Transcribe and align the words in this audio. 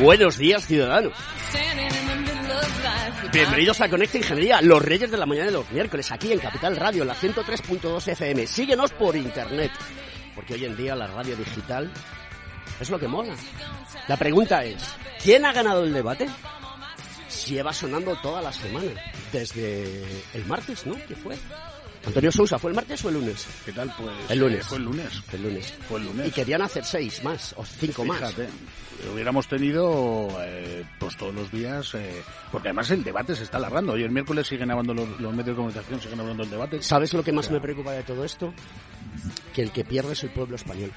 Buenos 0.00 0.38
días, 0.38 0.66
ciudadanos. 0.66 1.12
Bienvenidos 3.32 3.80
a 3.80 3.88
Conecta 3.88 4.18
Ingeniería, 4.18 4.62
los 4.62 4.80
reyes 4.80 5.10
de 5.10 5.16
la 5.16 5.26
mañana 5.26 5.46
de 5.46 5.52
los 5.52 5.68
miércoles, 5.72 6.12
aquí 6.12 6.30
en 6.30 6.38
Capital 6.38 6.76
Radio, 6.76 7.04
la 7.04 7.16
103.2 7.16 8.08
FM. 8.08 8.46
Síguenos 8.46 8.92
por 8.92 9.16
internet, 9.16 9.72
porque 10.36 10.54
hoy 10.54 10.64
en 10.64 10.76
día 10.76 10.94
la 10.94 11.08
radio 11.08 11.34
digital 11.34 11.90
es 12.78 12.90
lo 12.90 13.00
que 13.00 13.08
mola. 13.08 13.34
La 14.06 14.16
pregunta 14.16 14.62
es, 14.64 14.82
¿quién 15.20 15.44
ha 15.44 15.52
ganado 15.52 15.82
el 15.82 15.92
debate? 15.92 16.28
Lleva 17.48 17.72
sonando 17.72 18.14
toda 18.22 18.40
la 18.40 18.52
semana, 18.52 18.92
desde 19.32 20.04
el 20.34 20.44
martes, 20.46 20.86
¿no? 20.86 20.94
¿Qué 21.08 21.16
fue? 21.16 21.36
Antonio 22.06 22.30
Sousa, 22.30 22.58
¿fue 22.58 22.70
el 22.70 22.76
martes 22.76 23.02
o 23.04 23.08
el 23.08 23.14
lunes? 23.14 23.46
¿Qué 23.64 23.72
tal? 23.72 23.92
Pues 23.96 24.10
El 24.30 24.38
lunes. 24.38 24.60
eh, 24.60 24.64
fue 24.68 24.78
el 24.78 24.84
lunes. 24.84 25.22
El 25.32 25.42
lunes. 25.42 25.74
Fue 25.88 26.00
el 26.00 26.06
lunes. 26.06 26.28
Y 26.28 26.30
querían 26.30 26.62
hacer 26.62 26.84
seis 26.84 27.22
más, 27.24 27.54
o 27.56 27.64
cinco 27.64 28.04
más. 28.04 28.18
Fíjate, 28.18 28.48
hubiéramos 29.12 29.48
tenido 29.48 30.28
eh, 30.40 30.84
pues 30.98 31.16
todos 31.16 31.34
los 31.34 31.50
días, 31.50 31.94
eh, 31.94 32.22
porque 32.52 32.68
además 32.68 32.90
el 32.90 33.02
debate 33.02 33.34
se 33.34 33.44
está 33.44 33.56
alargando. 33.56 33.92
Hoy 33.94 34.02
el 34.02 34.10
miércoles 34.10 34.46
siguen 34.46 34.70
hablando 34.70 34.92
los, 34.92 35.08
los 35.20 35.30
medios 35.32 35.46
de 35.48 35.54
comunicación, 35.54 36.00
siguen 36.00 36.20
hablando 36.20 36.42
del 36.42 36.50
debate. 36.50 36.82
¿Sabes 36.82 37.12
lo 37.14 37.22
que 37.24 37.32
más 37.32 37.50
me 37.50 37.60
preocupa 37.60 37.92
de 37.92 38.02
todo 38.02 38.22
esto? 38.24 38.52
Que 39.54 39.62
el 39.62 39.70
que 39.72 39.84
pierde 39.84 40.12
es 40.12 40.22
el 40.24 40.30
pueblo 40.30 40.56
español. 40.56 40.92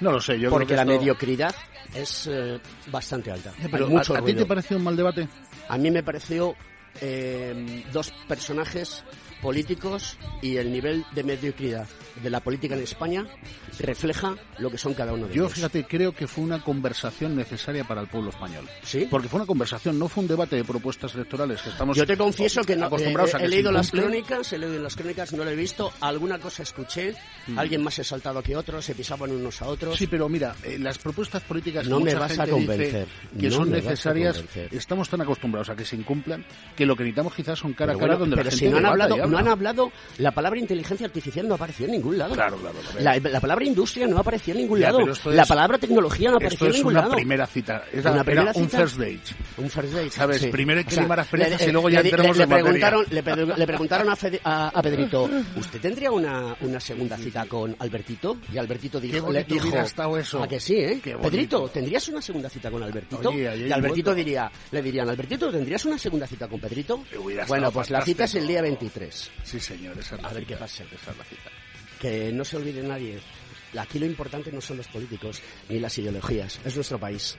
No 0.00 0.12
lo 0.12 0.20
sé, 0.20 0.38
yo 0.38 0.50
Porque 0.50 0.66
creo 0.66 0.76
la 0.76 0.84
que 0.84 0.90
esto- 0.92 1.00
mediocridad 1.00 1.54
es 1.94 2.26
eh, 2.30 2.60
bastante 2.90 3.30
alta. 3.30 3.54
Pero 3.70 3.88
mucho 3.88 4.14
¿a, 4.14 4.18
a 4.18 4.22
ti 4.22 4.34
te 4.34 4.44
pareció 4.44 4.76
un 4.76 4.84
mal 4.84 4.94
debate? 4.96 5.26
A 5.68 5.78
mí 5.78 5.90
me 5.90 6.02
pareció 6.02 6.54
eh, 7.00 7.84
dos 7.90 8.12
personajes 8.28 9.02
políticos 9.42 10.16
y 10.42 10.56
el 10.56 10.72
nivel 10.72 11.04
de 11.14 11.22
mediocridad 11.22 11.86
de 12.22 12.30
la 12.30 12.40
política 12.40 12.74
en 12.74 12.82
España 12.82 13.26
refleja 13.78 14.34
lo 14.58 14.70
que 14.70 14.78
son 14.78 14.94
cada 14.94 15.12
uno 15.12 15.26
de 15.26 15.34
Yo, 15.34 15.44
ellos. 15.44 15.54
fíjate, 15.54 15.84
creo 15.84 16.12
que 16.12 16.26
fue 16.26 16.44
una 16.44 16.62
conversación 16.62 17.36
necesaria 17.36 17.84
para 17.84 18.00
el 18.00 18.08
pueblo 18.08 18.30
español. 18.30 18.66
¿Sí? 18.82 19.06
Porque 19.10 19.28
fue 19.28 19.38
una 19.38 19.46
conversación, 19.46 19.98
no 19.98 20.08
fue 20.08 20.22
un 20.22 20.28
debate 20.28 20.56
de 20.56 20.64
propuestas 20.64 21.14
electorales 21.14 21.60
que 21.60 21.70
estamos 21.70 21.96
Yo 21.96 22.06
te 22.06 22.16
confieso 22.16 22.62
que 22.62 22.76
no, 22.76 22.86
acostumbrados 22.86 23.34
eh, 23.34 23.36
a 23.36 23.38
he, 23.40 23.42
que 23.42 23.48
leído 23.48 23.72
las 23.72 23.90
crónicas, 23.90 24.52
he 24.52 24.58
leído 24.58 24.80
las 24.82 24.96
crónicas, 24.96 25.32
no 25.32 25.44
lo 25.44 25.50
he 25.50 25.56
visto, 25.56 25.92
alguna 26.00 26.38
cosa 26.38 26.62
escuché, 26.62 27.14
alguien 27.56 27.82
más 27.82 27.98
exaltado 27.98 28.42
que 28.42 28.56
otro, 28.56 28.80
se 28.80 28.94
pisaban 28.94 29.30
unos 29.30 29.60
a 29.62 29.68
otros. 29.68 29.94
Mm. 29.94 29.98
Sí, 29.98 30.06
pero 30.06 30.28
mira, 30.28 30.54
eh, 30.62 30.78
las 30.78 30.98
propuestas 30.98 31.42
políticas 31.42 31.86
No 31.86 31.98
que 31.98 32.04
me 32.04 32.10
mucha 32.14 32.20
vas 32.20 32.38
a 32.38 32.46
convencer, 32.46 33.06
dice 33.32 33.40
que 33.40 33.48
no 33.48 33.56
son 33.56 33.70
necesarias, 33.70 34.44
estamos 34.70 35.08
tan 35.08 35.20
acostumbrados 35.20 35.68
a 35.68 35.76
que 35.76 35.84
se 35.84 35.96
incumplan 35.96 36.44
que 36.74 36.86
lo 36.86 36.96
que 36.96 37.04
necesitamos 37.04 37.34
quizás 37.34 37.58
son 37.58 37.72
cara 37.74 37.92
pero 37.92 37.98
a 37.98 38.00
cara 38.00 38.16
bueno, 38.16 38.20
donde 38.20 38.36
pero 38.36 38.44
la 38.46 38.50
si 38.50 38.58
gente 38.60 38.72
no 38.72 38.78
han 38.78 38.86
hablado, 38.86 39.25
no 39.26 39.38
han 39.38 39.48
hablado, 39.48 39.90
la 40.18 40.30
palabra 40.32 40.58
inteligencia 40.58 41.06
artificial 41.06 41.46
no 41.48 41.54
apareció 41.54 41.86
en 41.86 41.92
ningún 41.92 42.18
lado. 42.18 42.34
Claro, 42.34 42.56
claro, 42.56 42.78
claro. 42.78 43.00
La, 43.22 43.30
la 43.30 43.40
palabra 43.40 43.64
industria 43.64 44.06
no 44.06 44.18
apareció 44.18 44.52
en 44.52 44.58
ningún 44.60 44.80
Ya, 44.80 44.92
lado. 44.92 45.06
La 45.26 45.42
es- 45.42 45.48
palabra 45.48 45.78
tecnología 45.78 46.30
no 46.30 46.36
apareció 46.36 46.66
en 46.66 46.70
es 46.72 46.76
ningún 46.78 46.92
una 46.92 47.00
lado. 47.02 47.14
primera 47.14 47.46
cita, 47.46 47.84
era, 47.92 48.10
Una 48.10 48.20
era 48.20 48.24
primera 48.24 48.52
un 48.54 48.64
cita. 48.64 48.78
first 48.78 48.96
date. 48.98 49.20
Un 49.58 49.70
first 49.70 49.92
date. 49.92 50.10
¿Sabes? 50.10 50.40
sí. 50.42 50.48
Primero 50.48 50.78
hay 50.80 50.84
que 50.84 50.96
limar 51.00 51.20
asperezas 51.20 51.60
le- 51.60 51.68
y 51.68 51.72
luego 51.72 51.88
ya 51.90 52.02
le- 52.02 52.08
entramos 52.10 52.36
le, 52.36 52.42
en 52.44 52.48
materia. 52.48 52.64
preguntaron, 52.64 53.06
le, 53.10 53.56
le 53.56 53.66
preguntaron 53.66 54.08
a, 54.10 54.16
Fede- 54.16 54.40
a, 54.44 54.68
a 54.68 54.82
Pedrito, 54.82 55.28
¿usted 55.56 55.80
tendría 55.80 56.10
una, 56.10 56.56
una 56.60 56.80
segunda 56.80 57.16
cita 57.16 57.46
con 57.46 57.74
Albertito? 57.78 58.36
Y 58.52 58.58
Albertito 58.58 59.00
dijo, 59.00 59.26
Qué 59.26 59.32
le 59.32 59.44
dijo, 59.44 59.66
hubiera 59.68 59.84
estado 59.84 60.16
eso. 60.18 60.42
¿a 60.42 60.48
que 60.48 60.60
sí, 60.60 60.76
eh? 60.76 61.00
Pedrito, 61.22 61.68
¿tendrías 61.68 62.08
una 62.08 62.20
segunda 62.22 62.48
cita 62.48 62.70
con 62.70 62.82
Albertito? 62.82 63.28
Oye, 63.30 63.66
y 63.68 63.72
Albertito 63.72 64.10
un 64.10 64.16
diría, 64.16 64.50
le 64.70 64.82
dirían, 64.82 65.08
Albertito, 65.08 65.50
¿tendrías 65.50 65.84
una 65.84 65.98
segunda 65.98 66.26
cita 66.26 66.48
con 66.48 66.60
Pedrito? 66.60 67.02
Bueno, 67.48 67.70
pues 67.70 67.90
la 67.90 68.02
cita 68.02 68.24
es 68.24 68.34
el 68.34 68.46
día 68.46 68.62
23. 68.62 69.15
Sí, 69.44 69.60
señor, 69.60 69.98
esa 69.98 70.16
es 70.16 70.22
la 70.22 70.28
A 70.28 70.32
ver 70.32 70.42
cita. 70.44 70.54
qué 70.54 70.60
pasa. 70.60 70.84
Esa 70.84 71.10
es 71.12 71.16
la 71.18 71.24
cita. 71.24 71.50
Que 72.00 72.32
no 72.32 72.44
se 72.44 72.56
olvide 72.56 72.82
nadie. 72.82 73.18
Aquí 73.78 73.98
lo 73.98 74.06
importante 74.06 74.50
no 74.52 74.60
son 74.60 74.76
los 74.78 74.88
políticos 74.88 75.40
ni 75.68 75.78
las 75.80 75.96
ideologías, 75.98 76.60
es 76.64 76.74
nuestro 76.74 76.98
país. 76.98 77.36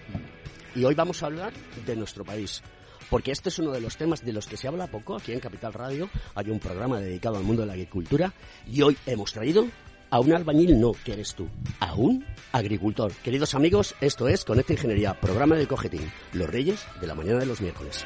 Y 0.76 0.84
hoy 0.84 0.94
vamos 0.94 1.24
a 1.24 1.28
hablar 1.28 1.54
de 1.86 1.96
nuestro 1.96 2.24
país. 2.24 2.62
Porque 3.10 3.32
este 3.32 3.50
es 3.50 3.58
uno 3.60 3.72
de 3.72 3.80
los 3.82 3.96
temas 3.96 4.24
de 4.24 4.34
los 4.34 4.48
que 4.48 4.58
se 4.58 4.68
habla 4.68 4.88
poco 4.88 5.16
aquí 5.16 5.32
en 5.32 5.40
Capital 5.40 5.74
Radio. 5.74 6.10
Hay 6.36 6.50
un 6.50 6.60
programa 6.60 7.00
dedicado 7.00 7.38
al 7.38 7.44
mundo 7.44 7.62
de 7.62 7.68
la 7.68 7.74
agricultura. 7.74 8.34
Y 8.68 8.82
hoy 8.82 8.98
hemos 9.06 9.32
traído 9.32 9.66
a 10.10 10.20
un 10.20 10.34
albañil, 10.34 10.80
no, 10.80 10.92
que 10.92 11.14
eres 11.14 11.34
tú, 11.34 11.48
a 11.80 11.94
un 11.96 12.26
agricultor. 12.52 13.12
Queridos 13.24 13.56
amigos, 13.56 13.96
esto 14.02 14.28
es 14.28 14.44
Conecta 14.44 14.74
Ingeniería, 14.74 15.20
programa 15.20 15.56
del 15.56 15.68
Cogetín, 15.68 16.12
los 16.34 16.50
reyes 16.50 16.86
de 17.00 17.08
la 17.08 17.16
mañana 17.16 17.40
de 17.40 17.46
los 17.46 17.62
miércoles. 17.62 18.06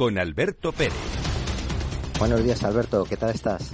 con 0.00 0.16
Alberto 0.16 0.72
Pérez. 0.72 0.94
Buenos 2.18 2.42
días, 2.42 2.64
Alberto. 2.64 3.04
¿Qué 3.04 3.18
tal 3.18 3.34
estás? 3.34 3.72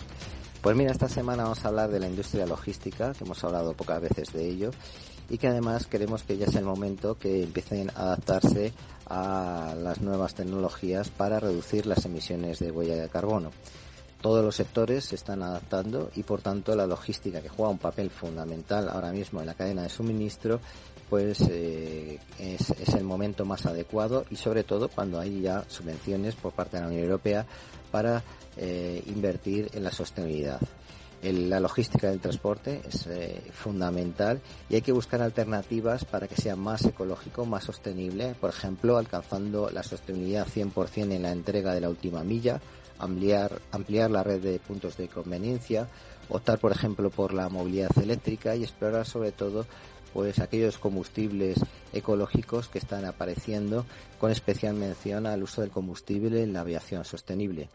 Pues 0.60 0.74
mira, 0.74 0.90
esta 0.90 1.08
semana 1.08 1.44
vamos 1.44 1.64
a 1.64 1.68
hablar 1.68 1.88
de 1.88 2.00
la 2.00 2.08
industria 2.08 2.46
logística, 2.46 3.12
que 3.12 3.22
hemos 3.22 3.44
hablado 3.44 3.74
pocas 3.74 4.00
veces 4.00 4.32
de 4.32 4.48
ello, 4.48 4.72
y 5.30 5.38
que 5.38 5.46
además 5.46 5.86
queremos 5.86 6.24
que 6.24 6.36
ya 6.36 6.46
es 6.46 6.56
el 6.56 6.64
momento 6.64 7.16
que 7.16 7.44
empiecen 7.44 7.90
a 7.90 8.06
adaptarse 8.06 8.72
a 9.08 9.76
las 9.80 10.00
nuevas 10.00 10.34
tecnologías 10.34 11.10
para 11.10 11.38
reducir 11.38 11.86
las 11.86 12.04
emisiones 12.06 12.58
de 12.58 12.72
huella 12.72 12.96
de 12.96 13.08
carbono. 13.08 13.52
Todos 14.26 14.44
los 14.44 14.56
sectores 14.56 15.04
se 15.04 15.14
están 15.14 15.40
adaptando 15.44 16.10
y 16.16 16.24
por 16.24 16.42
tanto 16.42 16.74
la 16.74 16.88
logística 16.88 17.40
que 17.40 17.48
juega 17.48 17.70
un 17.70 17.78
papel 17.78 18.10
fundamental 18.10 18.88
ahora 18.88 19.12
mismo 19.12 19.38
en 19.38 19.46
la 19.46 19.54
cadena 19.54 19.84
de 19.84 19.88
suministro 19.88 20.58
pues 21.08 21.42
eh, 21.48 22.18
es, 22.36 22.70
el 22.92 23.04
momento 23.04 23.44
más 23.44 23.66
adecuado 23.66 24.24
y 24.28 24.34
sobre 24.34 24.64
todo 24.64 24.88
cuando 24.88 25.20
hay 25.20 25.42
ya 25.42 25.62
subvenciones 25.68 26.34
por 26.34 26.52
parte 26.54 26.76
de 26.76 26.82
la 26.82 26.88
Unión 26.88 27.04
Europea 27.04 27.46
para 27.92 28.24
eh, 28.56 29.00
invertir 29.06 29.70
en 29.74 29.84
la 29.84 29.92
sostenibilidad. 29.92 30.60
la 31.22 31.60
logística 31.60 32.10
del 32.10 32.18
transporte 32.18 32.82
es 32.84 33.06
eh, 33.06 33.40
fundamental 33.52 34.40
y 34.68 34.74
hay 34.74 34.82
que 34.82 34.90
buscar 34.90 35.22
alternativas 35.22 36.04
para 36.04 36.26
que 36.26 36.34
sea 36.34 36.56
más 36.56 36.84
ecológico, 36.84 37.46
más 37.46 37.62
sostenible, 37.62 38.34
por 38.40 38.50
ejemplo, 38.50 38.98
alcanzando 38.98 39.70
la 39.70 39.84
sostenibilidad 39.84 40.48
100% 40.48 41.12
en 41.12 41.22
la 41.22 41.30
entrega 41.30 41.72
de 41.72 41.80
la 41.80 41.88
última 41.88 42.24
milla, 42.24 42.60
ampliar, 42.98 43.60
ampliar 43.72 44.10
la 44.10 44.22
red 44.22 44.40
de 44.40 44.58
puntos 44.58 44.96
de 44.96 45.08
conveniencia, 45.08 45.88
optar, 46.28 46.58
por 46.58 46.72
ejemplo, 46.72 47.10
por 47.10 47.32
la 47.32 47.48
movilidad 47.48 47.96
eléctrica 47.98 48.56
y 48.56 48.64
explorar 48.64 49.06
sobre 49.06 49.32
todo 49.32 49.66
pues 50.12 50.38
aquellos 50.38 50.78
combustibles 50.78 51.58
ecológicos 51.92 52.68
que 52.68 52.78
están 52.78 53.04
apareciendo 53.04 53.84
con 54.18 54.30
especial 54.30 54.74
mención 54.74 55.26
al 55.26 55.42
uso 55.42 55.60
del 55.60 55.70
combustible 55.70 56.42
en 56.42 56.54
la 56.54 56.60
aviación 56.60 57.04
sostenible. 57.04 57.68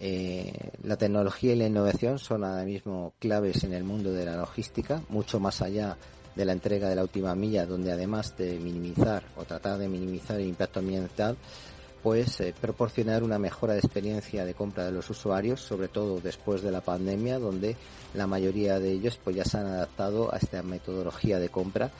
Eh, 0.00 0.70
la 0.84 0.96
tecnología 0.96 1.52
y 1.52 1.56
la 1.56 1.66
innovación 1.66 2.18
son 2.18 2.44
ahora 2.44 2.64
mismo 2.64 3.12
claves 3.18 3.64
en 3.64 3.74
el 3.74 3.84
mundo 3.84 4.12
de 4.12 4.24
la 4.24 4.36
logística, 4.36 5.02
mucho 5.08 5.40
más 5.40 5.60
allá 5.60 5.96
de 6.36 6.44
la 6.44 6.52
entrega 6.52 6.88
de 6.88 6.94
la 6.94 7.02
última 7.02 7.34
milla, 7.34 7.66
donde 7.66 7.90
además 7.90 8.36
de 8.38 8.58
minimizar 8.60 9.24
o 9.36 9.44
tratar 9.44 9.76
de 9.76 9.88
minimizar 9.88 10.40
el 10.40 10.46
impacto 10.46 10.78
ambiental, 10.78 11.36
pues 12.02 12.42
proporcionar 12.60 13.22
una 13.22 13.38
mejora 13.38 13.74
de 13.74 13.80
experiencia 13.80 14.44
de 14.44 14.54
compra 14.54 14.84
de 14.84 14.92
los 14.92 15.10
usuarios, 15.10 15.60
sobre 15.60 15.88
todo 15.88 16.20
después 16.20 16.62
de 16.62 16.70
la 16.70 16.80
pandemia, 16.80 17.38
donde 17.38 17.76
la 18.14 18.26
mayoría 18.26 18.78
de 18.78 18.92
ellos 18.92 19.18
pues 19.22 19.36
ya 19.36 19.44
se 19.44 19.58
han 19.58 19.66
adaptado 19.66 20.32
a 20.32 20.38
esta 20.38 20.62
metodología 20.62 21.38
de 21.38 21.48
compra 21.48 21.90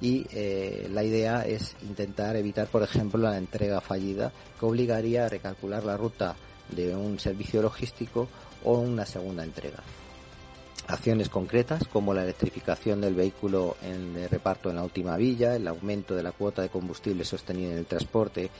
y 0.00 0.26
eh, 0.32 0.88
la 0.92 1.04
idea 1.04 1.42
es 1.42 1.76
intentar 1.82 2.36
evitar, 2.36 2.66
por 2.66 2.82
ejemplo, 2.82 3.20
la 3.20 3.38
entrega 3.38 3.80
fallida 3.80 4.32
que 4.58 4.66
obligaría 4.66 5.26
a 5.26 5.28
recalcular 5.28 5.84
la 5.84 5.96
ruta 5.96 6.36
de 6.70 6.94
un 6.94 7.18
servicio 7.18 7.62
logístico 7.62 8.28
o 8.64 8.78
una 8.78 9.06
segunda 9.06 9.44
entrega. 9.44 9.82
Acciones 10.86 11.30
concretas 11.30 11.84
como 11.88 12.12
la 12.12 12.24
electrificación 12.24 13.00
del 13.00 13.14
vehículo 13.14 13.76
en 13.82 14.16
el 14.16 14.28
reparto 14.28 14.68
en 14.68 14.76
la 14.76 14.82
última 14.82 15.16
villa, 15.16 15.56
el 15.56 15.66
aumento 15.66 16.14
de 16.14 16.22
la 16.22 16.32
cuota 16.32 16.60
de 16.60 16.68
combustible 16.68 17.24
sostenida 17.24 17.72
en 17.72 17.78
el 17.78 17.86
transporte 17.86 18.50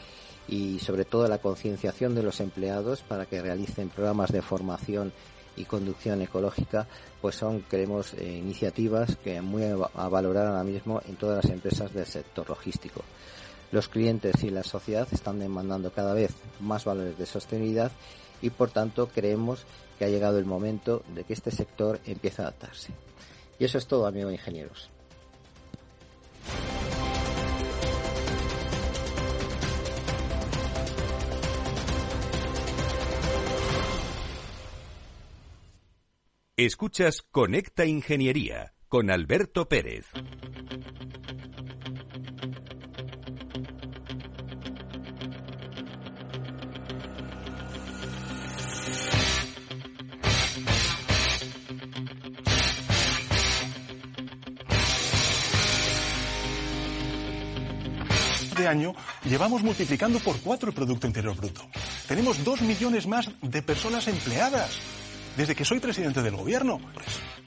y 0.48 0.78
sobre 0.78 1.04
todo 1.04 1.26
la 1.28 1.38
concienciación 1.38 2.14
de 2.14 2.22
los 2.22 2.40
empleados 2.40 3.02
para 3.02 3.26
que 3.26 3.40
realicen 3.40 3.88
programas 3.88 4.30
de 4.30 4.42
formación 4.42 5.12
y 5.56 5.64
conducción 5.64 6.20
ecológica, 6.22 6.86
pues 7.20 7.36
son, 7.36 7.60
creemos, 7.60 8.14
eh, 8.14 8.36
iniciativas 8.36 9.16
que 9.16 9.40
muy 9.40 9.62
a 9.64 10.08
valorar 10.08 10.48
ahora 10.48 10.64
mismo 10.64 11.00
en 11.06 11.16
todas 11.16 11.44
las 11.44 11.52
empresas 11.52 11.92
del 11.92 12.06
sector 12.06 12.48
logístico. 12.48 13.02
Los 13.70 13.88
clientes 13.88 14.42
y 14.44 14.50
la 14.50 14.62
sociedad 14.62 15.08
están 15.10 15.38
demandando 15.38 15.90
cada 15.90 16.14
vez 16.14 16.32
más 16.60 16.84
valores 16.84 17.18
de 17.18 17.26
sostenibilidad 17.26 17.92
y 18.42 18.50
por 18.50 18.70
tanto 18.70 19.08
creemos 19.08 19.64
que 19.98 20.04
ha 20.04 20.08
llegado 20.08 20.38
el 20.38 20.44
momento 20.44 21.02
de 21.14 21.24
que 21.24 21.32
este 21.32 21.50
sector 21.50 22.00
empiece 22.04 22.42
a 22.42 22.46
adaptarse. 22.46 22.92
Y 23.58 23.64
eso 23.64 23.78
es 23.78 23.86
todo, 23.86 24.06
amigos 24.06 24.32
ingenieros. 24.32 24.93
Escuchas 36.56 37.22
Conecta 37.32 37.84
Ingeniería 37.84 38.74
con 38.86 39.10
Alberto 39.10 39.68
Pérez. 39.68 40.06
de 58.56 58.68
año 58.68 58.94
llevamos 59.24 59.64
multiplicando 59.64 60.20
por 60.20 60.38
cuatro 60.38 60.68
el 60.68 60.74
Producto 60.76 61.08
Interior 61.08 61.34
Bruto. 61.36 61.62
Tenemos 62.06 62.44
dos 62.44 62.62
millones 62.62 63.08
más 63.08 63.28
de 63.42 63.60
personas 63.60 64.06
empleadas 64.06 64.93
desde 65.36 65.54
que 65.54 65.64
soy 65.64 65.80
presidente 65.80 66.22
del 66.22 66.36
gobierno. 66.36 66.80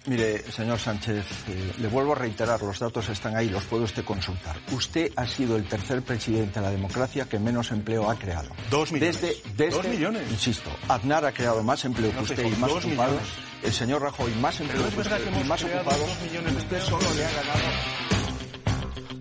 Mire, 0.05 0.39
señor 0.51 0.79
Sánchez, 0.79 1.25
eh, 1.49 1.73
le 1.79 1.87
vuelvo 1.89 2.13
a 2.13 2.15
reiterar, 2.15 2.61
los 2.61 2.79
datos 2.79 3.09
están 3.09 3.35
ahí, 3.35 3.49
los 3.49 3.65
puede 3.65 3.83
usted 3.83 4.05
consultar. 4.05 4.55
Usted 4.71 5.11
ha 5.15 5.27
sido 5.27 5.57
el 5.57 5.65
tercer 5.67 6.01
presidente 6.01 6.59
de 6.59 6.65
la 6.65 6.71
democracia 6.71 7.25
que 7.25 7.39
menos 7.39 7.71
empleo 7.71 8.09
ha 8.09 8.15
creado. 8.15 8.49
Dos 8.69 8.91
millones. 8.91 9.21
Desde, 9.21 9.69
dos 9.69 9.85
millones. 9.85 10.23
Insisto, 10.31 10.69
Aznar 10.87 11.25
ha 11.25 11.33
creado 11.33 11.61
más 11.61 11.83
empleo 11.83 12.11
que 12.11 12.21
usted 12.21 12.45
y 12.45 12.51
más 12.51 12.69
dos 12.69 12.85
ocupados. 12.85 13.15
millones. 13.15 13.29
El 13.63 13.73
señor 13.73 14.01
Rajoy 14.01 14.31
más 14.35 14.59
empleo 14.59 14.89
que 14.89 14.99
usted 15.01 15.23
que 15.23 15.41
y 15.41 15.43
más 15.43 15.63
ocupados. 15.63 15.99
dos 15.99 16.21
millones 16.21 16.53
de 16.53 16.57
usted 16.59 16.81
solo 16.81 17.13
le 17.13 17.25
ha 17.25 17.31
ganado. 17.31 17.63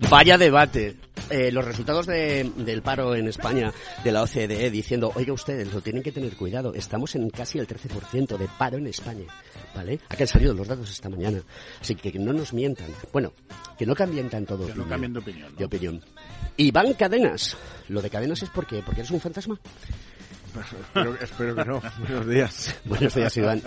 Vaya 0.09 0.37
debate. 0.37 1.06
Eh, 1.29 1.51
los 1.51 1.65
resultados 1.65 2.05
de- 2.05 2.51
del 2.55 2.81
paro 2.81 3.13
en 3.13 3.27
España 3.27 3.73
de 4.03 4.11
la 4.13 4.23
OCDE 4.23 4.69
diciendo, 4.71 5.11
oiga 5.15 5.33
ustedes, 5.33 5.73
lo 5.73 5.81
tienen 5.81 6.01
que 6.01 6.11
tener 6.13 6.35
cuidado, 6.37 6.73
estamos 6.73 7.15
en 7.15 7.29
casi 7.29 7.59
el 7.59 7.67
13% 7.67 8.37
de 8.37 8.47
paro 8.57 8.77
en 8.77 8.87
España, 8.87 9.25
¿vale? 9.75 9.99
Aquí 10.07 10.23
han 10.23 10.27
salido 10.27 10.53
los 10.53 10.67
datos 10.67 10.89
esta 10.89 11.09
mañana, 11.09 11.41
así 11.81 11.95
que 11.95 12.11
que 12.13 12.19
no 12.19 12.31
nos 12.31 12.53
mientan. 12.53 12.87
Bueno, 13.11 13.33
que 13.77 13.85
no 13.85 13.93
cambien 13.93 14.29
tanto 14.29 14.55
de 14.57 14.67
Que 14.71 14.75
no 14.79 14.87
cambien 14.87 15.11
de 15.13 15.19
opinión, 15.19 15.51
¿no? 15.51 15.57
de 15.57 15.65
opinión. 15.65 16.01
Iván 16.55 16.93
Cadenas, 16.93 17.57
lo 17.89 18.01
de 18.01 18.09
Cadenas 18.09 18.41
es 18.43 18.49
porque, 18.49 18.81
porque 18.85 19.01
eres 19.01 19.11
un 19.11 19.19
fantasma. 19.19 19.59
espero, 20.55 21.15
espero 21.21 21.55
que 21.55 21.65
no. 21.65 21.81
Buenos 21.99 22.27
días. 22.27 22.75
Buenos 22.85 23.13
días, 23.13 23.35
Iván. 23.37 23.61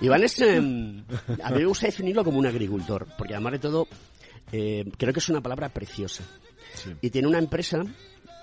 Iván 0.00 0.24
es, 0.24 0.40
eh, 0.40 0.56
a 0.56 0.60
mí 1.50 1.58
me 1.58 1.64
gusta 1.64 1.86
definirlo 1.86 2.24
como 2.24 2.38
un 2.38 2.46
agricultor, 2.46 3.06
porque 3.16 3.34
además 3.34 3.52
de 3.52 3.58
todo, 3.60 3.86
eh, 4.52 4.84
creo 4.98 5.12
que 5.12 5.20
es 5.20 5.28
una 5.28 5.40
palabra 5.40 5.68
preciosa. 5.68 6.24
Sí. 6.74 6.90
Y 7.00 7.10
tiene 7.10 7.28
una 7.28 7.38
empresa, 7.38 7.82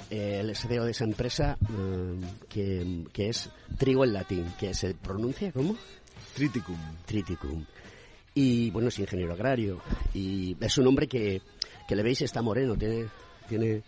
eh, 0.10 0.38
el 0.40 0.56
CEO 0.56 0.86
de 0.86 0.92
esa 0.92 1.06
empresa, 1.06 1.58
eh, 1.62 2.20
que, 2.48 3.06
que 3.12 3.30
es 3.30 3.50
trigo 3.78 4.04
en 4.04 4.14
latín, 4.14 4.46
que 4.60 4.74
se 4.74 4.94
pronuncia 4.94 5.52
como 5.52 5.76
Triticum. 6.34 6.78
Triticum. 7.06 7.66
Y 8.34 8.72
bueno, 8.72 8.88
es 8.88 9.00
ingeniero 9.00 9.34
agrario. 9.34 9.82
Y 10.14 10.56
es 10.62 10.78
un 10.78 10.88
hombre 10.88 11.08
que, 11.08 11.42
que 11.88 11.96
le 11.96 12.04
veis 12.04 12.22
está 12.22 12.42
moreno, 12.42 12.76
tiene, 12.78 13.08
tiene, 13.50 13.84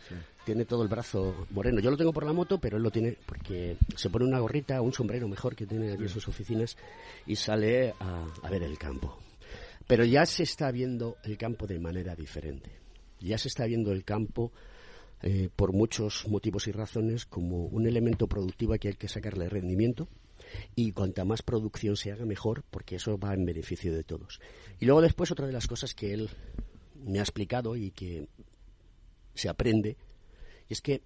tiene 0.45 0.65
todo 0.65 0.83
el 0.83 0.89
brazo 0.89 1.47
moreno. 1.51 1.79
Yo 1.79 1.89
lo 1.89 1.97
tengo 1.97 2.11
por 2.11 2.25
la 2.25 2.33
moto, 2.33 2.59
pero 2.59 2.77
él 2.77 2.83
lo 2.83 2.91
tiene 2.91 3.17
porque 3.25 3.77
se 3.95 4.09
pone 4.09 4.25
una 4.25 4.39
gorrita, 4.39 4.81
un 4.81 4.93
sombrero 4.93 5.27
mejor 5.27 5.55
que 5.55 5.65
tiene 5.65 5.93
aquí 5.93 6.03
en 6.03 6.09
sus 6.09 6.27
oficinas 6.27 6.75
y 7.25 7.35
sale 7.35 7.93
a, 7.99 8.25
a 8.43 8.49
ver 8.49 8.63
el 8.63 8.77
campo. 8.77 9.17
Pero 9.87 10.03
ya 10.03 10.25
se 10.25 10.43
está 10.43 10.71
viendo 10.71 11.17
el 11.23 11.37
campo 11.37 11.65
de 11.65 11.79
manera 11.79 12.15
diferente. 12.15 12.82
Ya 13.23 13.37
se 13.37 13.47
está 13.47 13.65
viendo 13.65 13.91
el 13.91 14.03
campo 14.03 14.51
eh, 15.21 15.49
por 15.55 15.73
muchos 15.73 16.27
motivos 16.27 16.67
y 16.67 16.71
razones 16.71 17.25
como 17.25 17.65
un 17.65 17.87
elemento 17.87 18.27
productivo 18.27 18.73
que 18.77 18.89
hay 18.89 18.93
que 18.95 19.07
sacarle 19.07 19.49
rendimiento 19.49 20.09
y 20.75 20.91
cuanta 20.91 21.23
más 21.23 21.41
producción 21.41 21.95
se 21.95 22.11
haga 22.11 22.25
mejor 22.25 22.63
porque 22.69 22.97
eso 22.97 23.17
va 23.17 23.33
en 23.33 23.45
beneficio 23.45 23.93
de 23.93 24.03
todos. 24.03 24.41
Y 24.79 24.85
luego 24.85 25.01
después 25.01 25.31
otra 25.31 25.47
de 25.47 25.53
las 25.53 25.67
cosas 25.67 25.93
que 25.93 26.13
él 26.13 26.29
me 26.95 27.19
ha 27.19 27.23
explicado 27.23 27.75
y 27.75 27.91
que 27.91 28.27
se 29.33 29.49
aprende 29.49 29.97
es 30.69 30.81
que 30.81 31.01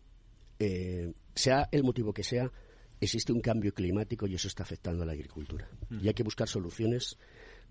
eh, 0.60 1.14
sea 1.36 1.70
el 1.72 1.84
motivo 1.84 2.14
que 2.14 2.24
sea 2.24 2.52
existe 3.00 3.32
un 3.32 3.42
cambio 3.42 3.74
climático 3.74 4.26
y 4.26 4.34
eso 4.34 4.48
está 4.48 4.64
afectando 4.64 5.04
a 5.04 5.06
la 5.06 5.12
agricultura 5.12 5.70
y 5.92 6.08
hay 6.08 6.16
que 6.16 6.24
buscar 6.24 6.48
soluciones 6.48 7.20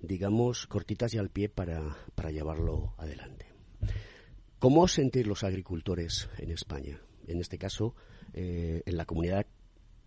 digamos 0.01 0.67
cortitas 0.67 1.15
y 1.15 1.19
al 1.19 1.31
pie 1.31 1.49
para, 1.49 1.97
para 2.15 2.31
llevarlo 2.31 2.95
adelante. 2.99 3.47
¿Cómo 4.67 4.83
os 4.83 4.95
sentís 4.95 5.25
los 5.25 5.45
agricultores 5.45 6.29
en 6.39 6.51
España? 6.51 6.99
En 7.29 7.39
este 7.39 7.57
caso, 7.57 7.95
eh, 8.35 8.83
en 8.85 8.97
la 8.97 9.05
comunidad 9.05 9.47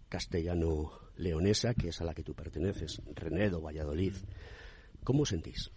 castellano-leonesa, 0.10 1.74
que 1.76 1.88
es 1.88 2.02
a 2.02 2.04
la 2.04 2.14
que 2.14 2.24
tú 2.24 2.34
perteneces, 2.36 3.02
Renedo, 3.16 3.62
Valladolid. 3.62 4.16
¿Cómo 5.06 5.22
os 5.22 5.30
sentís? 5.30 5.72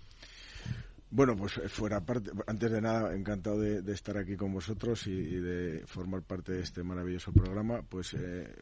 Bueno, 1.11 1.37
pues 1.37 1.59
eh, 1.59 1.69
fuera 1.69 2.05
parte, 2.05 2.33
antes 2.49 2.73
de 2.73 2.81
nada, 2.81 3.15
encantado 3.15 3.61
de, 3.61 3.93
estar 3.93 4.19
aquí 4.19 4.35
con 4.35 4.53
vosotros 4.53 5.07
y, 5.07 5.15
de 5.15 5.87
formar 5.87 6.23
parte 6.23 6.51
de 6.51 6.63
este 6.63 6.83
maravilloso 6.83 7.33
programa. 7.33 7.83
Pues 7.89 8.15
eh, 8.15 8.53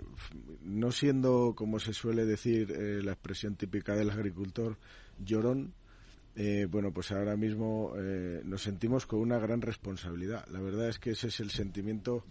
no 0.61 0.93
siendo, 0.93 1.55
como 1.57 1.79
se 1.79 1.95
suele 1.95 2.27
decir, 2.27 2.69
la 3.03 3.13
expresión 3.13 3.57
típica 3.57 3.95
del 3.95 4.11
agricultor, 4.11 4.77
llorón, 5.19 5.73
eh, 6.43 6.65
bueno, 6.65 6.91
pues 6.91 7.13
ahora 7.13 7.37
mismo 7.37 7.93
eh, 7.99 8.41
nos 8.47 8.63
sentimos 8.63 9.05
con 9.05 9.21
una 9.21 9.39
gran 9.39 9.61
responsabilidad. 9.61 10.47
La 10.49 10.61
verdad 10.61 10.89
es 10.89 10.99
que 10.99 11.11
ese 11.11 11.29
es 11.29 11.39
el 11.41 11.51
sentimiento 11.51 12.25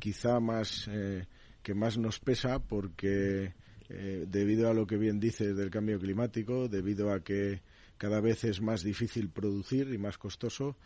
quizá 0.00 0.40
más 0.40 0.88
eh, 0.90 1.26
que 1.62 1.72
más 1.72 1.96
nos 1.96 2.18
pesa 2.18 2.58
porque 2.58 3.54
eh, 3.88 4.24
debido 4.26 4.68
a 4.68 4.74
lo 4.74 4.84
que 4.84 4.96
bien 4.96 5.20
dices 5.20 5.56
del 5.56 5.70
cambio 5.70 6.00
climático, 6.00 6.66
debido 6.66 7.12
a 7.12 7.22
que 7.22 7.62
cada 7.98 8.20
vez 8.20 8.42
es 8.42 8.60
más 8.60 8.82
difícil 8.82 9.28
producir 9.28 9.94
y 9.94 9.98
más 9.98 10.18
costoso, 10.18 10.76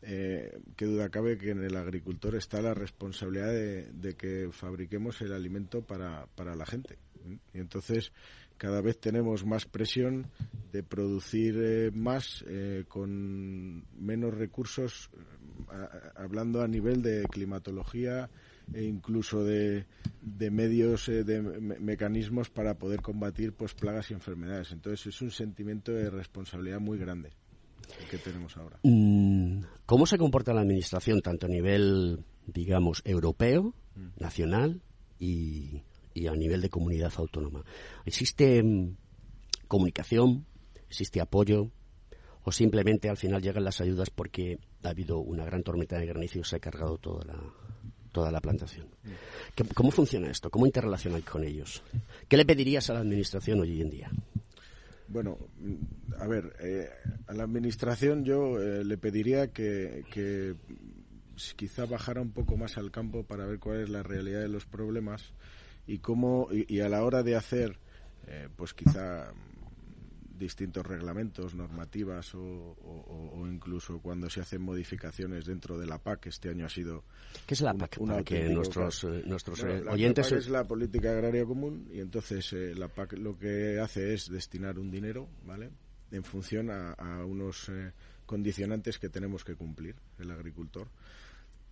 eh, 0.00 0.58
qué 0.74 0.86
duda 0.86 1.10
cabe 1.10 1.36
que 1.36 1.50
en 1.50 1.62
el 1.62 1.76
agricultor 1.76 2.36
está 2.36 2.62
la 2.62 2.72
responsabilidad 2.72 3.52
de, 3.52 3.92
de 3.92 4.14
que 4.14 4.48
fabriquemos 4.52 5.20
el 5.20 5.34
alimento 5.34 5.82
para, 5.82 6.24
para 6.34 6.56
la 6.56 6.64
gente. 6.64 6.94
¿eh? 7.26 7.36
Y 7.52 7.58
entonces 7.58 8.10
cada 8.62 8.80
vez 8.80 9.00
tenemos 9.00 9.44
más 9.44 9.66
presión 9.66 10.28
de 10.70 10.84
producir 10.84 11.58
eh, 11.60 11.90
más 11.92 12.44
eh, 12.46 12.84
con 12.86 13.84
menos 13.98 14.32
recursos, 14.34 15.10
hablando 16.14 16.62
a 16.62 16.68
nivel 16.68 17.02
de 17.02 17.24
climatología 17.24 18.30
e 18.72 18.84
incluso 18.84 19.42
de, 19.42 19.84
medios, 20.52 21.06
de 21.06 21.42
mecanismos 21.42 22.50
para 22.50 22.74
poder 22.74 23.02
combatir 23.02 23.52
pues, 23.52 23.74
plagas 23.74 24.12
y 24.12 24.14
enfermedades. 24.14 24.70
Entonces 24.70 25.08
es 25.08 25.20
un 25.22 25.32
sentimiento 25.32 25.90
de 25.90 26.08
responsabilidad 26.08 26.78
muy 26.78 26.98
grande 26.98 27.30
que 28.08 28.18
tenemos 28.18 28.56
ahora. 28.56 28.78
Mm, 28.84 29.62
¿Cómo 29.86 30.06
se 30.06 30.18
comporta 30.18 30.54
la 30.54 30.60
Administración 30.60 31.20
tanto 31.20 31.46
a 31.46 31.50
nivel, 31.50 32.24
digamos, 32.46 33.02
europeo, 33.04 33.74
mm. 33.96 34.22
nacional 34.22 34.82
y 35.18 35.82
y 36.14 36.26
a 36.26 36.32
nivel 36.34 36.60
de 36.60 36.70
comunidad 36.70 37.12
autónoma. 37.16 37.64
¿Existe 38.04 38.62
mm, 38.62 38.96
comunicación? 39.68 40.46
¿Existe 40.88 41.20
apoyo? 41.20 41.70
¿O 42.44 42.52
simplemente 42.52 43.08
al 43.08 43.16
final 43.16 43.40
llegan 43.40 43.64
las 43.64 43.80
ayudas 43.80 44.10
porque 44.10 44.58
ha 44.82 44.88
habido 44.88 45.18
una 45.18 45.44
gran 45.44 45.62
tormenta 45.62 45.98
de 45.98 46.06
granizo 46.06 46.40
y 46.40 46.44
se 46.44 46.56
ha 46.56 46.60
cargado 46.60 46.98
toda 46.98 47.24
la, 47.24 47.38
toda 48.10 48.32
la 48.32 48.40
plantación? 48.40 48.88
¿Cómo 49.74 49.90
funciona 49.90 50.30
esto? 50.30 50.50
¿Cómo 50.50 50.66
interrelacionáis 50.66 51.24
con 51.24 51.44
ellos? 51.44 51.82
¿Qué 52.28 52.36
le 52.36 52.44
pedirías 52.44 52.90
a 52.90 52.94
la 52.94 53.00
Administración 53.00 53.60
hoy 53.60 53.80
en 53.80 53.90
día? 53.90 54.10
Bueno, 55.06 55.38
a 56.18 56.26
ver, 56.26 56.56
eh, 56.60 56.88
a 57.26 57.34
la 57.34 57.44
Administración 57.44 58.24
yo 58.24 58.60
eh, 58.60 58.82
le 58.82 58.96
pediría 58.96 59.52
que, 59.52 60.04
que 60.10 60.54
quizá 61.56 61.84
bajara 61.86 62.20
un 62.20 62.32
poco 62.32 62.56
más 62.56 62.78
al 62.78 62.90
campo 62.90 63.24
para 63.24 63.46
ver 63.46 63.58
cuál 63.58 63.82
es 63.82 63.90
la 63.90 64.02
realidad 64.02 64.40
de 64.40 64.48
los 64.48 64.64
problemas 64.66 65.32
y 65.86 65.98
cómo 65.98 66.48
y, 66.50 66.80
a 66.80 66.88
la 66.88 67.04
hora 67.04 67.22
de 67.22 67.36
hacer 67.36 67.78
eh, 68.26 68.48
pues 68.54 68.74
quizá 68.74 69.32
distintos 70.38 70.84
reglamentos, 70.84 71.54
normativas 71.54 72.34
o, 72.34 73.46
incluso 73.48 74.00
cuando 74.00 74.28
se 74.28 74.40
hacen 74.40 74.60
modificaciones 74.62 75.44
dentro 75.44 75.78
de 75.78 75.86
la 75.86 75.98
PAC. 75.98 76.26
Este 76.26 76.48
año 76.48 76.66
ha 76.66 76.68
sido. 76.68 77.04
¿Qué 77.46 77.54
es 77.54 77.60
la 77.60 77.74
PAC? 77.74 77.98
Una, 78.00 78.24
que 78.24 78.48
nuestros, 78.48 79.04
eh, 79.04 79.22
nuestros 79.24 79.62
eh, 79.62 79.84
oyentes. 79.88 80.30
La 80.30 80.36
PAC 80.36 80.38
es 80.38 80.50
la 80.50 80.64
política 80.64 81.12
agraria 81.12 81.44
común 81.44 81.88
y 81.92 82.00
entonces 82.00 82.52
la 82.76 82.88
PAC 82.88 83.12
lo 83.14 83.38
que 83.38 83.78
hace 83.78 84.14
es 84.14 84.30
destinar 84.30 84.78
un 84.78 84.90
dinero, 84.90 85.28
¿vale? 85.44 85.70
En 86.10 86.24
función 86.24 86.70
a, 86.70 86.92
a 86.92 87.24
unos 87.24 87.70
condicionantes 88.26 88.98
que 88.98 89.08
tenemos 89.08 89.44
que 89.44 89.54
cumplir 89.54 89.94
el 90.18 90.30
agricultor. 90.30 90.88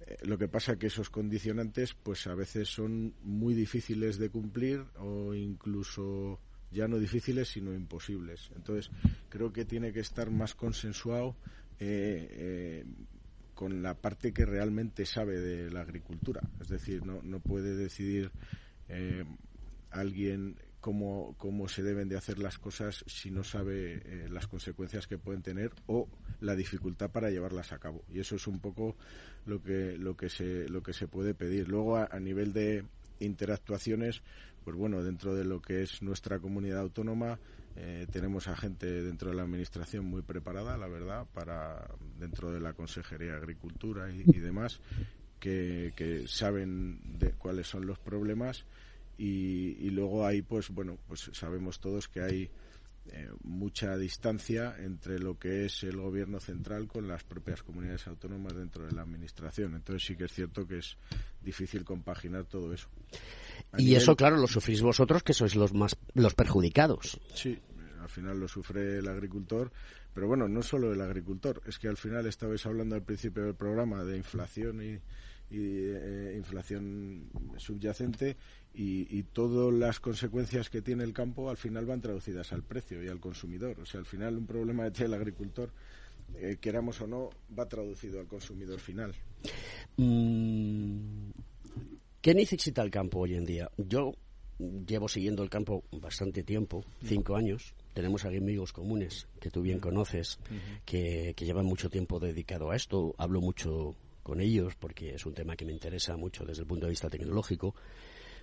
Eh, 0.07 0.16
lo 0.23 0.38
que 0.38 0.49
pasa 0.49 0.78
que 0.78 0.87
esos 0.87 1.11
condicionantes, 1.11 1.95
pues 1.95 2.26
a 2.26 2.35
veces 2.35 2.69
son 2.69 3.14
muy 3.23 3.54
difíciles 3.54 4.19
de 4.19 4.30
cumplir 4.30 4.85
o 4.99 5.35
incluso 5.35 6.40
ya 6.71 6.88
no 6.88 6.99
difíciles, 6.99 7.49
sino 7.49 7.75
imposibles. 7.75 8.50
Entonces, 8.54 8.90
creo 9.28 9.52
que 9.52 9.64
tiene 9.64 9.92
que 9.92 10.00
estar 10.00 10.30
más 10.30 10.54
consensuado 10.54 11.37
eh, 11.78 12.28
eh, 12.30 12.85
con 13.54 13.83
la 13.83 13.95
parte 13.95 14.33
que 14.33 14.47
realmente 14.47 15.04
sabe 15.04 15.40
de 15.40 15.71
la 15.71 15.80
agricultura. 15.80 16.40
Es 16.61 16.69
decir, 16.69 17.04
no, 17.04 17.23
no 17.23 17.40
puede 17.40 17.76
decidir 17.76 18.30
alguien 19.90 20.57
cómo, 20.80 21.34
cómo 21.38 21.68
se 21.68 21.82
deben 21.82 22.08
de 22.08 22.16
hacer 22.16 22.38
las 22.38 22.58
cosas 22.58 23.04
si 23.06 23.30
no 23.30 23.44
sabe 23.44 24.02
eh, 24.04 24.28
las 24.30 24.46
consecuencias 24.46 25.06
que 25.06 25.18
pueden 25.18 25.42
tener 25.42 25.72
o 25.87 26.08
la 26.40 26.56
dificultad 26.56 27.10
para 27.10 27.30
llevarlas 27.30 27.72
a 27.72 27.78
cabo. 27.78 28.04
Y 28.08 28.20
eso 28.20 28.37
es 28.37 28.46
un 28.46 28.60
poco 28.60 28.96
lo 29.46 29.62
que, 29.62 29.96
lo 29.99 30.16
que, 30.16 30.28
se, 30.28 30.68
lo 30.68 30.82
que 30.82 30.92
se 30.92 31.06
puede 31.06 31.34
pedir. 31.34 31.68
Luego, 31.68 31.99
a, 31.99 32.18
nivel 32.18 32.52
de 32.52 32.84
interactuaciones, 33.20 34.22
pues 34.64 34.76
bueno, 34.76 35.02
dentro 35.02 35.34
de 35.34 35.44
lo 35.44 35.60
que 35.60 35.82
es 35.82 36.02
nuestra 36.02 36.38
comunidad 36.38 36.80
autónoma, 36.80 37.38
eh, 37.76 38.06
tenemos 38.10 38.49
a 38.49 38.56
gente 38.56 38.87
dentro 39.02 39.30
de 39.30 39.37
la 39.37 39.42
administración 39.42 40.06
muy 40.06 40.22
preparada, 40.22 40.76
la 40.76 40.88
verdad, 40.88 41.26
para 41.32 41.88
dentro 42.18 42.50
de 42.50 42.60
la 42.60 42.72
Consejería 42.72 43.32
de 43.32 43.37
Agricultura 43.37 44.10
y, 44.10 44.25
demás, 44.40 44.80
que, 45.38 45.92
que 45.94 46.26
saben 46.26 47.18
de 47.18 47.32
cuáles 47.32 47.66
son 47.66 47.87
los 47.87 47.99
problemas 47.99 48.64
y, 49.23 49.91
luego 49.91 50.27
ahí 50.27 50.41
pues 50.41 50.71
bueno 50.71 50.99
pues 51.07 51.31
sabemos 51.35 51.79
todos 51.79 52.09
que 52.09 52.23
hay 52.23 52.50
eh, 53.12 53.29
mucha 53.43 53.97
distancia 53.97 54.77
entre 54.79 55.19
lo 55.19 55.39
que 55.39 55.67
es 55.67 55.83
el 55.83 55.97
gobierno 55.99 56.41
central 56.41 56.87
con 56.87 57.07
las 57.07 57.25
propias 57.25 57.62
comunidades 57.62 58.07
autónomas 58.07 58.55
dentro 58.55 58.87
de 58.87 58.93
la 58.93 59.03
administración. 59.03 59.75
Entonces 59.75 60.07
sí 60.07 60.17
que 60.17 60.25
es 60.25 60.33
cierto 60.33 60.67
que 60.67 60.79
es 60.79 60.97
difícil 61.43 61.85
compaginar 61.85 62.45
todo 62.45 62.73
eso. 62.73 62.89
Y 63.77 63.95
eso 63.95 64.17
claro 64.17 64.37
lo 64.37 64.47
sufrís 64.47 64.81
vosotros 64.81 65.23
que 65.23 65.35
sois 65.35 65.55
los 65.55 65.75
más 65.75 65.97
los 66.15 66.35
perjudicados. 66.35 67.21
Sí 67.35 67.59
al 68.00 68.09
final 68.09 68.41
lo 68.41 68.49
sufre 68.49 68.99
el 68.99 69.09
agricultor 69.09 69.71
pero 70.15 70.27
bueno 70.27 70.49
no 70.49 70.62
solo 70.62 70.93
el 70.93 71.00
agricultor 71.03 71.61
es 71.67 71.79
que 71.79 71.87
al 71.87 71.99
final 71.99 72.27
estabais 72.27 72.65
hablando 72.65 72.95
al 72.95 73.03
principio 73.03 73.45
del 73.45 73.55
programa 73.55 74.03
de 74.05 74.17
inflación 74.17 74.83
y 74.83 74.99
y 75.50 75.59
eh, 75.59 76.35
inflación 76.37 77.28
subyacente 77.57 78.37
y, 78.73 79.23
todas 79.25 79.73
las 79.75 80.00
consecuencias 80.00 80.71
que 80.71 80.80
tiene 80.80 81.04
el 81.04 81.12
campo 81.12 81.50
al 81.50 81.57
final 81.57 81.87
van 81.87 82.00
traducidas 82.00 82.52
al 82.52 82.62
precio 82.62 83.02
y 83.02 83.09
al 83.09 83.21
consumidor. 83.21 83.80
O 83.80 83.87
sea, 83.87 84.00
al 84.00 84.07
final 84.07 84.38
un 84.38 84.47
problema 84.47 84.88
de 84.88 85.04
el 85.04 85.14
agricultor, 85.14 85.71
eh, 86.37 86.59
queramos 86.61 87.00
o 87.00 87.07
no, 87.07 87.30
va 87.59 87.69
traducido 87.69 88.21
al 88.21 88.26
consumidor 88.26 88.78
final. 88.78 89.14
Mm, 89.97 91.30
¿Qué 92.21 92.35
necesita 92.35 92.83
el 92.83 92.90
campo 92.90 93.21
hoy 93.21 93.35
en 93.35 93.45
día? 93.45 93.71
Yo 93.76 94.12
llevo 94.87 95.09
siguiendo 95.09 95.42
el 95.42 95.50
campo 95.50 95.85
bastante 95.92 96.42
tiempo, 96.42 96.85
cinco 97.02 97.35
años. 97.35 97.75
Tenemos 97.95 98.25
amigos 98.25 98.73
comunes 98.73 99.26
que 99.40 99.50
tú 99.50 99.62
bien 99.62 99.80
conoces, 99.80 100.38
que, 100.85 101.35
que 101.35 101.45
llevan 101.45 101.66
mucho 101.66 101.88
tiempo 101.88 102.21
dedicado 102.21 102.71
a 102.71 102.76
esto. 102.76 103.14
Hablo 103.19 103.40
mucho 103.40 103.97
con 104.30 104.40
ellos 104.40 104.76
porque 104.76 105.16
es 105.16 105.26
un 105.26 105.34
tema 105.34 105.56
que 105.56 105.64
me 105.64 105.72
interesa 105.72 106.16
mucho 106.16 106.44
desde 106.44 106.62
el 106.62 106.68
punto 106.68 106.87
de 106.87 106.90
vista 106.90 107.10
tecnológico. 107.10 107.75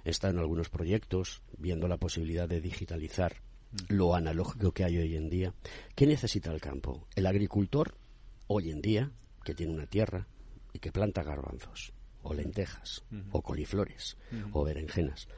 Está 0.04 0.28
en 0.28 0.38
algunos 0.38 0.68
proyectos 0.68 1.42
viendo 1.58 1.88
la 1.88 1.96
posibilidad 1.96 2.46
de 2.46 2.60
digitalizar 2.60 3.38
lo 3.88 4.14
analógico 4.14 4.74
que 4.74 4.84
hay 4.84 4.98
hoy 4.98 5.16
en 5.16 5.30
día. 5.30 5.54
¿Qué 5.96 6.06
necesita 6.06 6.52
el 6.52 6.60
campo? 6.60 7.08
El 7.16 7.26
agricultor 7.26 7.96
hoy 8.48 8.70
en 8.70 8.82
día, 8.82 9.12
que 9.46 9.56
tiene 9.56 9.72
una 9.72 9.88
tierra 9.88 10.28
y 10.74 10.80
que 10.80 10.92
planta 10.92 11.24
garbanzos 11.24 11.94
o 12.22 12.34
lentejas 12.34 13.06
o 13.32 13.42
coliflores 13.42 14.18
o 14.52 14.66
berenjenas. 14.66 15.30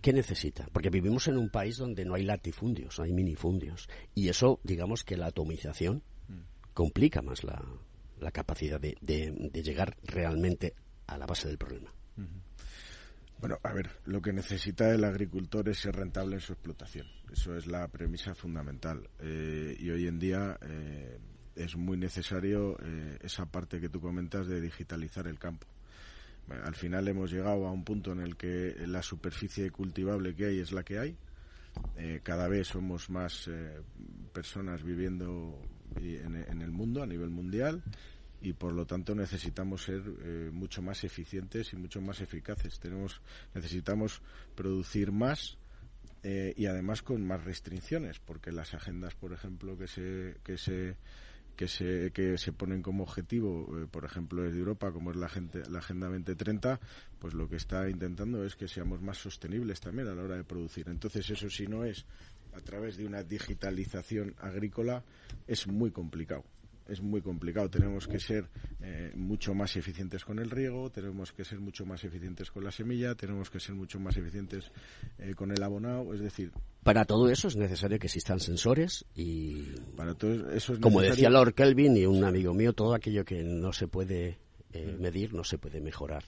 ¿Qué 0.00 0.14
necesita? 0.14 0.70
Porque 0.72 0.88
vivimos 0.88 1.28
en 1.28 1.36
un 1.36 1.50
país 1.50 1.76
donde 1.76 2.06
no 2.06 2.14
hay 2.14 2.22
latifundios, 2.22 2.98
hay 2.98 3.12
minifundios. 3.12 3.90
Y 4.14 4.30
eso, 4.30 4.58
digamos 4.62 5.04
que 5.04 5.18
la 5.18 5.26
atomización 5.26 6.02
complica 6.72 7.20
más 7.20 7.44
la, 7.44 7.62
la 8.20 8.30
capacidad 8.30 8.80
de, 8.80 8.96
de, 9.00 9.62
llegar 9.62 9.96
realmente 10.04 10.74
a 11.06 11.18
la 11.18 11.26
base 11.26 11.48
del 11.48 11.58
problema. 11.58 11.92
Bueno, 13.40 13.58
a 13.62 13.72
ver, 13.72 13.90
lo 14.06 14.20
que 14.20 14.32
necesita 14.32 14.92
el 14.92 15.04
agricultor 15.04 15.68
es 15.68 15.78
ser 15.78 15.94
rentable 15.94 16.34
en 16.36 16.40
su 16.40 16.52
explotación. 16.52 17.06
Eso 17.32 17.56
es 17.56 17.66
la 17.68 17.86
premisa 17.86 18.34
fundamental. 18.34 19.08
Eh, 19.20 19.76
y 19.78 19.90
hoy 19.90 20.08
en 20.08 20.18
día 20.18 20.58
eh, 20.60 21.18
es 21.54 21.76
muy 21.76 21.96
necesario 21.96 22.76
eh, 22.82 23.18
esa 23.22 23.46
parte 23.46 23.80
que 23.80 23.88
tú 23.88 24.00
comentas 24.00 24.48
de 24.48 24.60
digitalizar 24.60 25.28
el 25.28 25.38
campo. 25.38 25.66
al 26.64 26.74
final 26.74 27.06
hemos 27.06 27.30
llegado 27.30 27.66
a 27.66 27.72
un 27.72 27.84
punto 27.84 28.10
en 28.10 28.20
el 28.20 28.36
que 28.36 28.74
la 28.86 29.02
superficie 29.02 29.70
cultivable 29.70 30.34
que 30.34 30.46
hay 30.46 30.58
es 30.58 30.72
la 30.72 30.82
que 30.82 30.98
hay. 30.98 31.16
cada 32.24 32.48
vez 32.48 32.68
somos 32.68 33.08
más 33.10 33.48
personas 34.32 34.82
viviendo 34.82 35.60
en, 35.98 36.62
el 36.62 36.70
mundo, 36.70 37.02
a 37.02 37.06
nivel 37.06 37.30
mundial, 37.30 37.82
y 38.40 38.52
por 38.52 38.72
lo 38.72 38.86
tanto 38.86 39.14
necesitamos 39.14 39.84
ser 39.84 40.02
eh, 40.22 40.50
mucho 40.52 40.80
más 40.80 41.02
eficientes 41.04 41.72
y 41.72 41.76
mucho 41.76 42.00
más 42.00 42.20
eficaces. 42.20 42.78
Tenemos, 42.78 43.20
necesitamos 43.54 44.22
producir 44.54 45.10
más 45.10 45.58
eh, 46.22 46.54
y 46.56 46.66
además 46.66 47.02
con 47.02 47.26
más 47.26 47.44
restricciones, 47.44 48.18
porque 48.18 48.52
las 48.52 48.74
agendas, 48.74 49.14
por 49.14 49.32
ejemplo, 49.32 49.76
que 49.76 49.88
se, 49.88 50.36
que 50.44 50.56
se 50.56 50.96
que 51.58 51.66
se, 51.66 52.12
que 52.12 52.38
se 52.38 52.52
ponen 52.52 52.82
como 52.82 53.02
objetivo, 53.02 53.66
eh, 53.76 53.88
por 53.90 54.04
ejemplo, 54.04 54.42
desde 54.42 54.60
Europa, 54.60 54.92
como 54.92 55.10
es 55.10 55.16
la, 55.16 55.28
gente, 55.28 55.68
la 55.68 55.80
Agenda 55.80 56.06
2030, 56.06 56.78
pues 57.18 57.34
lo 57.34 57.48
que 57.48 57.56
está 57.56 57.90
intentando 57.90 58.44
es 58.44 58.54
que 58.54 58.68
seamos 58.68 59.02
más 59.02 59.18
sostenibles 59.18 59.80
también 59.80 60.06
a 60.06 60.14
la 60.14 60.22
hora 60.22 60.36
de 60.36 60.44
producir. 60.44 60.88
Entonces, 60.88 61.28
eso 61.28 61.50
si 61.50 61.66
no 61.66 61.84
es 61.84 62.06
a 62.54 62.60
través 62.60 62.96
de 62.96 63.06
una 63.06 63.22
digitalización 63.22 64.34
agrícola 64.38 65.02
es 65.46 65.66
muy 65.66 65.90
complicado. 65.90 66.44
Es 66.88 67.02
muy 67.02 67.20
complicado. 67.20 67.68
Tenemos 67.68 68.08
que 68.08 68.18
ser 68.18 68.48
eh, 68.80 69.12
mucho 69.14 69.52
más 69.52 69.76
eficientes 69.76 70.24
con 70.24 70.38
el 70.38 70.50
riego, 70.50 70.90
tenemos 70.90 71.32
que 71.32 71.44
ser 71.44 71.60
mucho 71.60 71.84
más 71.84 72.02
eficientes 72.02 72.50
con 72.50 72.64
la 72.64 72.70
semilla, 72.70 73.14
tenemos 73.14 73.50
que 73.50 73.60
ser 73.60 73.74
mucho 73.74 74.00
más 74.00 74.16
eficientes 74.16 74.72
eh, 75.18 75.34
con 75.34 75.50
el 75.52 75.62
abonado. 75.62 76.14
Es 76.14 76.20
decir, 76.20 76.50
para 76.82 77.04
todo 77.04 77.28
eso 77.28 77.48
es 77.48 77.56
necesario 77.56 77.98
que 77.98 78.06
existan 78.06 78.40
sensores 78.40 79.04
y, 79.14 79.64
para 79.96 80.14
todo 80.14 80.50
eso 80.50 80.72
es 80.72 80.78
como 80.78 81.02
decía 81.02 81.28
Lord 81.28 81.52
Kelvin 81.52 81.94
y 81.98 82.06
un 82.06 82.24
amigo 82.24 82.54
mío, 82.54 82.72
todo 82.72 82.94
aquello 82.94 83.22
que 83.22 83.42
no 83.42 83.74
se 83.74 83.86
puede 83.86 84.38
eh, 84.72 84.96
medir 84.98 85.34
no 85.34 85.44
se 85.44 85.58
puede 85.58 85.80
mejorar. 85.80 86.24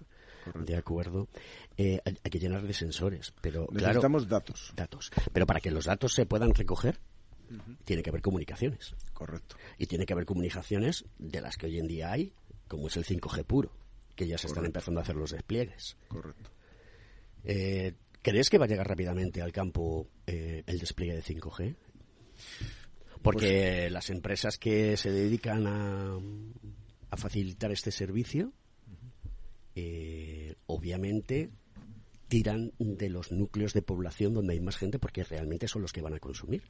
De 0.54 0.76
acuerdo. 0.76 1.28
Eh, 1.76 2.00
hay 2.04 2.18
hay 2.22 2.30
que 2.30 2.38
llenar 2.38 2.62
de 2.66 2.72
sensores, 2.72 3.32
pero 3.40 3.66
claro, 3.66 3.86
Necesitamos 3.88 4.28
datos. 4.28 4.72
datos. 4.76 5.10
Pero 5.32 5.46
para 5.46 5.60
que 5.60 5.70
los 5.70 5.84
datos 5.86 6.14
se 6.14 6.26
puedan 6.26 6.54
recoger, 6.54 6.98
tiene 7.84 8.02
que 8.02 8.10
haber 8.10 8.22
comunicaciones. 8.22 8.94
Correcto. 9.12 9.56
Y 9.78 9.86
tiene 9.86 10.06
que 10.06 10.12
haber 10.12 10.24
comunicaciones 10.26 11.04
de 11.18 11.40
las 11.40 11.56
que 11.56 11.66
hoy 11.66 11.78
en 11.78 11.86
día 11.86 12.12
hay, 12.12 12.32
como 12.68 12.88
es 12.88 12.96
el 12.96 13.04
5G 13.04 13.44
puro, 13.44 13.72
que 14.14 14.26
ya 14.26 14.38
se 14.38 14.46
están 14.46 14.64
empezando 14.64 15.00
a 15.00 15.02
hacer 15.02 15.16
los 15.16 15.30
despliegues. 15.32 15.96
Correcto. 16.08 16.50
Eh, 17.44 17.94
¿Crees 18.22 18.50
que 18.50 18.58
va 18.58 18.66
a 18.66 18.68
llegar 18.68 18.86
rápidamente 18.86 19.40
al 19.40 19.50
campo 19.52 20.06
eh, 20.26 20.62
el 20.66 20.78
despliegue 20.78 21.14
de 21.14 21.22
5G? 21.22 21.76
Porque 23.22 23.90
las 23.90 24.10
empresas 24.10 24.58
que 24.58 24.96
se 24.96 25.10
dedican 25.10 25.66
a, 25.66 26.18
a 27.10 27.16
facilitar 27.16 27.70
este 27.72 27.90
servicio, 27.90 28.52
eh, 29.82 30.54
obviamente 30.66 31.50
tiran 32.28 32.72
de 32.78 33.08
los 33.08 33.32
núcleos 33.32 33.72
de 33.72 33.82
población 33.82 34.34
donde 34.34 34.52
hay 34.54 34.60
más 34.60 34.76
gente 34.76 34.98
porque 34.98 35.24
realmente 35.24 35.66
son 35.68 35.82
los 35.82 35.92
que 35.92 36.02
van 36.02 36.14
a 36.14 36.20
consumir. 36.20 36.62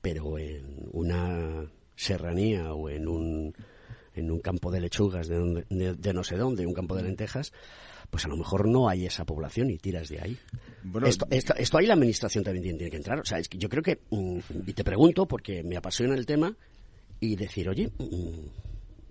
Pero 0.00 0.38
en 0.38 0.86
una 0.92 1.70
serranía 1.96 2.72
o 2.72 2.88
en 2.88 3.08
un, 3.08 3.54
en 4.14 4.30
un 4.30 4.38
campo 4.40 4.70
de 4.70 4.80
lechugas 4.80 5.26
de, 5.28 5.36
donde- 5.36 5.66
de- 5.68 5.94
de 5.94 6.12
no 6.14 6.22
sé 6.24 6.36
dónde, 6.36 6.64
un 6.66 6.72
campo 6.74 6.94
de 6.96 7.02
lentejas, 7.02 7.52
pues 8.10 8.24
a 8.24 8.28
lo 8.28 8.36
mejor 8.36 8.66
no 8.68 8.88
hay 8.88 9.04
esa 9.04 9.24
población 9.26 9.70
y 9.70 9.76
tiras 9.78 10.08
de 10.08 10.20
ahí. 10.20 10.38
Bueno, 10.84 11.06
esto, 11.08 11.26
esto, 11.30 11.54
esto 11.56 11.76
ahí 11.78 11.86
la 11.86 11.94
administración 11.94 12.44
también 12.44 12.62
tiene, 12.62 12.78
tiene 12.78 12.90
que 12.90 12.96
entrar. 12.96 13.18
O 13.20 13.24
sea, 13.24 13.38
es 13.38 13.48
que 13.48 13.58
yo 13.58 13.68
creo 13.68 13.82
que, 13.82 13.98
mm, 14.10 14.38
y 14.66 14.72
te 14.72 14.84
pregunto 14.84 15.26
porque 15.26 15.62
me 15.64 15.76
apasiona 15.76 16.14
el 16.14 16.24
tema, 16.24 16.56
y 17.20 17.34
decir, 17.34 17.68
oye, 17.68 17.88
mm, 17.98 18.46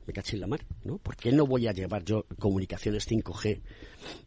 me 0.08 0.14
caché 0.14 0.36
en 0.38 0.42
la 0.42 0.48
mar, 0.48 0.66
¿no? 0.86 0.98
¿Por 0.98 1.16
qué 1.18 1.32
no 1.32 1.46
voy 1.46 1.68
a 1.68 1.74
llevar 1.74 2.04
yo 2.04 2.26
comunicaciones 2.40 3.06
5G 3.08 3.62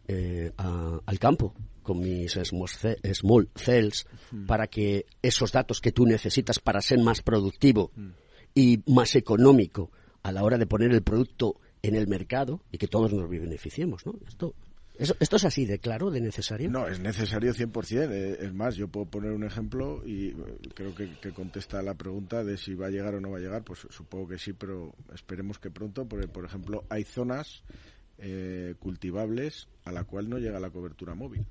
eh, 0.09 0.53
a- 0.59 1.01
al 1.07 1.19
campo 1.19 1.55
con 1.83 1.99
mis 2.01 2.33
small 2.33 3.49
cells 3.57 4.07
para 4.47 4.67
que 4.67 5.07
esos 5.23 5.51
datos 5.53 5.81
que 5.81 5.93
tú 5.93 6.05
necesitas 6.07 6.59
para 6.59 6.81
ser 6.83 6.99
más 7.01 7.23
productivo 7.23 7.91
y 8.55 8.81
más 8.87 9.15
económico 9.17 9.91
a 10.23 10.31
la 10.33 10.43
hora 10.45 10.59
de 10.59 10.67
poner 10.67 10.93
el 10.93 11.03
producto 11.03 11.57
en 11.83 11.95
el 11.95 12.07
mercado 12.07 12.61
y 12.71 12.79
que 12.79 12.87
todos 12.89 13.13
nos 13.13 13.29
beneficiemos, 13.31 14.05
¿no? 14.05 14.15
Esto, 14.29 14.55
esto 15.01 15.37
es 15.37 15.45
así 15.45 15.65
de 15.67 15.79
claro, 15.79 16.11
de 16.11 16.21
necesario. 16.21 16.71
No, 16.71 16.87
es 16.87 17.01
necesario 17.01 17.53
100%. 17.55 18.11
eh, 18.13 18.39
Es 18.41 18.53
más, 18.53 18.77
yo 18.77 18.89
puedo 18.89 19.07
poner 19.07 19.33
un 19.33 19.45
ejemplo 19.45 20.03
y 20.05 20.29
eh, 20.29 20.35
creo 20.75 20.95
que, 20.95 21.19
que 21.21 21.33
contesta 21.33 21.83
la 21.83 21.95
pregunta 21.95 22.45
de 22.45 22.57
si 22.57 22.75
va 22.75 22.87
a 22.87 22.91
llegar 22.91 23.15
o 23.15 23.21
no 23.21 23.31
va 23.31 23.39
a 23.39 23.41
llegar. 23.41 23.65
Pues 23.65 23.87
supongo 23.91 24.29
que 24.29 24.39
sí, 24.39 24.53
pero 24.53 24.95
esperemos 25.15 25.59
que 25.59 25.71
pronto. 25.71 26.07
Porque, 26.07 26.29
por 26.29 26.45
ejemplo, 26.45 26.85
hay 26.91 27.05
zonas 27.05 27.63
eh, 28.19 28.75
cultivables 28.79 29.69
a 29.85 29.93
la 29.93 30.05
cual 30.05 30.29
no 30.29 30.39
llega 30.39 30.61
la 30.61 30.71
cobertura 30.71 31.15
móvil. 31.15 31.47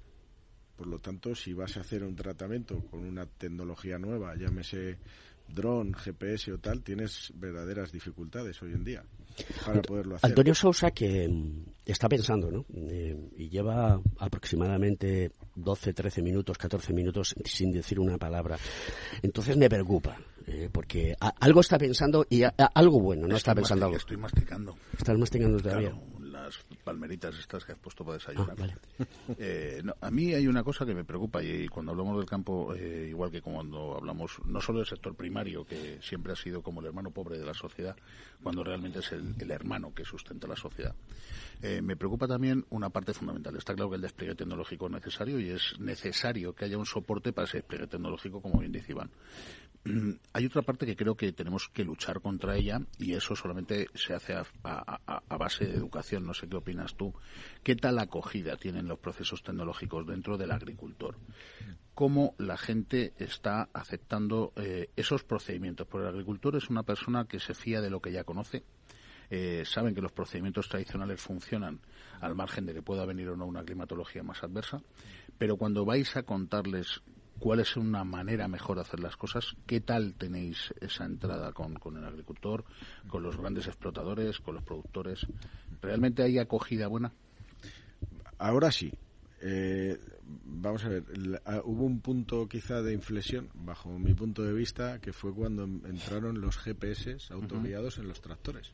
Por 0.80 0.88
lo 0.88 0.98
tanto, 1.00 1.36
si 1.36 1.52
vas 1.52 1.76
a 1.76 1.82
hacer 1.82 2.06
un 2.06 2.16
tratamiento 2.16 2.80
con 2.90 3.02
una 3.04 3.26
tecnología 3.26 4.00
nueva, 4.00 4.34
llámese 4.38 4.98
dron, 5.46 5.94
GPS 5.94 6.54
o 6.54 6.58
tal, 6.60 6.82
tienes 6.84 7.34
verdaderas 7.36 7.92
dificultades 7.92 8.62
hoy 8.62 8.72
en 8.72 8.86
día 8.86 9.04
para 9.66 9.82
poderlo 9.82 10.16
hacer. 10.16 10.30
Antonio 10.30 10.56
Sousa 10.56 10.92
que 10.92 11.28
mm, 11.28 11.66
está 11.86 12.08
pensando, 12.08 12.50
¿no? 12.50 12.66
Eh, 12.74 13.14
y 13.36 13.50
lleva 13.50 14.00
aproximadamente 14.20 15.32
12, 15.56 15.94
13 15.94 16.22
minutos, 16.22 16.58
14 16.58 16.94
minutos 16.94 17.36
sin 17.44 17.74
decir 17.74 18.00
una 18.00 18.18
palabra. 18.18 18.58
Entonces 19.22 19.58
me 19.58 19.68
preocupa, 19.70 20.18
eh, 20.48 20.70
porque 20.72 21.14
a- 21.20 21.34
algo 21.42 21.60
está 21.60 21.78
pensando 21.78 22.26
y 22.30 22.44
a- 22.44 22.54
a- 22.58 22.72
algo 22.74 23.02
bueno, 23.02 23.28
no 23.28 23.36
está 23.36 23.54
pensando 23.54 23.88
algo. 23.88 23.98
Estoy 23.98 24.16
masticando. 24.16 24.78
Estás 24.98 25.18
masticando 25.18 25.58
todavía. 25.60 25.90
Claro, 25.90 26.19
las 26.50 26.80
palmeritas 26.84 27.38
estas 27.38 27.64
que 27.64 27.74
has 27.74 27.78
puesto 27.78 28.04
para 28.04 28.18
desayunar. 28.18 28.52
Ah, 28.52 28.56
vale. 28.58 28.76
Eh, 29.38 29.82
no, 29.84 29.94
a 30.02 30.10
mí 30.10 30.34
hay 30.34 30.48
una 30.48 30.64
cosa 30.64 30.86
que 30.86 30.94
me 30.94 31.04
preocupa 31.04 31.42
y 31.44 31.68
cuando 31.68 31.92
hablamos 31.92 32.18
del 32.18 32.26
campo, 32.26 32.74
eh, 32.74 33.08
igual 33.10 33.32
que 33.32 33.42
cuando 33.42 33.96
hablamos 33.96 34.40
no 34.46 34.60
solo 34.60 34.80
del 34.80 34.88
sector 34.88 35.16
primario, 35.16 35.66
que 35.66 36.00
siempre 36.02 36.34
ha 36.34 36.36
sido 36.36 36.62
como 36.62 36.82
el 36.82 36.88
hermano 36.88 37.12
pobre 37.12 37.38
de 37.38 37.46
la 37.46 37.54
sociedad, 37.54 37.96
cuando 38.42 38.64
realmente 38.64 39.00
es 39.00 39.12
el, 39.12 39.36
el 39.40 39.52
hermano 39.52 39.94
que 39.94 40.04
sustenta 40.04 40.48
la 40.48 40.56
sociedad. 40.56 40.96
Eh, 41.62 41.82
me 41.82 41.98
preocupa 41.98 42.28
también 42.28 42.66
una 42.70 42.90
parte 42.90 43.14
fundamental. 43.14 43.56
Está 43.58 43.74
claro 43.74 43.90
que 43.90 43.98
el 43.98 44.02
despliegue 44.02 44.36
tecnológico 44.36 44.86
es 44.86 44.92
necesario 44.94 45.40
y 45.40 45.50
es 45.50 45.78
necesario 45.80 46.54
que 46.54 46.66
haya 46.66 46.78
un 46.78 46.86
soporte 46.86 47.34
para 47.34 47.48
ese 47.48 47.58
despliegue 47.58 47.88
tecnológico, 47.88 48.42
como 48.42 48.60
bien 48.60 48.72
dice 48.72 48.94
Iván. 48.94 49.10
Hay 50.34 50.46
otra 50.46 50.62
parte 50.62 50.86
que 50.86 50.96
creo 50.96 51.16
que 51.16 51.32
tenemos 51.32 51.70
que 51.70 51.84
luchar 51.84 52.22
contra 52.22 52.56
ella 52.56 52.82
y 52.98 53.14
eso 53.14 53.36
solamente 53.36 53.88
se 53.94 54.14
hace 54.14 54.34
a 54.34 55.38
base 55.38 55.66
de 55.66 55.76
educación. 55.76 56.26
No 56.26 56.34
sé 56.34 56.48
qué 56.48 56.58
opinas 56.58 56.96
tú. 56.96 57.14
¿Qué 57.64 57.76
tal 57.76 58.00
acogida 58.00 58.58
tienen 58.58 58.88
los 58.88 59.00
procesos 59.00 59.44
tecnológicos 59.44 60.06
dentro 60.06 60.38
del 60.38 60.52
agricultor? 60.52 61.18
¿Cómo 61.94 62.34
la 62.38 62.58
gente 62.58 63.14
está 63.18 63.70
aceptando 63.74 64.54
eh, 64.56 64.90
esos 64.96 65.24
procedimientos? 65.24 65.88
Porque 65.88 66.08
el 66.08 66.14
agricultor 66.14 66.56
es 66.56 66.70
una 66.70 66.84
persona 66.84 67.26
que 67.26 67.40
se 67.40 67.54
fía 67.54 67.82
de 67.82 67.90
lo 67.90 68.02
que 68.02 68.12
ya 68.12 68.24
conoce. 68.24 68.64
Eh, 69.30 69.64
saben 69.66 69.94
que 69.94 70.02
los 70.02 70.12
procedimientos 70.12 70.70
tradicionales 70.70 71.22
funcionan 71.22 71.82
al 72.20 72.36
margen 72.36 72.66
de 72.66 72.74
que 72.74 72.82
pueda 72.82 73.06
venir 73.06 73.30
o 73.30 73.36
no 73.36 73.46
una 73.46 73.64
climatología 73.64 74.24
más 74.24 74.44
adversa, 74.44 74.82
pero 75.38 75.58
cuando 75.58 75.86
vais 75.86 76.16
a 76.16 76.24
contarles 76.24 77.02
cuál 77.40 77.60
es 77.62 77.76
una 77.78 78.04
manera 78.04 78.48
mejor 78.48 78.76
de 78.76 78.82
hacer 78.82 79.00
las 79.00 79.16
cosas, 79.18 79.56
qué 79.66 79.80
tal 79.82 80.14
tenéis 80.16 80.74
esa 80.82 81.06
entrada 81.06 81.52
con, 81.54 81.76
con 81.76 81.98
el 81.98 82.06
agricultor, 82.06 82.66
con 83.08 83.24
los 83.24 83.38
grandes 83.38 83.68
explotadores, 83.68 84.40
con 84.40 84.56
los 84.56 84.64
productores, 84.64 85.26
¿realmente 85.82 86.22
hay 86.24 86.38
acogida 86.38 86.88
buena? 86.88 87.12
Ahora 88.38 88.72
sí. 88.72 88.94
Eh, 89.42 89.98
vamos 90.46 90.84
a 90.84 90.90
ver, 90.90 91.18
la- 91.18 91.42
ah, 91.46 91.62
hubo 91.64 91.86
un 91.86 92.02
punto 92.02 92.48
quizá 92.50 92.82
de 92.82 92.94
inflexión, 92.94 93.50
bajo 93.54 93.98
mi 93.98 94.14
punto 94.14 94.44
de 94.44 94.52
vista, 94.54 95.00
que 95.00 95.14
fue 95.14 95.34
cuando 95.34 95.64
en- 95.64 95.82
entraron 95.86 96.42
los 96.42 96.58
GPS 96.58 97.18
autoguiados 97.32 98.00
en 98.00 98.10
los 98.10 98.20
tractores. 98.22 98.74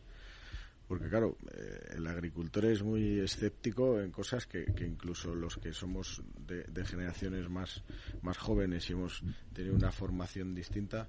Porque 0.87 1.09
claro, 1.09 1.37
eh, 1.51 1.95
el 1.97 2.05
agricultor 2.07 2.65
es 2.65 2.83
muy 2.83 3.19
escéptico 3.19 3.99
en 3.99 4.11
cosas 4.11 4.45
que, 4.45 4.65
incluso 4.85 5.33
los 5.33 5.57
que 5.57 5.73
somos 5.73 6.21
de, 6.47 6.63
de 6.63 6.85
generaciones 6.85 7.49
más, 7.49 7.83
más 8.21 8.37
jóvenes 8.37 8.87
y 8.89 8.93
hemos 8.93 9.23
tenido 9.53 9.75
una 9.75 9.91
formación 9.91 10.53
distinta, 10.53 11.07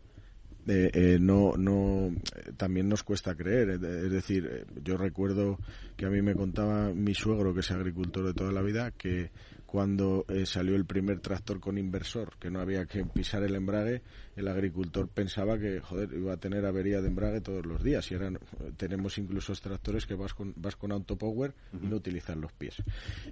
eh, 0.66 0.90
eh, 0.94 1.18
no, 1.20 1.52
no, 1.56 2.06
eh, 2.08 2.52
también 2.56 2.88
nos 2.88 3.02
cuesta 3.02 3.34
creer. 3.36 3.70
Es 3.70 3.80
de- 3.80 4.06
es 4.06 4.10
decir, 4.10 4.66
yo 4.82 4.96
recuerdo 4.96 5.58
que 5.96 6.06
a 6.06 6.10
mí 6.10 6.22
me 6.22 6.34
contaba 6.34 6.92
mi 6.94 7.14
suegro, 7.14 7.52
que 7.54 7.60
es 7.60 7.70
agricultor 7.70 8.26
de 8.26 8.34
toda 8.34 8.52
la 8.52 8.62
vida, 8.62 8.90
que 8.92 9.30
cuando 9.66 10.24
eh, 10.28 10.46
salió 10.46 10.76
el 10.76 10.84
primer 10.86 11.18
tractor 11.20 11.58
con 11.60 11.76
inversor, 11.76 12.36
que 12.38 12.50
no 12.50 12.60
había 12.60 12.86
que 12.86 13.04
pisar 13.04 13.42
el 13.42 13.54
embrague, 13.56 14.02
el 14.36 14.46
agricultor 14.48 15.08
pensaba 15.08 15.58
que, 15.58 15.80
joder, 15.80 16.12
iba 16.14 16.32
a 16.34 16.36
tener 16.36 16.64
avería 16.64 17.00
de 17.00 17.08
embrague 17.08 17.40
todos 17.40 17.66
los 17.66 17.82
días. 17.82 18.08
Y 18.10 18.14
ahora 18.14 18.30
no- 18.30 18.38
tenemos 18.76 19.18
incluso 19.18 19.52
tractores 19.54 20.06
que 20.06 20.14
vas 20.14 20.34
con, 20.34 20.54
vas 20.56 20.76
con 20.76 20.92
autopower 20.92 21.52
y 21.82 21.86
no 21.88 21.96
utilizan 21.96 22.40
los 22.40 22.52
pies. 22.52 22.76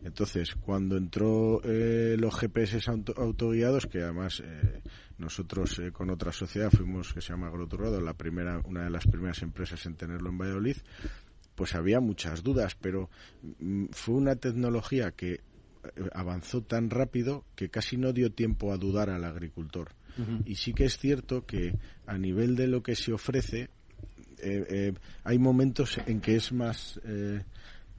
Entonces, 0.02 0.54
cuando 0.56 0.96
entró 0.96 1.60
eh, 1.64 2.16
los 2.18 2.34
GPS 2.38 2.78
auto- 2.90 3.14
autoguiados, 3.16 3.86
que 3.86 4.02
además 4.02 4.42
eh, 4.44 4.82
nosotros 5.18 5.78
eh, 5.78 5.92
con 5.92 6.10
otra 6.10 6.32
sociedad 6.32 6.70
fuimos, 6.70 7.12
que 7.12 7.20
se 7.20 7.28
llama 7.28 7.46
Agroturrado, 7.48 8.00
la 8.00 8.14
primera, 8.14 8.60
una 8.64 8.84
de 8.84 8.90
las 8.90 9.06
primeras 9.06 9.40
empresas 9.42 9.86
en 9.86 9.94
tenerlo 9.94 10.30
en 10.30 10.38
Valladolid, 10.38 10.76
pues 11.54 11.74
había 11.76 12.00
muchas 12.00 12.42
dudas, 12.42 12.74
pero 12.74 13.08
mm, 13.60 13.86
fue 13.92 14.16
una 14.16 14.34
tecnología 14.34 15.12
que 15.12 15.40
avanzó 16.12 16.62
tan 16.62 16.90
rápido 16.90 17.44
que 17.54 17.68
casi 17.68 17.96
no 17.96 18.12
dio 18.12 18.32
tiempo 18.32 18.72
a 18.72 18.76
dudar 18.76 19.10
al 19.10 19.24
agricultor. 19.24 19.90
Y 20.44 20.54
sí 20.54 20.74
que 20.74 20.84
es 20.84 20.96
cierto 20.96 21.44
que 21.44 21.74
a 22.06 22.16
nivel 22.16 22.54
de 22.54 22.68
lo 22.68 22.84
que 22.84 22.94
se 22.94 23.12
ofrece, 23.12 23.68
eh, 24.38 24.66
eh, 24.68 24.92
hay 25.24 25.38
momentos 25.38 25.98
en 26.06 26.20
que 26.20 26.36
es 26.36 26.52
más 26.52 27.00
eh, 27.04 27.42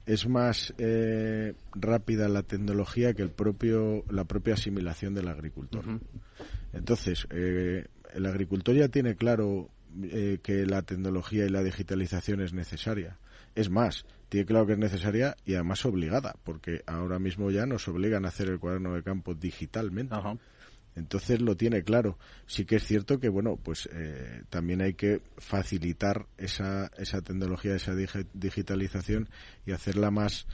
es 0.06 0.28
más 0.28 0.72
eh, 0.78 1.54
rápida 1.74 2.28
la 2.28 2.42
tecnología 2.42 3.12
que 3.12 3.22
el 3.22 3.30
propio 3.30 4.04
la 4.08 4.24
propia 4.24 4.54
asimilación 4.54 5.14
del 5.14 5.28
agricultor. 5.28 5.84
Entonces, 6.72 7.26
eh, 7.30 7.86
el 8.14 8.26
agricultor 8.26 8.76
ya 8.76 8.88
tiene 8.88 9.16
claro 9.16 9.68
eh, 10.02 10.38
que 10.42 10.64
la 10.64 10.82
tecnología 10.82 11.44
y 11.44 11.48
la 11.48 11.62
digitalización 11.62 12.40
es 12.40 12.52
necesaria. 12.52 13.18
Es 13.54 13.68
más, 13.68 14.06
tiene 14.28 14.46
claro 14.46 14.66
que 14.66 14.72
es 14.72 14.78
necesaria 14.78 15.36
y 15.44 15.54
además 15.54 15.84
obligada, 15.86 16.34
porque 16.44 16.82
ahora 16.86 17.18
mismo 17.18 17.50
ya 17.50 17.66
nos 17.66 17.86
obligan 17.88 18.24
a 18.24 18.28
hacer 18.28 18.48
el 18.48 18.58
cuaderno 18.58 18.94
de 18.94 19.02
campo 19.02 19.34
digitalmente. 19.34 20.14
Entonces 20.94 21.42
lo 21.42 21.56
tiene 21.56 21.82
claro. 21.82 22.18
Sí 22.46 22.64
que 22.64 22.76
es 22.76 22.84
cierto 22.86 23.20
que, 23.20 23.28
bueno, 23.28 23.56
pues 23.62 23.86
eh, 23.92 24.42
también 24.48 24.80
hay 24.80 24.94
que 24.94 25.20
facilitar 25.36 26.26
esa, 26.38 26.90
esa 26.96 27.20
tecnología, 27.20 27.74
esa 27.76 27.92
digi- 27.92 28.26
digitalización 28.32 29.28
y 29.66 29.72
hacerla 29.72 30.10
más 30.10 30.46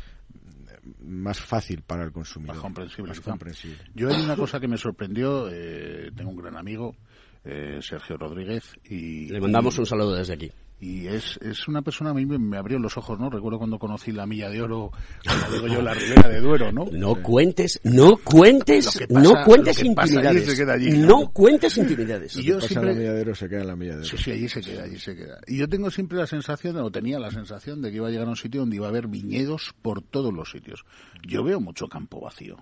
más 1.00 1.38
fácil 1.40 1.82
para 1.82 2.02
el 2.04 2.10
consumidor. 2.12 2.56
Más 2.56 2.62
comprensible. 2.62 3.08
Más 3.10 3.20
comprensible. 3.20 3.78
Yo 3.94 4.08
hay 4.08 4.20
una 4.20 4.34
cosa 4.34 4.58
que 4.58 4.66
me 4.66 4.76
sorprendió, 4.78 5.48
eh, 5.52 6.10
tengo 6.16 6.30
un 6.30 6.36
gran 6.38 6.56
amigo, 6.56 6.96
eh, 7.44 7.78
Sergio 7.82 8.16
Rodríguez, 8.16 8.64
y... 8.84 9.28
Le 9.28 9.40
mandamos 9.40 9.76
y- 9.76 9.80
un 9.80 9.86
saludo 9.86 10.14
desde 10.16 10.32
aquí. 10.34 10.50
Y 10.82 11.06
es, 11.06 11.38
es 11.40 11.68
una 11.68 11.80
persona 11.80 12.10
a 12.10 12.14
mí 12.14 12.26
me, 12.26 12.56
abrió 12.58 12.76
los 12.76 12.96
ojos, 12.96 13.16
¿no? 13.16 13.30
Recuerdo 13.30 13.58
cuando 13.58 13.78
conocí 13.78 14.10
la 14.10 14.26
milla 14.26 14.50
de 14.50 14.60
oro, 14.60 14.90
como 15.24 15.54
digo 15.54 15.68
yo, 15.68 15.80
la 15.80 15.94
ribera 15.94 16.28
de 16.28 16.40
Duero, 16.40 16.72
¿no? 16.72 16.86
No 16.90 17.14
cuentes, 17.22 17.80
no 17.84 18.16
cuentes, 18.16 19.00
no 19.08 19.44
cuentes 19.44 19.80
intimidades. 19.80 20.98
no, 20.98 21.30
cuentes 21.30 21.78
intimidades. 21.78 22.36
Y 22.36 22.42
yo 22.42 22.60
siempre... 22.60 22.94
la 22.94 22.98
milla 22.98 23.12
de 23.12 23.20
oro 23.20 23.34
se 23.36 23.48
queda 23.48 23.60
en 23.60 23.66
la 23.68 23.76
milla 23.76 23.92
de 23.92 23.98
oro. 23.98 24.08
Sí, 24.08 24.16
sí, 24.16 24.32
allí 24.32 24.48
se 24.48 24.60
queda, 24.60 24.82
allí 24.82 24.98
se 24.98 25.14
queda. 25.14 25.38
Y 25.46 25.58
yo 25.58 25.68
tengo 25.68 25.88
siempre 25.88 26.18
la 26.18 26.26
sensación, 26.26 26.76
o 26.78 26.90
tenía 26.90 27.20
la 27.20 27.30
sensación 27.30 27.80
de 27.80 27.90
que 27.90 27.98
iba 27.98 28.08
a 28.08 28.10
llegar 28.10 28.26
a 28.26 28.30
un 28.30 28.36
sitio 28.36 28.62
donde 28.62 28.74
iba 28.74 28.86
a 28.86 28.88
haber 28.88 29.06
viñedos 29.06 29.76
por 29.82 30.02
todos 30.02 30.34
los 30.34 30.50
sitios. 30.50 30.84
Yo 31.24 31.44
veo 31.44 31.60
mucho 31.60 31.86
campo 31.86 32.20
vacío 32.20 32.56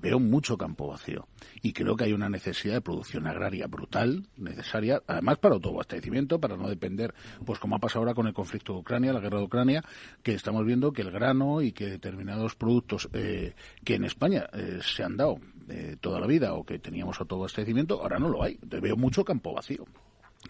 veo 0.00 0.18
mucho 0.18 0.56
campo 0.56 0.88
vacío 0.88 1.26
y 1.62 1.72
creo 1.72 1.96
que 1.96 2.04
hay 2.04 2.12
una 2.12 2.28
necesidad 2.28 2.74
de 2.74 2.80
producción 2.80 3.26
agraria 3.26 3.66
brutal, 3.66 4.26
necesaria, 4.36 5.02
además 5.06 5.38
para 5.38 5.54
autoabastecimiento, 5.54 6.40
para 6.40 6.56
no 6.56 6.68
depender, 6.68 7.14
pues 7.44 7.58
como 7.58 7.76
ha 7.76 7.78
pasado 7.78 8.00
ahora 8.00 8.14
con 8.14 8.26
el 8.26 8.34
conflicto 8.34 8.74
de 8.74 8.80
Ucrania, 8.80 9.12
la 9.12 9.20
guerra 9.20 9.38
de 9.38 9.44
Ucrania, 9.44 9.84
que 10.22 10.34
estamos 10.34 10.64
viendo 10.64 10.92
que 10.92 11.02
el 11.02 11.10
grano 11.10 11.62
y 11.62 11.72
que 11.72 11.86
determinados 11.86 12.54
productos 12.54 13.08
eh, 13.12 13.54
que 13.84 13.94
en 13.94 14.04
España 14.04 14.48
eh, 14.52 14.80
se 14.82 15.02
han 15.02 15.16
dado 15.16 15.38
eh, 15.68 15.96
toda 16.00 16.20
la 16.20 16.26
vida 16.26 16.54
o 16.54 16.64
que 16.64 16.78
teníamos 16.78 17.20
autoabastecimiento, 17.20 18.02
ahora 18.02 18.18
no 18.18 18.28
lo 18.28 18.42
hay. 18.42 18.58
Veo 18.62 18.96
mucho 18.96 19.24
campo 19.24 19.54
vacío. 19.54 19.84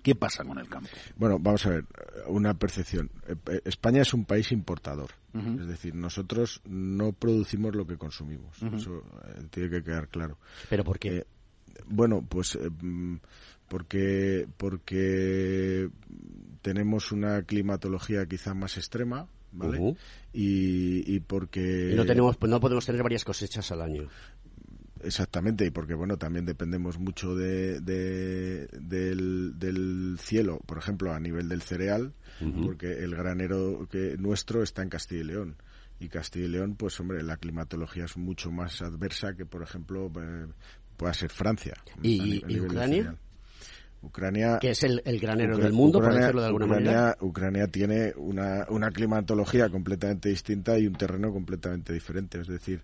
¿Qué 0.02 0.14
pasa 0.14 0.44
con 0.44 0.58
el 0.58 0.68
campo? 0.68 0.90
Bueno, 1.16 1.38
vamos 1.38 1.64
a 1.66 1.70
ver, 1.70 1.84
una 2.26 2.54
percepción. 2.54 3.10
Eh, 3.26 3.60
España 3.64 4.02
es 4.02 4.12
un 4.14 4.24
país 4.24 4.52
importador. 4.52 5.10
Es 5.34 5.66
decir, 5.66 5.96
nosotros 5.96 6.62
no 6.64 7.12
producimos 7.12 7.74
lo 7.74 7.84
que 7.86 7.96
consumimos. 7.96 8.62
Eso 8.62 8.98
eh, 8.98 9.42
tiene 9.50 9.68
que 9.68 9.82
quedar 9.82 10.06
claro. 10.08 10.38
¿Pero 10.70 10.84
por 10.84 10.98
qué? 10.98 11.16
Eh, 11.16 11.26
bueno, 11.86 12.24
pues 12.28 12.56
mm, 12.82 13.16
porque, 13.68 14.46
porque 14.56 15.88
tenemos 16.62 17.10
una 17.10 17.42
climatología 17.42 18.26
quizá 18.26 18.54
más 18.54 18.76
extrema, 18.76 19.26
¿vale? 19.52 19.96
y, 20.32 21.14
y, 21.14 21.20
porque... 21.20 21.90
Y 21.92 21.96
no, 21.96 22.04
tenemos, 22.04 22.40
no 22.40 22.60
podemos 22.60 22.86
tener 22.86 23.02
varias 23.02 23.24
cosechas 23.24 23.70
al 23.72 23.82
año. 23.82 24.08
Exactamente, 25.04 25.66
y 25.66 25.70
porque 25.70 25.94
bueno, 25.94 26.16
también 26.16 26.44
dependemos 26.44 26.98
mucho 26.98 27.34
de, 27.34 27.80
del, 27.80 28.68
cielo, 30.18 30.60
por 30.66 30.78
ejemplo, 30.78 31.12
a 31.12 31.20
nivel 31.20 31.48
del 31.48 31.62
cereal, 31.62 32.14
porque 32.62 33.04
el 33.04 33.14
granero 33.14 33.86
que 33.90 34.16
nuestro 34.18 34.62
está 34.62 34.82
en 34.82 34.88
Castilla 34.88 35.20
y 35.20 35.24
León. 35.24 35.56
Y 36.00 36.08
Castilla 36.08 36.46
y 36.46 36.48
León, 36.48 36.74
pues 36.76 36.98
hombre, 37.00 37.22
la 37.22 37.36
climatología 37.36 38.04
es 38.04 38.16
mucho 38.16 38.50
más 38.50 38.82
adversa 38.82 39.34
que, 39.34 39.46
por 39.46 39.62
ejemplo, 39.62 40.10
eh, 40.20 40.46
pueda 40.96 41.14
ser 41.14 41.30
Francia. 41.30 41.74
¿Y, 42.02 42.42
Ucrania? 42.60 43.16
Ucrania, 44.02 44.58
que 44.60 44.70
es 44.70 44.82
el, 44.84 45.00
granero 45.18 45.56
del 45.56 45.72
mundo, 45.72 46.00
por 46.00 46.12
decirlo 46.14 46.42
de 46.42 46.46
alguna 46.46 46.66
manera. 46.66 47.16
Ucrania 47.20 47.68
tiene 47.68 48.12
una, 48.16 48.66
una 48.68 48.90
climatología 48.90 49.70
completamente 49.70 50.28
distinta 50.28 50.78
y 50.78 50.86
un 50.86 50.94
terreno 50.94 51.32
completamente 51.32 51.92
diferente. 51.92 52.40
Es 52.40 52.48
decir, 52.48 52.82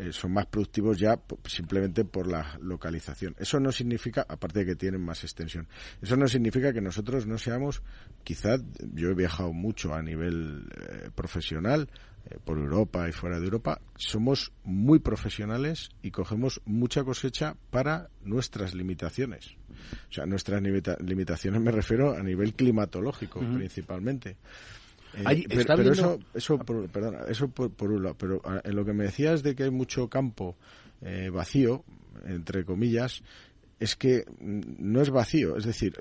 eh, 0.00 0.12
son 0.12 0.32
más 0.32 0.46
productivos 0.46 0.98
ya 0.98 1.20
simplemente 1.44 2.06
por 2.06 2.26
la 2.26 2.58
localización. 2.62 3.36
Eso 3.38 3.60
no 3.60 3.70
significa, 3.70 4.24
aparte 4.26 4.60
de 4.60 4.66
que 4.66 4.76
tienen 4.76 5.02
más 5.02 5.24
extensión, 5.24 5.68
eso 6.00 6.16
no 6.16 6.26
significa 6.26 6.72
que 6.72 6.80
nosotros 6.80 7.26
no 7.26 7.36
seamos, 7.36 7.82
quizás, 8.24 8.62
yo 8.94 9.10
he 9.10 9.14
viajado 9.14 9.52
mucho 9.52 9.92
a 9.94 10.02
nivel 10.02 10.70
eh, 10.74 11.10
profesional, 11.14 11.90
eh, 12.30 12.38
por 12.42 12.56
Europa 12.56 13.08
y 13.08 13.12
fuera 13.12 13.38
de 13.38 13.44
Europa, 13.44 13.82
somos 13.94 14.52
muy 14.64 15.00
profesionales 15.00 15.90
y 16.02 16.10
cogemos 16.10 16.62
mucha 16.64 17.04
cosecha 17.04 17.56
para 17.70 18.08
nuestras 18.24 18.74
limitaciones. 18.74 19.56
O 20.08 20.12
sea, 20.12 20.24
nuestras 20.24 20.62
limitaciones 20.62 21.60
me 21.60 21.72
refiero 21.72 22.14
a 22.14 22.22
nivel 22.22 22.54
climatológico 22.54 23.40
principalmente. 23.40 24.36
Eh, 25.14 25.46
pero, 25.48 25.92
eso, 25.92 26.18
eso, 26.34 26.58
por, 26.58 26.88
perdona, 26.88 27.20
eso 27.28 27.48
por, 27.48 27.90
un 27.90 28.02
lado. 28.02 28.16
Pero 28.18 28.40
ah, 28.44 28.60
en 28.64 28.76
lo 28.76 28.84
que 28.84 28.92
me 28.92 29.04
decías 29.04 29.42
de 29.42 29.54
que 29.54 29.64
hay 29.64 29.70
mucho 29.70 30.08
campo 30.08 30.56
eh, 31.02 31.30
vacío, 31.30 31.84
entre 32.24 32.64
comillas, 32.64 33.22
es 33.78 33.96
que 33.96 34.24
no 34.40 35.00
es 35.00 35.10
vacío. 35.10 35.56
Es 35.56 35.64
decir, 35.64 35.94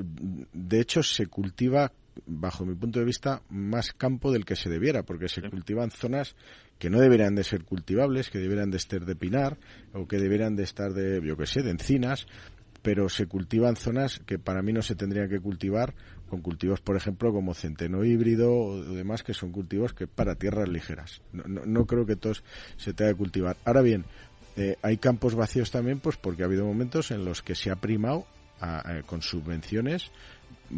de 0.53 0.79
hecho 0.79 1.01
se 1.01 1.27
cultiva, 1.27 1.91
bajo 2.25 2.65
mi 2.65 2.75
punto 2.75 2.99
de 2.99 3.05
vista, 3.05 3.41
más 3.49 3.93
campo 3.93 4.31
del 4.31 4.45
que 4.45 4.55
se 4.55 4.69
debiera, 4.69 5.03
porque 5.03 5.29
se 5.29 5.41
cultivan 5.49 5.89
zonas 5.89 6.35
que 6.77 6.89
no 6.89 6.99
deberían 6.99 7.35
de 7.35 7.43
ser 7.43 7.63
cultivables, 7.63 8.29
que 8.29 8.39
deberían 8.39 8.69
de 8.69 8.77
estar 8.77 9.05
de 9.05 9.15
pinar, 9.15 9.57
o 9.93 10.07
que 10.07 10.17
deberían 10.17 10.55
de 10.55 10.63
estar 10.63 10.93
de, 10.93 11.21
yo 11.25 11.37
qué 11.37 11.45
sé, 11.45 11.61
de 11.61 11.71
encinas, 11.71 12.27
pero 12.81 13.09
se 13.09 13.27
cultivan 13.27 13.75
zonas 13.75 14.19
que 14.25 14.39
para 14.39 14.61
mí 14.61 14.73
no 14.73 14.81
se 14.81 14.95
tendrían 14.95 15.29
que 15.29 15.39
cultivar 15.39 15.93
con 16.29 16.41
cultivos, 16.41 16.79
por 16.81 16.95
ejemplo, 16.95 17.33
como 17.33 17.53
centeno 17.53 18.03
híbrido 18.05 18.53
o 18.53 18.81
demás, 18.81 19.23
que 19.23 19.33
son 19.33 19.51
cultivos 19.51 19.93
que 19.93 20.07
para 20.07 20.35
tierras 20.35 20.69
ligeras. 20.69 21.21
No, 21.33 21.85
creo 21.85 22.05
que 22.05 22.15
todos 22.15 22.43
se 22.77 22.93
tenga 22.93 23.11
que 23.11 23.17
cultivar. 23.17 23.57
Ahora 23.65 23.81
bien, 23.81 24.05
eh, 24.55 24.77
hay 24.81 24.97
campos 24.97 25.35
vacíos 25.35 25.71
también, 25.71 25.99
pues 25.99 26.17
porque 26.17 26.43
ha 26.43 26.45
habido 26.45 26.65
momentos 26.65 27.11
en 27.11 27.25
los 27.25 27.41
que 27.41 27.55
se 27.55 27.71
ha 27.71 27.75
primado 27.75 28.25
con 29.05 29.21
subvenciones 29.21 30.11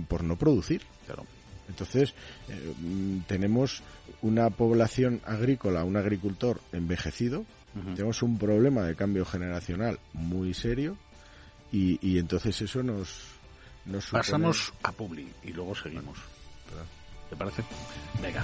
por 0.08 0.24
no 0.24 0.38
producir. 0.38 0.84
Entonces, 1.68 2.14
eh, 2.50 2.74
tenemos 3.28 3.82
una 4.22 4.50
población 4.50 5.22
agrícola, 5.26 5.84
un 5.84 5.98
agricultor 5.98 6.62
envejecido, 6.72 7.46
tenemos 7.96 8.22
un 8.22 8.38
problema 8.38 8.84
de 8.84 8.96
cambio 8.96 9.24
generacional 9.24 9.98
muy 10.12 10.54
serio 10.54 10.98
y, 11.72 12.06
y 12.06 12.20
entonces 12.20 12.62
eso 12.62 12.84
nos, 12.84 13.40
Pasamos 14.12 14.74
a 14.84 14.92
Publi 14.92 15.32
y 15.44 15.54
luego 15.54 15.76
seguimos. 15.76 16.18
¿Te 17.30 17.36
parece? 17.36 17.64
Venga. 18.22 18.44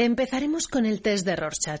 Empezaremos 0.00 0.68
con 0.68 0.86
el 0.86 1.02
test 1.02 1.26
de 1.26 1.34
Rorschach. 1.34 1.80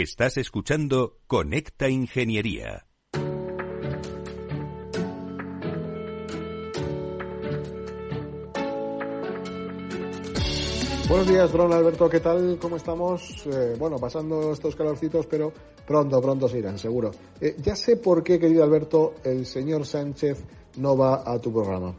Estás 0.00 0.36
escuchando 0.36 1.18
Conecta 1.26 1.88
Ingeniería. 1.88 2.86
Buenos 11.08 11.26
días, 11.26 11.50
Don 11.50 11.72
Alberto, 11.72 12.08
¿qué 12.08 12.20
tal? 12.20 12.58
¿Cómo 12.62 12.76
estamos? 12.76 13.44
Eh, 13.46 13.74
bueno, 13.76 13.96
pasando 13.98 14.52
estos 14.52 14.76
calorcitos, 14.76 15.26
pero 15.26 15.52
pronto, 15.84 16.22
pronto 16.22 16.48
se 16.48 16.60
irán, 16.60 16.78
seguro. 16.78 17.10
Eh, 17.40 17.56
ya 17.60 17.74
sé 17.74 17.96
por 17.96 18.22
qué, 18.22 18.38
querido 18.38 18.62
Alberto, 18.62 19.14
el 19.24 19.46
señor 19.46 19.84
Sánchez 19.84 20.44
no 20.76 20.96
va 20.96 21.24
a 21.28 21.40
tu 21.40 21.52
programa. 21.52 21.92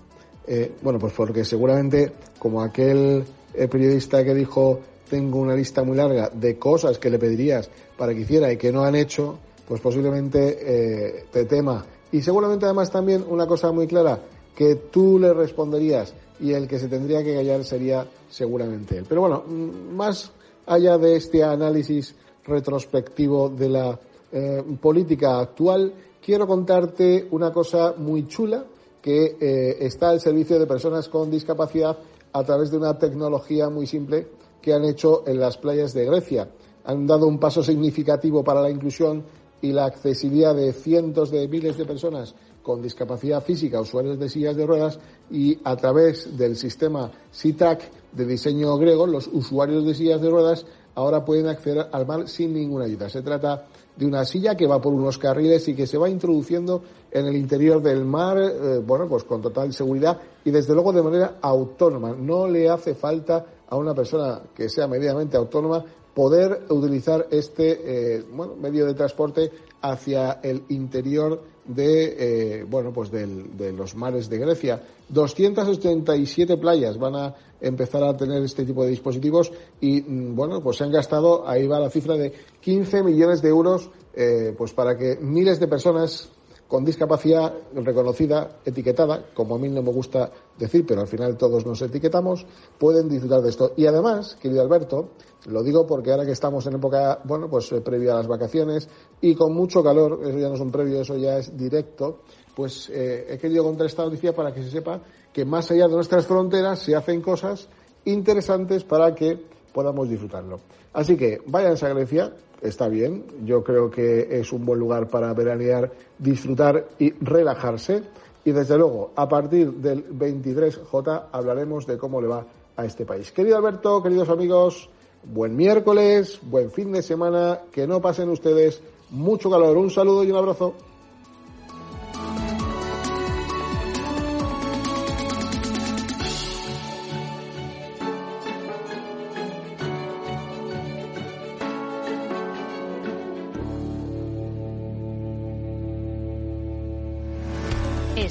Eh, 0.48 0.72
bueno, 0.82 1.00
pues 1.00 1.12
porque 1.12 1.44
seguramente, 1.44 2.14
como 2.40 2.62
aquel 2.62 3.26
periodista 3.70 4.24
que 4.24 4.34
dijo 4.34 4.80
tengo 5.10 5.40
una 5.40 5.56
lista 5.56 5.84
muy 5.84 5.98
larga 5.98 6.30
de 6.30 6.58
cosas 6.58 7.00
que 7.00 7.10
le 7.10 7.20
pedirías 7.20 7.70
para 7.98 8.14
que 8.14 8.22
hiciera 8.22 8.52
y 8.52 8.58
que 8.58 8.72
no 8.72 8.84
han 8.84 8.96
hecho, 8.96 9.38
pues 9.68 9.82
posiblemente 9.82 10.58
eh, 10.62 11.26
te 11.32 11.46
tema. 11.46 11.86
Y 12.12 12.22
seguramente 12.22 12.66
además 12.66 12.92
también 12.92 13.26
una 13.28 13.46
cosa 13.46 13.72
muy 13.72 13.88
clara, 13.88 14.20
que 14.56 14.76
tú 14.76 15.20
le 15.20 15.34
responderías 15.34 16.14
y 16.40 16.54
el 16.54 16.68
que 16.68 16.80
se 16.80 16.88
tendría 16.88 17.24
que 17.24 17.34
callar 17.34 17.64
sería 17.64 18.06
seguramente 18.30 18.98
él. 18.98 19.06
Pero 19.08 19.22
bueno, 19.22 19.44
mm, 19.48 19.96
más 19.96 20.32
allá 20.66 20.98
de 20.98 21.16
este 21.16 21.44
análisis 21.44 22.16
retrospectivo 22.46 23.50
de 23.50 23.70
la 23.70 24.00
eh, 24.32 24.64
política 24.82 25.40
actual, 25.40 25.94
quiero 26.24 26.48
contarte 26.48 27.28
una 27.32 27.52
cosa 27.52 27.96
muy 27.98 28.28
chula 28.28 28.64
que 29.02 29.38
eh, 29.40 29.78
está 29.80 30.10
al 30.10 30.20
servicio 30.20 30.60
de 30.60 30.68
personas 30.68 31.10
con 31.10 31.32
discapacidad 31.32 31.98
a 32.32 32.44
través 32.44 32.70
de 32.70 32.78
una 32.78 32.98
tecnología 32.98 33.70
muy 33.70 33.88
simple 33.88 34.28
que 34.62 34.74
han 34.74 34.86
hecho 34.86 35.24
en 35.28 35.40
las 35.40 35.58
playas 35.58 35.94
de 35.94 36.06
Grecia. 36.06 36.50
Han 36.86 37.08
dado 37.08 37.28
un 37.28 37.40
paso 37.40 37.64
significativo 37.64 38.44
para 38.44 38.62
la 38.62 38.70
inclusión 38.70 39.24
y 39.62 39.72
la 39.72 39.86
accesibilidad 39.86 40.56
de 40.56 40.74
cientos 40.74 41.32
de 41.32 41.48
miles 41.48 41.78
de 41.78 41.86
personas 41.86 42.36
con 42.62 42.82
discapacidad 42.82 43.44
física, 43.44 43.82
usuarios 43.82 44.20
de 44.20 44.30
sillas 44.30 44.56
de 44.56 44.66
ruedas, 44.66 45.00
y 45.32 45.60
a 45.64 45.76
través 45.76 46.38
del 46.38 46.56
sistema 46.56 47.12
SITAC 47.32 47.82
de 48.12 48.26
diseño 48.26 48.78
griego, 48.78 49.08
los 49.08 49.28
usuarios 49.28 49.86
de 49.86 49.94
sillas 49.94 50.22
de 50.22 50.30
ruedas 50.30 50.66
ahora 50.96 51.24
pueden 51.24 51.48
acceder 51.48 51.88
al 51.92 52.06
mar 52.06 52.28
sin 52.28 52.54
ninguna 52.54 52.86
ayuda. 52.86 53.10
Se 53.10 53.22
trata 53.22 53.68
de 54.00 54.06
una 54.06 54.24
silla 54.24 54.56
que 54.56 54.66
va 54.66 54.80
por 54.80 54.94
unos 54.94 55.18
carriles 55.18 55.68
y 55.68 55.76
que 55.76 55.86
se 55.86 55.98
va 55.98 56.10
introduciendo 56.10 56.82
en 57.12 57.26
el 57.26 57.36
interior 57.36 57.82
del 57.82 58.06
mar, 58.06 58.38
eh, 58.40 58.78
bueno, 58.78 59.10
pues 59.10 59.26
con 59.26 59.42
total 59.42 59.74
seguridad 59.74 60.18
y 60.46 60.52
desde 60.52 60.74
luego 60.74 60.94
de 60.94 61.04
manera 61.04 61.36
autónoma. 61.42 62.16
No 62.18 62.48
le 62.48 62.70
hace 62.70 62.96
falta 62.96 63.46
a 63.68 63.76
una 63.76 63.94
persona 63.94 64.40
que 64.56 64.70
sea 64.70 64.88
medianamente 64.88 65.36
autónoma 65.36 65.84
poder 66.14 66.62
utilizar 66.70 67.28
este 67.30 68.16
eh, 68.18 68.24
bueno, 68.32 68.56
medio 68.56 68.86
de 68.86 68.94
transporte 68.94 69.52
hacia 69.82 70.40
el 70.44 70.64
interior 70.70 71.44
de 71.66 72.60
eh, 72.60 72.64
bueno 72.64 72.92
pues 72.92 73.12
de 73.12 73.74
los 73.74 73.96
mares 73.96 74.30
de 74.30 74.38
Grecia. 74.40 74.82
287 75.10 76.58
playas 76.58 76.98
van 76.98 77.16
a 77.16 77.36
empezar 77.62 78.04
a 78.04 78.16
tener 78.16 78.42
este 78.44 78.66
tipo 78.66 78.84
de 78.84 78.90
dispositivos 78.90 79.52
y 79.82 80.02
mm, 80.02 80.36
bueno 80.36 80.62
pues 80.62 80.78
se 80.78 80.84
han 80.84 80.92
gastado 80.92 81.48
ahí 81.48 81.68
va 81.68 81.80
la 81.80 81.90
cifra 81.90 82.16
de 82.16 82.34
15 82.62 83.04
millones 83.04 83.42
de 83.42 83.50
euros 83.50 83.90
eh, 84.14 84.54
pues 84.58 84.74
para 84.74 84.98
que 84.98 85.18
miles 85.22 85.60
de 85.60 85.68
personas 85.68 86.30
con 86.70 86.86
discapacidad 86.86 87.52
reconocida, 87.74 88.60
etiquetada, 88.64 89.26
como 89.34 89.56
a 89.56 89.58
mí 89.58 89.68
no 89.70 89.82
me 89.82 89.92
gusta 89.92 90.32
decir, 90.56 90.86
pero 90.86 91.02
al 91.02 91.08
final 91.08 91.36
todos 91.36 91.66
nos 91.66 91.82
etiquetamos, 91.82 92.46
pueden 92.78 93.10
disfrutar 93.10 93.42
de 93.42 93.50
esto. 93.50 93.74
Y 93.76 93.88
además, 93.88 94.38
querido 94.40 94.62
Alberto, 94.62 95.10
lo 95.48 95.64
digo 95.64 95.88
porque 95.88 96.12
ahora 96.12 96.28
que 96.28 96.34
estamos 96.34 96.68
en 96.68 96.76
época, 96.76 97.22
bueno, 97.24 97.50
pues 97.50 97.72
eh, 97.72 97.82
previa 97.82 98.14
a 98.14 98.18
las 98.18 98.28
vacaciones 98.28 98.88
y 99.20 99.34
con 99.34 99.52
mucho 99.52 99.84
calor, 99.84 100.20
eso 100.22 100.38
ya 100.38 100.48
no 100.48 100.54
es 100.54 100.62
un 100.62 100.72
previo, 100.72 101.02
eso 101.02 101.18
ya 101.18 101.40
es 101.40 101.58
directo, 101.58 102.20
pues 102.56 102.88
eh, 102.92 103.26
he 103.28 103.40
querido 103.40 103.64
contar 103.64 103.88
esta 103.88 104.04
noticia 104.04 104.36
para 104.36 104.54
que 104.54 104.62
se 104.62 104.70
sepa 104.70 105.02
que 105.34 105.46
más 105.46 105.72
allá 105.72 105.88
de 105.88 105.96
nuestras 105.96 106.28
fronteras 106.28 106.78
se 106.78 106.96
hacen 106.96 107.20
cosas 107.22 107.68
interesantes 108.06 108.84
para 108.84 109.16
que 109.16 109.44
podamos 109.74 110.08
disfrutarlo. 110.08 110.60
Así 110.94 111.18
que 111.18 111.42
váyanse 111.48 111.88
a 111.88 111.94
Grecia, 111.96 112.32
está 112.62 112.88
bien. 112.88 113.26
Yo 113.46 113.64
creo 113.64 113.90
que 113.90 114.40
es 114.40 114.52
un 114.52 114.66
buen 114.66 114.80
lugar 114.80 115.08
para 115.08 115.34
veranear, 115.34 115.92
disfrutar 116.18 116.90
y 117.00 117.12
relajarse. 117.12 118.04
Y 118.46 118.52
desde 118.52 118.78
luego, 118.78 119.12
a 119.16 119.28
partir 119.28 119.72
del 119.74 120.08
23J 120.10 121.26
hablaremos 121.32 121.86
de 121.86 121.98
cómo 121.98 122.22
le 122.22 122.28
va 122.28 122.46
a 122.76 122.86
este 122.86 123.06
país. 123.06 123.32
Querido 123.32 123.58
Alberto, 123.58 124.02
queridos 124.02 124.30
amigos, 124.30 124.90
buen 125.24 125.56
miércoles, 125.56 126.40
buen 126.44 126.72
fin 126.72 126.92
de 126.92 127.02
semana, 127.02 127.60
que 127.72 127.86
no 127.86 128.02
pasen 128.02 128.30
ustedes 128.30 128.82
mucho 129.10 129.50
calor. 129.50 129.78
Un 129.78 129.90
saludo 129.90 130.24
y 130.24 130.32
un 130.32 130.38
abrazo. 130.38 130.74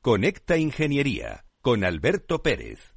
Conecta 0.00 0.56
Ingeniería 0.56 1.44
con 1.60 1.82
Alberto 1.82 2.40
Pérez. 2.40 2.94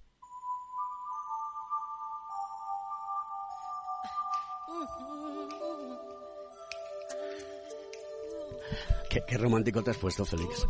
Qué, 9.10 9.38
romántico 9.38 9.84
te 9.84 9.90
has 9.90 9.98
puesto, 9.98 10.24
Félix. 10.26 10.68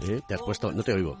¿Eh? 0.00 0.20
Te 0.26 0.34
has 0.34 0.42
puesto, 0.42 0.72
no 0.72 0.82
te 0.82 0.92
oigo. 0.92 1.16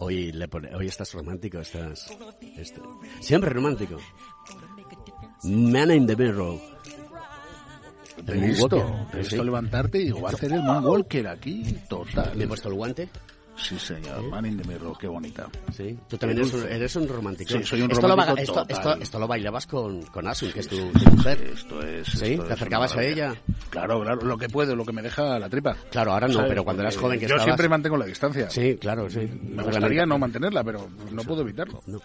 Hoy, 0.00 0.32
le 0.32 0.48
hoy 0.74 0.88
estás 0.88 1.12
romántico, 1.14 1.60
estás... 1.60 2.10
Este, 2.56 2.80
siempre 3.20 3.50
romántico. 3.50 3.98
Man 5.44 5.92
in 5.92 6.08
the 6.08 6.16
Mirror. 6.16 6.73
He 8.26 8.32
visto, 8.34 9.06
he 9.12 9.18
visto 9.18 9.44
levantarte 9.44 9.98
y 9.98 10.04
digo, 10.04 10.22
va 10.22 10.30
a 10.30 10.32
hacer 10.32 10.52
el 10.52 10.62
Moonwalker 10.62 11.28
aquí, 11.28 11.76
total. 11.88 12.36
Me 12.36 12.44
he 12.44 12.48
puesto 12.48 12.68
el 12.68 12.74
guante. 12.74 13.08
Sí, 13.64 13.78
señor. 13.78 14.22
Man 14.28 14.44
in 14.44 14.58
the 14.58 14.68
Mirror, 14.68 14.96
qué 14.98 15.08
bonita. 15.08 15.48
Sí, 15.72 15.98
tú 16.06 16.18
también 16.18 16.40
eres 16.40 16.52
un, 16.52 16.68
eres 16.68 16.96
un 16.96 17.08
romántico. 17.08 17.50
Sí, 17.50 17.64
soy 17.64 17.80
un 17.80 17.90
esto 17.90 18.06
lo, 18.06 18.14
romántico 18.14 18.38
esto, 18.40 18.52
total. 18.54 18.76
esto, 18.76 18.94
esto 19.02 19.18
lo 19.18 19.26
bailabas 19.26 19.66
con, 19.66 20.02
con 20.02 20.28
Asun, 20.28 20.52
que 20.52 20.60
es 20.60 20.68
tu, 20.68 20.76
tu 20.92 21.10
mujer. 21.10 21.40
Esto 21.52 21.80
es. 21.82 22.06
¿Sí? 22.08 22.32
esto 22.34 22.44
¿Te 22.44 22.52
acercabas 22.52 22.94
a 22.94 23.02
ella? 23.02 23.34
Claro, 23.70 24.02
claro, 24.02 24.20
lo 24.22 24.36
que 24.36 24.48
puedo, 24.50 24.76
lo 24.76 24.84
que 24.84 24.92
me 24.92 25.00
deja 25.00 25.38
la 25.38 25.48
tripa. 25.48 25.76
Claro, 25.90 26.12
ahora 26.12 26.28
no, 26.28 26.34
¿Sabes? 26.34 26.48
pero 26.50 26.62
cuando 26.64 26.82
eras 26.82 26.94
Porque 26.94 27.06
joven 27.06 27.18
que 27.20 27.24
Yo 27.26 27.36
estabas... 27.36 27.44
siempre 27.44 27.68
mantengo 27.70 27.96
la 27.96 28.04
distancia. 28.04 28.50
Sí, 28.50 28.76
claro, 28.76 29.08
sí. 29.08 29.20
Me 29.42 29.62
gustaría 29.62 30.04
no 30.04 30.18
mantenerla, 30.18 30.62
pero 30.62 30.86
no 31.10 31.22
puedo 31.22 31.40
evitarlo. 31.40 31.82
No. 31.86 32.00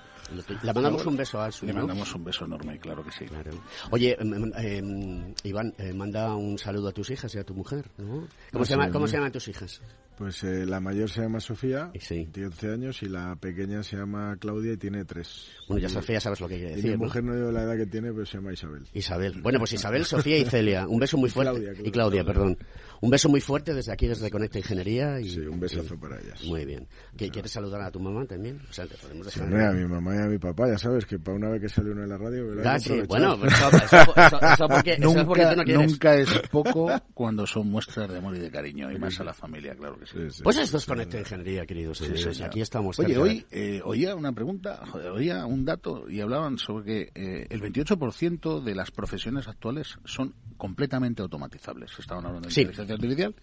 Le 0.63 0.74
mandamos 0.74 1.06
un 1.06 1.17
beso 1.17 1.41
a 1.41 1.48
Asun, 1.48 1.67
Le 1.67 1.74
¿no? 1.74 1.80
mandamos 1.82 2.15
un 2.15 2.24
beso 2.24 2.45
enorme, 2.45 2.80
claro 2.80 3.04
que 3.04 3.12
sí. 3.12 3.26
Claro. 3.26 3.52
Oye, 3.91 4.15
em, 4.19 5.34
Iván, 5.43 5.74
eh, 5.78 5.91
manda 5.93 6.36
un 6.36 6.58
saludo 6.58 6.89
a 6.89 6.91
tus 6.91 7.10
hijas 7.10 7.34
y 7.36 7.39
a 7.39 7.43
tu 7.43 7.54
mujer, 7.54 7.86
¿no? 7.98 8.06
¿Cómo, 8.08 8.28
Pues 8.52 8.67
se, 8.69 8.76
llama, 8.76 8.89
¿cómo 8.91 9.08
sí. 9.08 9.12
se 9.12 9.17
llaman 9.17 9.32
tus 9.32 9.48
hijas? 9.48 9.82
Pues 10.19 10.43
eh, 10.43 10.65
la 10.65 10.82
mayor 10.82 11.10
se 11.10 11.21
llama 11.21 11.39
Sofía, 11.39 11.91
tiene 12.08 12.27
11 12.47 12.71
años, 12.73 13.01
y 13.03 13.05
la 13.08 13.38
pequeña 13.38 13.82
se 13.84 13.95
llama 13.95 14.36
Claudia 14.38 14.73
y 14.73 14.77
tiene 14.77 15.05
3. 15.05 15.47
Bueno, 15.69 15.82
ya 15.82 15.88
Sofía 15.88 16.19
sabes 16.19 16.41
lo 16.41 16.49
que 16.49 16.55
quiere 16.58 16.73
Y 16.73 16.75
decir, 16.75 16.91
mi 16.91 16.97
¿no? 16.97 17.05
mujer 17.05 17.23
no 17.23 17.34
digo 17.36 17.51
la 17.53 17.63
edad 17.63 17.77
que 17.77 17.86
tiene, 17.86 18.12
pero 18.12 18.25
se 18.25 18.38
llama 18.38 18.51
Isabel. 18.51 18.84
Isabel. 18.93 19.41
Bueno, 19.41 19.60
pues 19.60 19.71
Isabel, 19.71 20.03
Sofía 20.03 20.38
y 20.38 20.43
Celia. 20.43 20.88
Un 20.89 20.99
beso 20.99 21.17
muy 21.17 21.29
Y 21.29 21.32
fuerte. 21.32 21.53
Claudia, 21.53 21.88
y 21.88 21.91
Claudia, 21.91 22.23
perdón. 22.25 22.58
Un 23.01 23.10
beso 23.10 23.29
muy 23.29 23.39
fuerte 23.39 23.73
desde 23.73 23.93
aquí, 23.93 24.08
desde 24.08 24.29
Conecta 24.29 24.58
Ingeniería. 24.58 25.21
Y, 25.21 25.29
Sí, 25.29 25.39
un 25.39 25.58
besazo 25.58 25.97
para 25.97 26.19
ellas. 26.19 26.43
Muy 26.43 26.65
bien. 26.65 26.86
¿Qué, 27.15 27.29
¿Quieres 27.29 27.51
saludar 27.51 27.79
a 27.82 27.89
tu 27.89 28.01
mamá 28.01 28.25
también? 28.25 28.60
O 28.69 28.73
sea, 28.73 28.86
te 28.88 28.95
podemos 28.97 29.27
Sí, 29.27 29.39
dejar... 29.39 29.53
hombre, 29.53 29.67
a 29.67 29.71
mi 29.71 29.88
mamá 29.88 30.15
y 30.15 30.19
a 30.19 30.27
mi 30.27 30.38
papá, 30.38 30.67
ya 30.67 30.77
sabes 30.77 31.05
que 31.05 31.17
para 31.17 31.38
una 31.38 31.47
vez 31.49 31.62
que 31.62 31.69
sale 31.69 31.91
uno 31.91 32.03
en 32.03 32.10
la 32.10 32.17
radio... 32.17 32.45
¿verdad? 32.49 32.73
Ah, 32.75 32.79
sí, 32.79 32.99
bueno, 33.08 33.39
pues 33.39 33.53
eso, 33.53 33.69
eso- 33.69 34.13
eso- 34.17 34.39
eso 34.41 34.67
porque, 34.67 34.93
eso 34.95 35.10
es 35.17 35.23
porque 35.25 35.43
Nunca, 35.43 35.51
tú 35.51 35.55
no 35.60 35.63
quieres. 35.63 35.91
nunca 35.91 36.15
es 36.15 36.29
poco 36.51 36.89
cuando 37.13 37.47
son 37.47 37.69
muestras 37.69 38.10
de 38.10 38.17
amor 38.17 38.36
y 38.36 38.39
de 38.39 38.51
cariño, 38.51 38.91
y 38.91 38.97
más 38.99 39.17
a 39.21 39.23
la 39.23 39.34
familia, 39.34 39.75
claro 39.75 39.97
que 39.97 40.05
sí. 40.12 40.43
Pues 40.43 40.58
esto 40.58 40.78
es 40.78 40.86
Conecta 40.86 41.19
Ingeniería, 41.19 41.65
queridos 41.65 41.98
Sí, 41.98 42.06
señor. 42.17 42.48
Aquí 42.48 42.62
estamos. 42.62 42.98
Oye, 43.00 43.17
hoy 43.17 43.45
eh, 43.52 43.82
oía 43.84 44.15
una 44.15 44.32
pregunta, 44.32 44.82
oía 45.13 45.45
un 45.45 45.65
dato 45.65 46.10
y 46.10 46.22
hablaban 46.22 46.58
sobre 46.58 46.86
que 46.86 47.12
eh, 47.13 47.48
el 47.50 47.62
28% 47.62 48.63
de 48.63 48.76
las 48.76 48.91
profesiones 48.91 49.48
actuales 49.48 49.98
son 50.06 50.34
completamente 50.60 51.24
automatizables. 51.24 51.89
Estaban 51.98 52.24
hablando 52.28 52.48
de 52.50 52.54
Sí. 52.54 52.62
inteligencia 52.62 52.93
artificial 52.95 53.36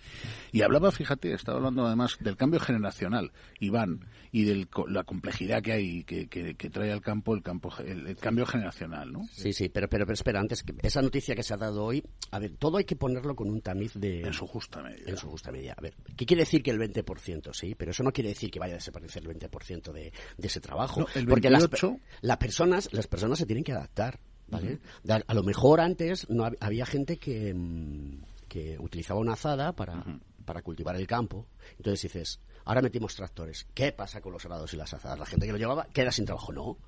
y 0.53 0.63
hablaba, 0.63 0.93
fíjate, 0.93 1.33
estaba 1.33 1.59
hablando 1.59 1.85
además 1.85 2.17
del 2.21 2.37
cambio 2.37 2.61
generacional, 2.61 3.33
Iván, 3.59 4.05
y 4.31 4.45
de 4.45 4.69
la 4.87 5.03
complejidad 5.03 5.61
que 5.63 5.73
hay 5.73 6.05
que, 6.05 6.29
que- 6.29 6.55
que 6.55 6.71
trae 6.71 6.93
al 6.93 7.01
campo 7.01 7.35
el 7.35 7.43
campo 7.43 7.73
el, 7.85 8.07
el 8.07 8.17
cambio 8.17 8.47
generacional, 8.47 9.13
¿no? 9.13 9.25
Sí, 9.33 9.53
sí, 9.53 9.69
pero, 9.69 9.89
pero, 9.89 10.07
pero 10.07 10.15
espera, 10.15 10.39
antes, 10.39 10.63
que 10.63 10.75
esa 10.83 11.03
noticia 11.03 11.35
que 11.35 11.43
se 11.43 11.55
ha 11.55 11.57
dado 11.57 11.83
hoy, 11.83 12.05
a 12.31 12.39
ver, 12.39 12.53
todo 12.59 12.77
hay 12.77 12.85
que 12.85 12.95
ponerlo 12.95 13.35
con 13.35 13.49
un 13.49 13.61
tamiz 13.63 13.95
de... 13.95 14.21
En 14.21 14.33
su 14.33 14.47
justa 14.47 14.83
medida. 14.83 15.11
En 15.11 15.17
su 15.17 15.29
justa 15.29 15.51
medida. 15.51 15.75
A 15.77 15.81
ver, 15.81 15.95
¿qué 16.17 16.27
quiere 16.27 16.43
decir 16.43 16.63
que 16.63 16.71
el 16.71 16.79
20%? 16.79 17.53
Sí, 17.55 17.75
pero 17.75 17.91
eso 17.93 18.03
no 18.03 18.13
quiere 18.13 18.29
decir 18.29 18.51
que 18.51 18.59
vaya 18.61 18.75
a 18.75 18.77
desaparecer 18.77 19.23
el 19.27 19.35
20% 19.35 19.91
de, 19.93 20.13
de 20.37 20.47
ese 20.47 20.61
trabajo. 20.61 21.01
No, 21.01 21.07
el 21.15 21.27
porque 21.27 21.49
las, 21.51 21.63
28. 21.63 21.99
las 22.21 22.37
personas, 22.37 22.89
las 22.93 23.07
personas 23.07 23.39
se 23.39 23.47
tienen 23.47 23.65
que 23.65 23.73
adaptar, 23.73 24.21
¿vale? 24.49 24.79
A, 25.09 25.21
a 25.27 25.35
lo 25.35 25.43
mejor 25.43 25.81
antes 25.81 26.29
no 26.31 26.45
hab- 26.45 26.57
había 26.61 26.87
gente 26.87 27.19
que, 27.19 27.53
mm, 27.55 28.23
que 28.49 28.79
utilizaba 28.79 29.21
una 29.21 29.33
azada 29.35 29.73
para, 29.75 30.05
para 30.45 30.63
cultivar 30.63 30.97
el 30.97 31.07
campo. 31.07 31.47
Entonces 31.79 32.03
dices, 32.03 32.41
ahora 32.65 32.83
metimos 32.83 33.15
tractores. 33.17 33.67
¿Qué 33.75 33.93
pasa 33.93 34.21
con 34.21 34.33
los 34.33 34.45
arados 34.47 34.73
y 34.75 34.77
las 34.77 34.93
azadas? 34.95 35.19
La 35.19 35.27
gente 35.27 35.47
que 35.47 35.53
lo 35.53 35.59
llevaba 35.59 35.87
queda 35.93 36.13
sin 36.13 36.25
trabajo. 36.25 36.53
No. 36.53 36.79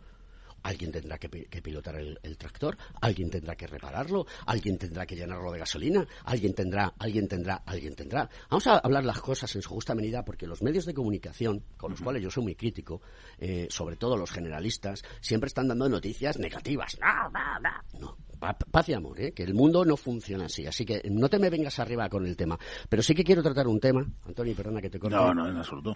Alguien 0.62 0.90
tendrá 0.92 1.18
que, 1.18 1.29
pi- 1.29 1.44
que 1.47 1.62
pilotar 1.62 1.97
el, 1.97 2.18
el 2.23 2.37
tractor, 2.37 2.77
alguien 3.01 3.31
tendrá 3.31 3.55
que 3.57 3.66
repararlo, 3.66 4.27
alguien 4.47 4.77
tendrá 4.79 5.07
que 5.07 5.16
llenarlo 5.16 5.53
de 5.53 5.59
gasolina, 5.61 6.07
alguien 6.25 6.55
tendrá, 6.55 6.92
alguien 6.99 7.29
tendrá, 7.29 7.62
alguien 7.66 7.94
tendrá. 7.94 8.29
Vamos 8.51 8.66
a 8.66 8.79
hablar 8.79 9.05
las 9.05 9.21
cosas 9.21 9.55
en 9.57 9.62
su 9.62 9.71
justa 9.71 9.94
medida 9.94 10.25
porque 10.25 10.47
los 10.47 10.62
medios 10.62 10.85
de 10.87 10.94
comunicación, 10.94 11.62
con 11.77 11.92
los 11.92 12.01
cuales 12.01 12.23
yo 12.23 12.31
soy 12.31 12.42
muy 12.44 12.55
crítico, 12.55 13.01
eh, 13.38 13.66
sobre 13.71 13.97
todo 13.97 14.16
los 14.16 14.31
generalistas, 14.31 15.03
siempre 15.21 15.47
están 15.49 15.68
dando 15.68 15.88
noticias 15.88 16.38
negativas. 16.38 16.99
No, 17.01 17.31
no, 17.31 17.61
no. 17.61 18.01
No, 18.01 18.16
pa- 18.38 18.55
paz 18.59 18.88
y 18.88 18.94
amor, 18.94 19.21
¿eh? 19.21 19.33
que 19.33 19.42
el 19.44 19.55
mundo 19.55 19.85
no 19.85 19.97
funciona 19.97 20.47
así. 20.47 20.66
Así 20.66 20.85
que 20.85 21.03
no 21.11 21.29
te 21.29 21.38
me 21.38 21.51
vengas 21.51 21.79
arriba 21.79 22.09
con 22.09 22.27
el 22.27 22.37
tema. 22.37 22.59
Pero 22.88 23.03
sí 23.03 23.14
que 23.14 23.25
quiero 23.25 23.42
tratar 23.42 23.66
un 23.68 23.81
tema, 23.81 24.05
Antonio, 24.27 24.55
perdona 24.57 24.81
que 24.81 24.90
te 24.90 24.99
corte. 24.99 25.16
No, 25.16 25.33
no, 25.35 25.49
en 25.49 25.57
absoluto. 25.57 25.94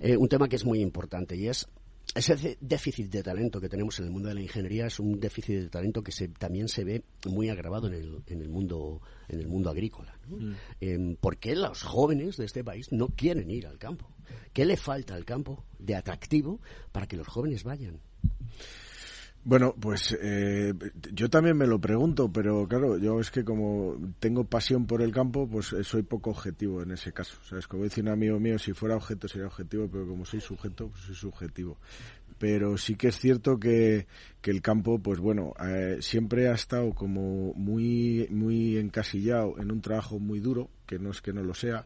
Eh, 0.00 0.16
un 0.16 0.28
tema 0.28 0.48
que 0.48 0.56
es 0.56 0.64
muy 0.64 0.80
importante 0.80 1.36
y 1.36 1.48
es 1.48 1.66
ese 2.14 2.56
déficit 2.60 3.10
de 3.10 3.22
talento 3.22 3.60
que 3.60 3.68
tenemos 3.68 3.98
en 3.98 4.06
el 4.06 4.10
mundo 4.12 4.28
de 4.28 4.36
la 4.36 4.40
ingeniería 4.40 4.86
es 4.86 5.00
un 5.00 5.18
déficit 5.18 5.54
de 5.54 5.68
talento 5.68 6.02
que 6.02 6.12
se, 6.12 6.28
también 6.28 6.68
se 6.68 6.84
ve 6.84 7.02
muy 7.26 7.48
agravado 7.48 7.88
en 7.88 7.94
el, 7.94 8.22
en 8.26 8.40
el 8.40 8.48
mundo 8.48 9.00
en 9.28 9.40
el 9.40 9.48
mundo 9.48 9.70
agrícola. 9.70 10.16
¿no? 10.28 10.54
Em, 10.80 11.16
¿Por 11.16 11.38
qué 11.38 11.56
los 11.56 11.82
jóvenes 11.82 12.36
de 12.36 12.44
este 12.44 12.62
país 12.62 12.92
no 12.92 13.08
quieren 13.08 13.50
ir 13.50 13.66
al 13.66 13.78
campo? 13.78 14.08
¿Qué 14.52 14.64
le 14.64 14.76
falta 14.76 15.14
al 15.14 15.24
campo 15.24 15.64
de 15.78 15.96
atractivo 15.96 16.60
para 16.92 17.06
que 17.06 17.16
los 17.16 17.26
jóvenes 17.26 17.64
vayan? 17.64 18.00
Bueno, 19.46 19.74
pues 19.78 20.16
eh, 20.22 20.72
yo 21.12 21.28
también 21.28 21.58
me 21.58 21.66
lo 21.66 21.78
pregunto, 21.78 22.32
pero 22.32 22.66
claro, 22.66 22.96
yo 22.96 23.20
es 23.20 23.30
que 23.30 23.44
como 23.44 23.94
tengo 24.18 24.44
pasión 24.44 24.86
por 24.86 25.02
el 25.02 25.12
campo, 25.12 25.46
pues 25.46 25.74
eh, 25.74 25.84
soy 25.84 26.02
poco 26.02 26.30
objetivo 26.30 26.80
en 26.80 26.92
ese 26.92 27.12
caso. 27.12 27.36
¿Sabes? 27.46 27.68
Como 27.68 27.84
dice 27.84 28.00
un 28.00 28.08
amigo 28.08 28.40
mío, 28.40 28.58
si 28.58 28.72
fuera 28.72 28.96
objeto 28.96 29.28
sería 29.28 29.46
objetivo, 29.46 29.86
pero 29.92 30.06
como 30.06 30.24
soy 30.24 30.40
sujeto, 30.40 30.88
pues 30.88 31.02
soy 31.02 31.14
subjetivo. 31.14 31.76
Pero 32.38 32.78
sí 32.78 32.94
que 32.94 33.08
es 33.08 33.18
cierto 33.18 33.60
que, 33.60 34.06
que 34.40 34.50
el 34.50 34.62
campo, 34.62 34.98
pues 34.98 35.20
bueno, 35.20 35.52
eh, 35.62 35.98
siempre 36.00 36.48
ha 36.48 36.54
estado 36.54 36.94
como 36.94 37.52
muy, 37.52 38.26
muy 38.30 38.78
encasillado 38.78 39.56
en 39.58 39.70
un 39.70 39.82
trabajo 39.82 40.18
muy 40.18 40.40
duro, 40.40 40.70
que 40.86 40.98
no 40.98 41.10
es 41.10 41.20
que 41.20 41.34
no 41.34 41.42
lo 41.42 41.52
sea, 41.52 41.84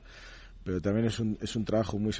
pero 0.64 0.80
también 0.80 1.06
es 1.06 1.18
un, 1.18 1.38
es 1.40 1.56
un 1.56 1.64
trabajo 1.64 1.98
muy, 1.98 2.12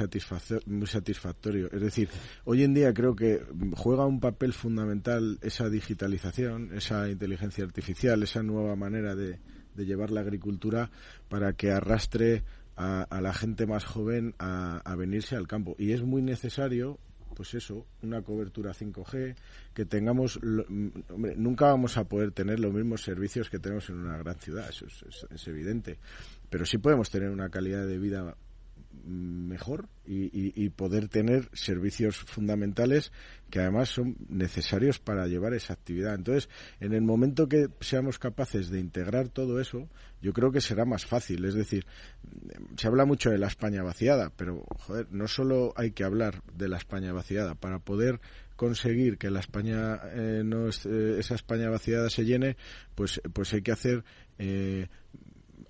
muy 0.66 0.86
satisfactorio. 0.86 1.70
Es 1.72 1.80
decir, 1.80 2.08
hoy 2.44 2.62
en 2.62 2.74
día 2.74 2.94
creo 2.94 3.14
que 3.14 3.42
juega 3.76 4.06
un 4.06 4.20
papel 4.20 4.52
fundamental 4.52 5.38
esa 5.42 5.68
digitalización, 5.68 6.70
esa 6.74 7.08
inteligencia 7.10 7.64
artificial, 7.64 8.22
esa 8.22 8.42
nueva 8.42 8.74
manera 8.76 9.14
de, 9.14 9.38
de 9.74 9.84
llevar 9.86 10.10
la 10.10 10.20
agricultura 10.20 10.90
para 11.28 11.52
que 11.52 11.70
arrastre 11.72 12.42
a, 12.76 13.06
la 13.20 13.34
gente 13.34 13.66
más 13.66 13.84
joven 13.84 14.34
a, 14.38 14.78
a 14.78 14.94
venirse 14.94 15.34
al 15.36 15.46
campo. 15.48 15.74
Y 15.78 15.92
es 15.92 16.02
muy 16.02 16.22
necesario 16.22 16.98
pues 17.34 17.54
eso, 17.54 17.86
una 18.02 18.20
cobertura 18.22 18.72
5G, 18.72 19.36
que 19.72 19.84
tengamos, 19.84 20.40
hombre, 21.08 21.36
nunca 21.36 21.66
vamos 21.66 21.96
a 21.96 22.02
poder 22.08 22.32
tener 22.32 22.58
los 22.58 22.74
mismos 22.74 23.02
servicios 23.02 23.48
que 23.48 23.60
tenemos 23.60 23.88
en 23.90 23.96
una 23.98 24.18
gran 24.18 24.34
ciudad, 24.40 24.68
eso 24.68 24.86
es, 24.86 25.04
es- 25.08 25.26
es 25.30 25.46
evidente, 25.46 25.98
pero 26.50 26.64
sí 26.66 26.78
podemos 26.78 27.10
tener 27.10 27.30
una 27.30 27.50
calidad 27.50 27.86
de 27.86 27.98
vida 27.98 28.36
mejor 29.04 29.88
y, 30.04 30.68
poder 30.70 31.08
tener 31.08 31.48
servicios 31.52 32.16
fundamentales 32.16 33.12
que 33.50 33.60
además 33.60 33.88
son 33.90 34.16
necesarios 34.28 34.98
para 34.98 35.26
llevar 35.26 35.54
esa 35.54 35.72
actividad. 35.72 36.14
Entonces, 36.14 36.48
en 36.80 36.92
el 36.92 37.02
momento 37.02 37.48
que 37.48 37.68
seamos 37.80 38.18
capaces 38.18 38.70
de 38.70 38.80
integrar 38.80 39.28
todo 39.28 39.60
eso, 39.60 39.88
yo 40.22 40.32
creo 40.32 40.52
que 40.52 40.60
será 40.60 40.84
más 40.84 41.04
fácil. 41.06 41.44
Es 41.44 41.54
decir, 41.54 41.86
se 42.76 42.86
habla 42.86 43.04
mucho 43.04 43.30
de 43.30 43.38
la 43.38 43.48
España 43.48 43.82
vaciada, 43.82 44.30
pero 44.36 44.64
joder, 44.78 45.08
no 45.10 45.26
solo 45.26 45.72
hay 45.76 45.92
que 45.92 46.04
hablar 46.04 46.42
de 46.54 46.68
la 46.68 46.76
España 46.76 47.12
vaciada 47.12 47.54
para 47.54 47.78
poder 47.78 48.20
conseguir 48.56 49.18
que 49.18 49.30
la 49.30 49.40
España 49.40 50.00
eh, 50.12 50.42
no 50.44 50.68
eh, 50.68 51.16
esa 51.18 51.34
España 51.34 51.70
vaciada 51.70 52.10
se 52.10 52.24
llene, 52.24 52.56
pues 52.94 53.20
pues 53.32 53.52
hay 53.52 53.62
que 53.62 53.72
hacer 53.72 54.04
eh, 54.38 54.88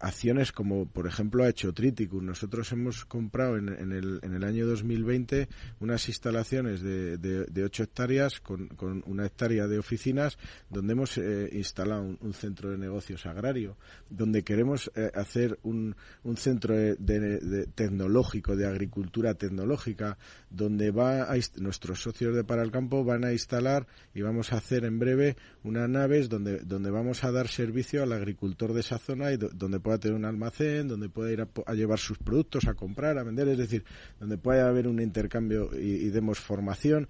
acciones 0.01 0.53
como 0.53 0.87
por 0.87 1.07
ejemplo 1.07 1.45
ha 1.45 1.49
hecho 1.49 1.73
Triticum. 1.73 2.25
Nosotros 2.27 2.71
hemos 2.73 3.05
comprado 3.05 3.57
en, 3.57 3.69
en 3.69 3.93
el, 3.93 4.21
en 4.23 4.35
el 4.35 4.45
año 4.45 4.67
2020 4.67 5.49
unas 5.81 6.09
instalaciones 6.09 6.81
de, 6.83 7.19
de, 7.19 7.45
de 7.47 7.65
8 7.65 7.83
hectáreas 7.85 8.41
con, 8.41 8.69
con 8.69 9.03
una 9.07 9.27
hectárea 9.27 9.67
de 9.67 9.79
oficinas 9.79 10.39
donde 10.71 10.93
hemos 10.93 11.19
eh, 11.19 11.49
instalado 11.53 12.03
un, 12.21 12.35
centro 12.35 12.71
de 12.71 12.79
negocios 12.79 13.27
agrario, 13.27 13.77
donde 14.11 14.43
queremos 14.45 14.91
eh, 14.95 15.11
hacer 15.15 15.59
un, 15.63 15.97
un 16.23 16.37
centro 16.37 16.75
de, 16.77 16.95
de- 16.97 17.67
tecnológico, 17.67 18.57
de 18.57 18.67
agricultura 18.67 19.35
tecnológica, 19.35 20.19
donde 20.51 20.91
va 20.91 21.23
a 21.33 21.37
nuestros 21.57 22.01
socios 22.03 22.35
de 22.35 22.45
Para 22.45 22.63
el 22.63 22.71
Campo 22.71 23.05
van 23.05 23.25
a 23.25 23.33
instalar 23.33 23.87
y 24.15 24.23
vamos 24.23 24.53
a 24.53 24.57
hacer 24.59 24.85
en 24.85 24.99
breve 24.99 25.37
unas 25.65 25.89
naves 25.89 26.29
donde, 26.29 26.59
donde 26.61 26.91
vamos 26.91 27.25
a 27.25 27.33
dar 27.33 27.49
servicio 27.49 28.03
al 28.03 28.13
agricultor 28.13 28.73
de 28.73 28.81
esa 28.81 28.99
zona 28.99 29.33
y 29.33 29.37
do- 29.37 29.51
donde 29.53 29.78
pueda 29.81 29.99
tener 29.99 30.17
un 30.17 30.25
almacén, 30.25 30.89
donde 30.89 31.09
pueda 31.09 31.33
ir 31.33 31.41
a, 31.67 31.75
llevar 31.75 31.99
sus 31.99 32.19
productos, 32.19 32.67
a 32.67 32.75
comprar, 32.75 33.19
a 33.19 33.23
vender, 33.23 33.49
es 33.49 33.59
decir, 33.59 33.85
donde 34.21 34.39
pueda 34.39 34.69
haber 34.69 34.87
un 34.89 35.01
intercambio 35.01 35.71
y, 35.75 36.07
y 36.07 36.11
demos 36.11 36.39
formación. 36.39 37.09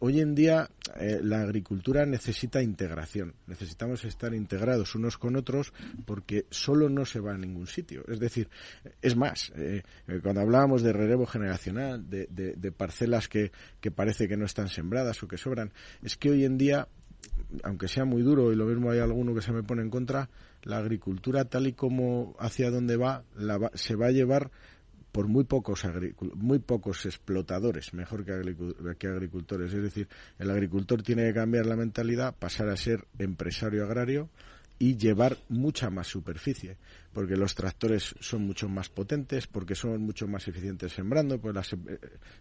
Hoy 0.00 0.20
en 0.20 0.34
día 0.34 0.68
eh, 1.00 1.18
la 1.22 1.40
agricultura 1.40 2.04
necesita 2.04 2.60
integración, 2.62 3.32
necesitamos 3.46 4.04
estar 4.04 4.34
integrados 4.34 4.94
unos 4.94 5.16
con 5.16 5.34
otros 5.34 5.72
porque 6.04 6.44
solo 6.50 6.90
no 6.90 7.06
se 7.06 7.20
va 7.20 7.32
a 7.32 7.38
ningún 7.38 7.66
sitio. 7.66 8.04
Es 8.06 8.20
decir, 8.20 8.50
es 9.00 9.16
más, 9.16 9.50
eh, 9.56 9.82
eh, 10.06 10.20
cuando 10.22 10.42
hablábamos 10.42 10.82
de 10.82 10.92
relevo 10.92 11.24
generacional, 11.24 12.10
de, 12.10 12.26
de- 12.30 12.52
de 12.52 12.70
parcelas 12.72 13.28
que, 13.28 13.50
que 13.80 13.90
parece 13.90 14.28
que 14.28 14.36
no 14.36 14.44
están 14.44 14.68
sembradas 14.68 15.22
o 15.22 15.26
que 15.28 15.38
sobran, 15.38 15.72
es 16.02 16.18
que 16.18 16.32
hoy 16.32 16.44
en 16.44 16.58
día 16.58 16.86
aunque 17.62 17.88
sea 17.88 18.04
muy 18.04 18.22
duro 18.22 18.52
y 18.52 18.56
lo 18.56 18.66
mismo 18.66 18.90
hay 18.90 18.98
alguno 18.98 19.34
que 19.34 19.42
se 19.42 19.52
me 19.52 19.62
pone 19.62 19.82
en 19.82 19.90
contra, 19.90 20.28
la 20.62 20.78
agricultura 20.78 21.44
tal 21.46 21.66
y 21.66 21.72
como 21.72 22.36
hacia 22.38 22.70
donde 22.70 22.96
va, 22.96 23.24
la 23.36 23.58
va- 23.58 23.70
se 23.74 23.94
va 23.96 24.06
a 24.06 24.10
llevar 24.10 24.50
por 25.12 25.26
muy 25.26 25.44
pocos 25.44 25.84
muy 26.34 26.58
pocos 26.58 27.06
explotadores, 27.06 27.94
mejor 27.94 28.24
que, 28.24 29.08
agricultores. 29.08 29.72
Es 29.72 29.82
decir, 29.82 30.08
el 30.38 30.50
agricultor 30.50 31.02
tiene 31.02 31.24
que 31.28 31.34
cambiar 31.34 31.66
la 31.66 31.76
mentalidad, 31.76 32.36
pasar 32.38 32.68
a 32.68 32.76
ser 32.76 33.06
empresario 33.18 33.84
agrario 33.84 34.28
y 34.78 34.96
llevar 34.96 35.36
mucha 35.48 35.90
más 35.90 36.06
superficie, 36.06 36.76
porque 37.12 37.36
los 37.36 37.54
tractores 37.54 38.14
son 38.20 38.42
mucho 38.46 38.68
más 38.68 38.88
potentes, 38.88 39.46
porque 39.46 39.74
son 39.74 40.00
mucho 40.02 40.28
más 40.28 40.46
eficientes 40.46 40.92
sembrando, 40.92 41.40
pues 41.40 41.54
las 41.54 41.72
eh, 41.72 41.78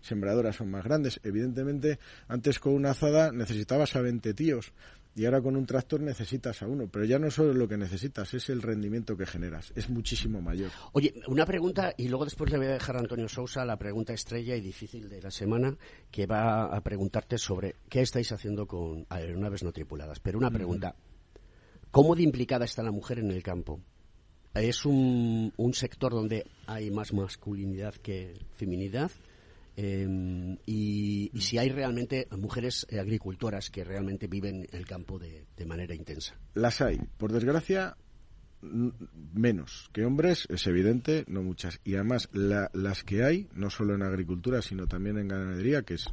sembradoras 0.02 0.56
son 0.56 0.70
más 0.70 0.84
grandes. 0.84 1.20
Evidentemente, 1.24 2.00
antes 2.28 2.60
con 2.60 2.74
una 2.74 2.92
azada 2.92 3.32
necesitabas 3.32 3.96
a 3.96 4.02
20 4.02 4.34
tíos 4.34 4.74
y 5.18 5.26
ahora 5.26 5.42
con 5.42 5.56
un 5.56 5.66
tractor 5.66 6.00
necesitas 6.00 6.62
a 6.62 6.68
uno, 6.68 6.88
pero 6.92 7.04
ya 7.04 7.18
no 7.18 7.32
solo 7.32 7.52
lo 7.52 7.68
que 7.68 7.76
necesitas, 7.76 8.36
es 8.36 8.50
el 8.50 8.62
rendimiento 8.62 9.18
que 9.18 9.26
generas, 9.26 9.74
es 9.76 9.90
muchísimo 9.90 10.42
mayor. 10.42 10.70
Oye, 10.92 11.16
una 11.28 11.44
pregunta, 11.44 11.92
y 11.98 12.08
luego 12.08 12.26
después 12.26 12.52
le 12.52 12.58
voy 12.60 12.68
a 12.68 12.74
dejar 12.74 12.98
a 12.98 13.00
Antonio 13.00 13.28
Sousa 13.28 13.66
la 13.66 13.80
pregunta 13.80 14.14
estrella 14.14 14.56
y 14.56 14.62
difícil 14.62 15.10
de 15.10 15.20
la 15.20 15.32
semana, 15.32 15.76
que 16.12 16.28
va 16.28 16.66
a 16.66 16.82
preguntarte 16.82 17.40
sobre 17.40 17.78
qué 17.90 18.02
estáis 18.02 18.32
haciendo 18.32 18.68
con 18.68 19.08
aeronaves 19.10 19.64
no 19.64 19.72
tripuladas. 19.72 20.20
Pero 20.20 20.38
una 20.38 20.52
pregunta, 20.52 20.96
¿cómo 21.92 22.16
de 22.16 22.24
implicada 22.24 22.66
está 22.66 22.84
la 22.84 22.92
mujer 22.92 23.20
en 23.20 23.32
el 23.32 23.44
campo? 23.44 23.80
¿Es 24.54 24.86
un, 24.86 25.54
sector 25.74 26.12
donde 26.12 26.46
hay 26.66 26.90
más 26.90 27.14
masculinidad 27.14 27.94
que 27.96 28.40
feminidad? 28.56 29.12
Em, 29.76 30.58
y, 30.66 31.32
si 31.40 31.60
hay 31.60 31.70
realmente 31.70 32.28
mujeres 32.32 32.88
agricultoras 32.92 33.70
que 33.70 33.84
realmente 33.84 34.28
viven 34.28 34.68
el 34.72 34.88
campo 34.88 35.20
de, 35.20 35.46
manera 35.66 35.94
intensa. 35.94 36.36
Las 36.56 36.82
hay. 36.82 37.00
Por 37.18 37.32
desgracia, 37.32 37.96
menos 38.62 39.90
que 39.94 40.04
hombres, 40.04 40.48
es 40.50 40.66
evidente, 40.66 41.24
no 41.28 41.44
muchas. 41.44 41.80
Y 41.84 41.94
además, 41.94 42.30
las 42.34 43.04
que 43.04 43.24
hay, 43.24 43.48
no 43.54 43.70
solo 43.70 43.94
en 43.94 44.02
agricultura, 44.02 44.64
sino 44.64 44.88
también 44.88 45.20
en 45.20 45.28
ganadería, 45.28 45.84
que 45.84 45.96
es 45.96 46.08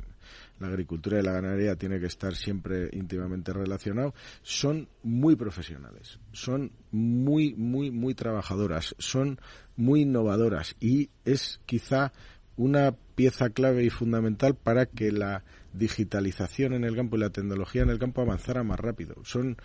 la 0.61 0.69
agricultura 0.69 1.19
y 1.19 1.23
la 1.23 1.33
ganadería 1.33 1.77
tiene 1.77 1.99
que 2.01 2.07
estar 2.07 2.35
siempre 2.35 2.89
íntimamente 2.93 3.53
relacionado, 3.53 4.15
son 4.43 4.89
muy 5.03 5.37
profesionales, 5.37 6.19
son 6.33 6.73
muy, 6.91 7.55
muy, 7.55 7.91
muy 7.91 8.15
trabajadoras, 8.15 8.95
son 8.99 9.41
muy 9.77 10.03
innovadoras 10.03 10.77
y 10.81 11.11
es 11.25 11.61
quizá 11.67 12.13
una 12.57 12.95
pieza 13.15 13.51
clave 13.51 13.85
y 13.85 13.91
fundamental 13.91 14.55
para 14.55 14.87
que 14.87 15.11
la 15.11 15.45
digitalización 15.73 16.73
en 16.75 16.85
el 16.85 16.95
campo 16.95 17.17
y 17.17 17.21
la 17.21 17.31
tecnología 17.31 17.83
en 17.83 17.91
el 17.91 17.99
campo 17.99 18.23
avanzara 18.23 18.63
más 18.63 18.79
rápido. 18.79 19.17
Son 19.25 19.57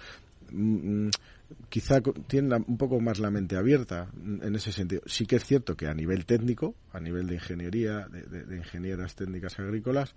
mm, 0.52 1.06
mm, 1.06 1.10
quizá 1.70 2.02
tienen 2.28 2.66
un 2.68 2.78
poco 2.78 3.00
más 3.00 3.20
la 3.20 3.32
mente 3.32 3.56
abierta 3.56 4.10
en 4.24 4.56
ese 4.56 4.72
sentido. 4.72 5.02
Sí 5.06 5.26
que 5.26 5.38
es 5.38 5.46
cierto 5.46 5.76
que 5.76 5.88
a 5.88 5.94
nivel 5.94 6.26
técnico, 6.26 6.76
a 6.92 7.00
nivel 7.00 7.28
de 7.28 7.36
ingeniería, 7.36 8.08
de, 8.08 8.56
ingenieras 8.56 9.16
técnicas 9.16 9.60
agrícolas, 9.60 10.16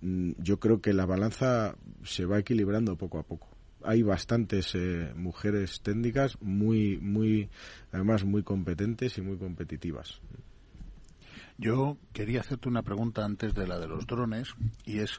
yo 0.00 0.60
creo 0.60 0.80
que 0.80 0.92
la 0.92 1.06
balanza 1.06 1.76
se 2.04 2.26
va 2.26 2.38
equilibrando 2.38 2.96
poco 2.96 3.18
a 3.18 3.22
poco. 3.22 3.48
Hay 3.84 4.02
bastantes 4.02 4.74
eh, 4.74 5.12
mujeres 5.14 5.80
técnicas 5.80 6.38
muy, 6.40 6.98
muy, 6.98 7.48
además 7.92 8.24
muy 8.24 8.42
competentes 8.42 9.16
y 9.18 9.22
muy 9.22 9.36
competitivas. 9.38 10.20
Yo 11.58 11.96
quería 12.12 12.40
hacerte 12.40 12.68
una 12.68 12.82
pregunta 12.82 13.24
antes 13.24 13.54
de 13.54 13.66
la 13.66 13.78
de 13.78 13.88
los 13.88 14.06
drones 14.06 14.54
y 14.84 14.98
es 14.98 15.18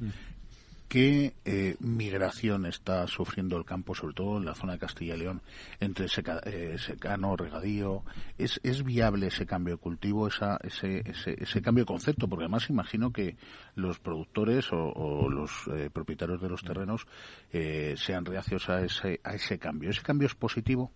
¿Qué 0.88 1.33
eh, 1.43 1.75
migración 1.81 2.65
está 2.65 3.05
sufriendo 3.07 3.57
el 3.57 3.65
campo, 3.65 3.93
sobre 3.93 4.13
todo 4.13 4.38
en 4.38 4.45
la 4.45 4.55
zona 4.55 4.73
de 4.73 4.79
Castilla 4.79 5.15
y 5.15 5.19
León, 5.19 5.41
entre 5.81 6.05
eh, 6.45 6.77
secano, 6.77 7.35
regadío? 7.35 8.03
¿Es, 8.38 8.61
¿Es 8.63 8.85
viable 8.85 9.27
ese 9.27 9.45
cambio 9.45 9.75
de 9.75 9.81
cultivo, 9.81 10.29
esa, 10.29 10.57
ese, 10.63 11.03
ese, 11.05 11.61
cambio 11.61 11.83
de 11.83 11.88
concepto? 11.88 12.29
Porque 12.29 12.45
además 12.45 12.69
imagino 12.69 13.11
que 13.11 13.35
los 13.75 13.99
productores 13.99 14.69
o, 14.71 15.27
los 15.29 15.51
eh, 15.73 15.89
propietarios 15.91 16.41
de 16.41 16.49
los 16.49 16.63
terrenos 16.63 17.05
sean 17.51 18.23
reacios 18.23 18.69
a 18.69 18.81
ese, 18.81 19.19
a 19.25 19.33
ese 19.33 19.59
cambio. 19.59 19.89
¿Ese 19.89 20.03
cambio 20.03 20.27
es 20.27 20.35
positivo? 20.35 20.93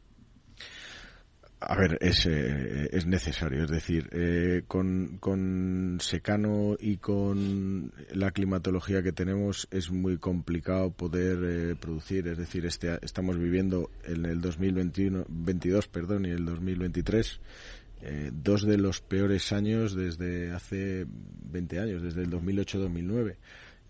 A 1.64 1.76
ver, 1.76 2.00
es, 2.02 2.26
eh, 2.26 2.90
es 2.92 3.06
necesario. 3.06 3.64
Es 3.64 3.70
decir, 3.70 4.10
eh, 4.12 4.64
con, 4.68 5.20
con, 5.20 6.00
secano 6.02 6.76
y 6.80 6.98
con 6.98 7.94
la 8.14 8.32
climatología 8.32 9.04
que 9.04 9.12
tenemos 9.12 9.68
es 9.70 9.92
muy 9.92 10.18
complicado 10.18 10.90
poder 10.90 11.38
eh, 11.44 11.76
producir. 11.76 12.28
Es 12.28 12.40
decir, 12.40 12.66
este, 12.66 12.98
estamos 13.04 13.38
viviendo 13.38 13.92
en 14.04 14.26
el 14.26 14.42
2021, 14.42 15.26
22 15.30 15.88
perdón, 15.88 16.26
y 16.26 16.30
el 16.30 16.46
2023 16.46 17.40
dos 18.34 18.64
de 18.64 18.80
los 18.80 19.00
peores 19.00 19.52
años 19.52 19.94
desde 19.96 20.52
hace 20.52 21.06
20 21.06 21.80
años, 21.80 22.02
desde 22.02 22.24
el 22.24 22.32
2008-2009. 22.32 23.36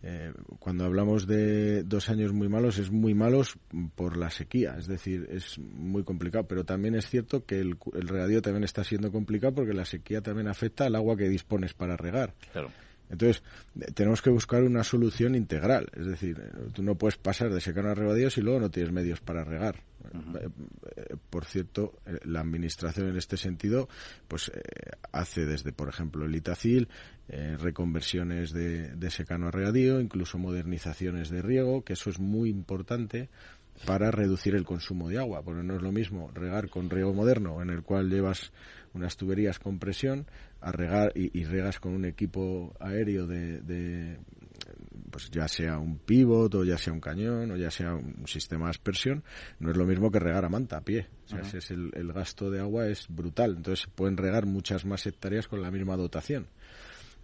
Eh, 0.04 0.34
cuando 0.60 0.86
hablamos 0.86 1.28
de 1.28 1.84
dos 1.84 2.10
años 2.10 2.34
muy 2.34 2.50
malos, 2.50 2.80
es 2.80 2.92
muy 2.92 3.14
malos 3.14 3.58
por 3.96 4.18
la 4.18 4.32
sequía, 4.32 4.76
es 4.78 4.88
decir, 4.88 5.28
es 5.30 5.60
muy 5.60 6.04
complicado, 6.04 6.48
pero 6.48 6.64
también 6.64 6.96
es 6.96 7.08
cierto 7.08 7.46
que 7.46 7.60
el, 7.60 7.78
el 7.94 8.08
regadío 8.08 8.42
también 8.42 8.64
está 8.64 8.84
siendo 8.84 9.12
complicado 9.12 9.56
porque 9.56 9.74
la 9.74 9.86
sequía 9.86 10.22
también 10.22 10.48
afecta 10.48 10.86
al 10.86 10.96
agua 10.96 11.16
que 11.16 11.30
dispones 11.30 11.74
para 11.74 11.98
regar. 11.98 12.34
Claro. 12.52 12.72
Entonces, 13.12 13.44
tenemos 13.94 14.22
que 14.22 14.30
buscar 14.30 14.64
una 14.64 14.84
solución 14.84 15.36
integral. 15.36 15.90
Es 15.94 16.06
decir, 16.06 16.42
tú 16.74 16.82
no 16.82 16.96
puedes 16.96 17.18
pasar 17.18 17.52
de 17.52 17.60
secar 17.60 17.86
a 17.86 17.94
regadíos 17.94 18.38
y 18.38 18.42
luego 18.42 18.62
no 18.62 18.72
tienes 18.72 18.92
medios 18.92 19.20
para 19.20 19.44
regar. 19.44 19.84
Eh, 20.04 21.16
por 21.30 21.46
cierto, 21.46 21.94
eh, 22.06 22.20
la 22.26 22.40
administración 22.40 23.10
en 23.10 23.18
este 23.18 23.38
sentido, 23.38 23.88
pues 24.28 24.50
eh, 24.54 24.62
hace 25.12 25.46
desde, 25.46 25.72
por 25.72 25.90
ejemplo, 25.90 26.26
el 26.26 26.36
Itacil, 26.36 26.88
reconversiones 27.60 28.52
de, 28.52 28.90
de 28.90 29.10
secano 29.10 29.48
a 29.48 29.52
regadío, 29.52 30.02
incluso 30.02 30.38
modernizaciones 30.38 31.30
de 31.30 31.42
riego, 31.42 31.82
que 31.86 31.94
eso 31.94 32.10
es 32.10 32.20
muy 32.20 32.50
importante 32.50 33.30
para 33.86 34.12
reducir 34.12 34.56
el 34.56 34.64
consumo 34.64 35.10
de 35.10 35.18
agua, 35.18 35.42
porque 35.44 35.64
no 35.64 35.76
es 35.76 35.82
lo 35.82 35.92
mismo 35.92 36.30
regar 36.34 36.70
con 36.70 36.90
riego 36.90 37.14
moderno, 37.14 37.62
en 37.62 37.70
el 37.70 37.84
cual 37.84 38.10
llevas 38.10 38.52
unas 38.94 39.18
tuberías 39.18 39.60
con 39.60 39.80
presión, 39.80 40.28
a 40.60 40.72
regar 40.72 41.12
y, 41.16 41.44
regas 41.44 41.80
con 41.80 41.94
un 41.94 42.06
equipo 42.06 42.76
aéreo 42.80 43.26
de, 43.26 44.18
pues 45.10 45.32
ya 45.32 45.48
sea 45.48 45.80
un 45.80 45.98
pivot 45.98 46.54
o 46.54 46.64
ya 46.64 46.78
sea 46.78 46.94
un 46.94 47.00
cañón 47.00 47.52
o 47.52 47.58
ya 47.58 47.72
sea 47.72 47.96
un 47.96 48.28
sistema 48.28 48.66
de 48.66 48.72
aspersión, 48.72 49.24
no 49.60 49.72
es 49.72 49.78
lo 49.78 49.86
mismo 49.86 50.12
que 50.12 50.20
regar 50.20 50.46
a 50.46 50.50
manta 50.50 50.78
a 50.78 50.82
pie. 50.82 51.08
O 51.26 51.28
sea, 51.30 51.40
es 51.40 51.72
el, 51.72 51.92
el, 51.94 52.14
gasto 52.14 52.52
de 52.52 52.60
agua 52.60 52.88
es 52.88 53.08
brutal. 53.10 53.56
Entonces 53.58 53.88
pueden 53.88 54.18
regar 54.18 54.46
muchas 54.46 54.86
más 54.86 55.06
hectáreas 55.08 55.48
con 55.48 55.62
la 55.62 55.72
misma 55.72 55.96
dotación. 55.96 56.48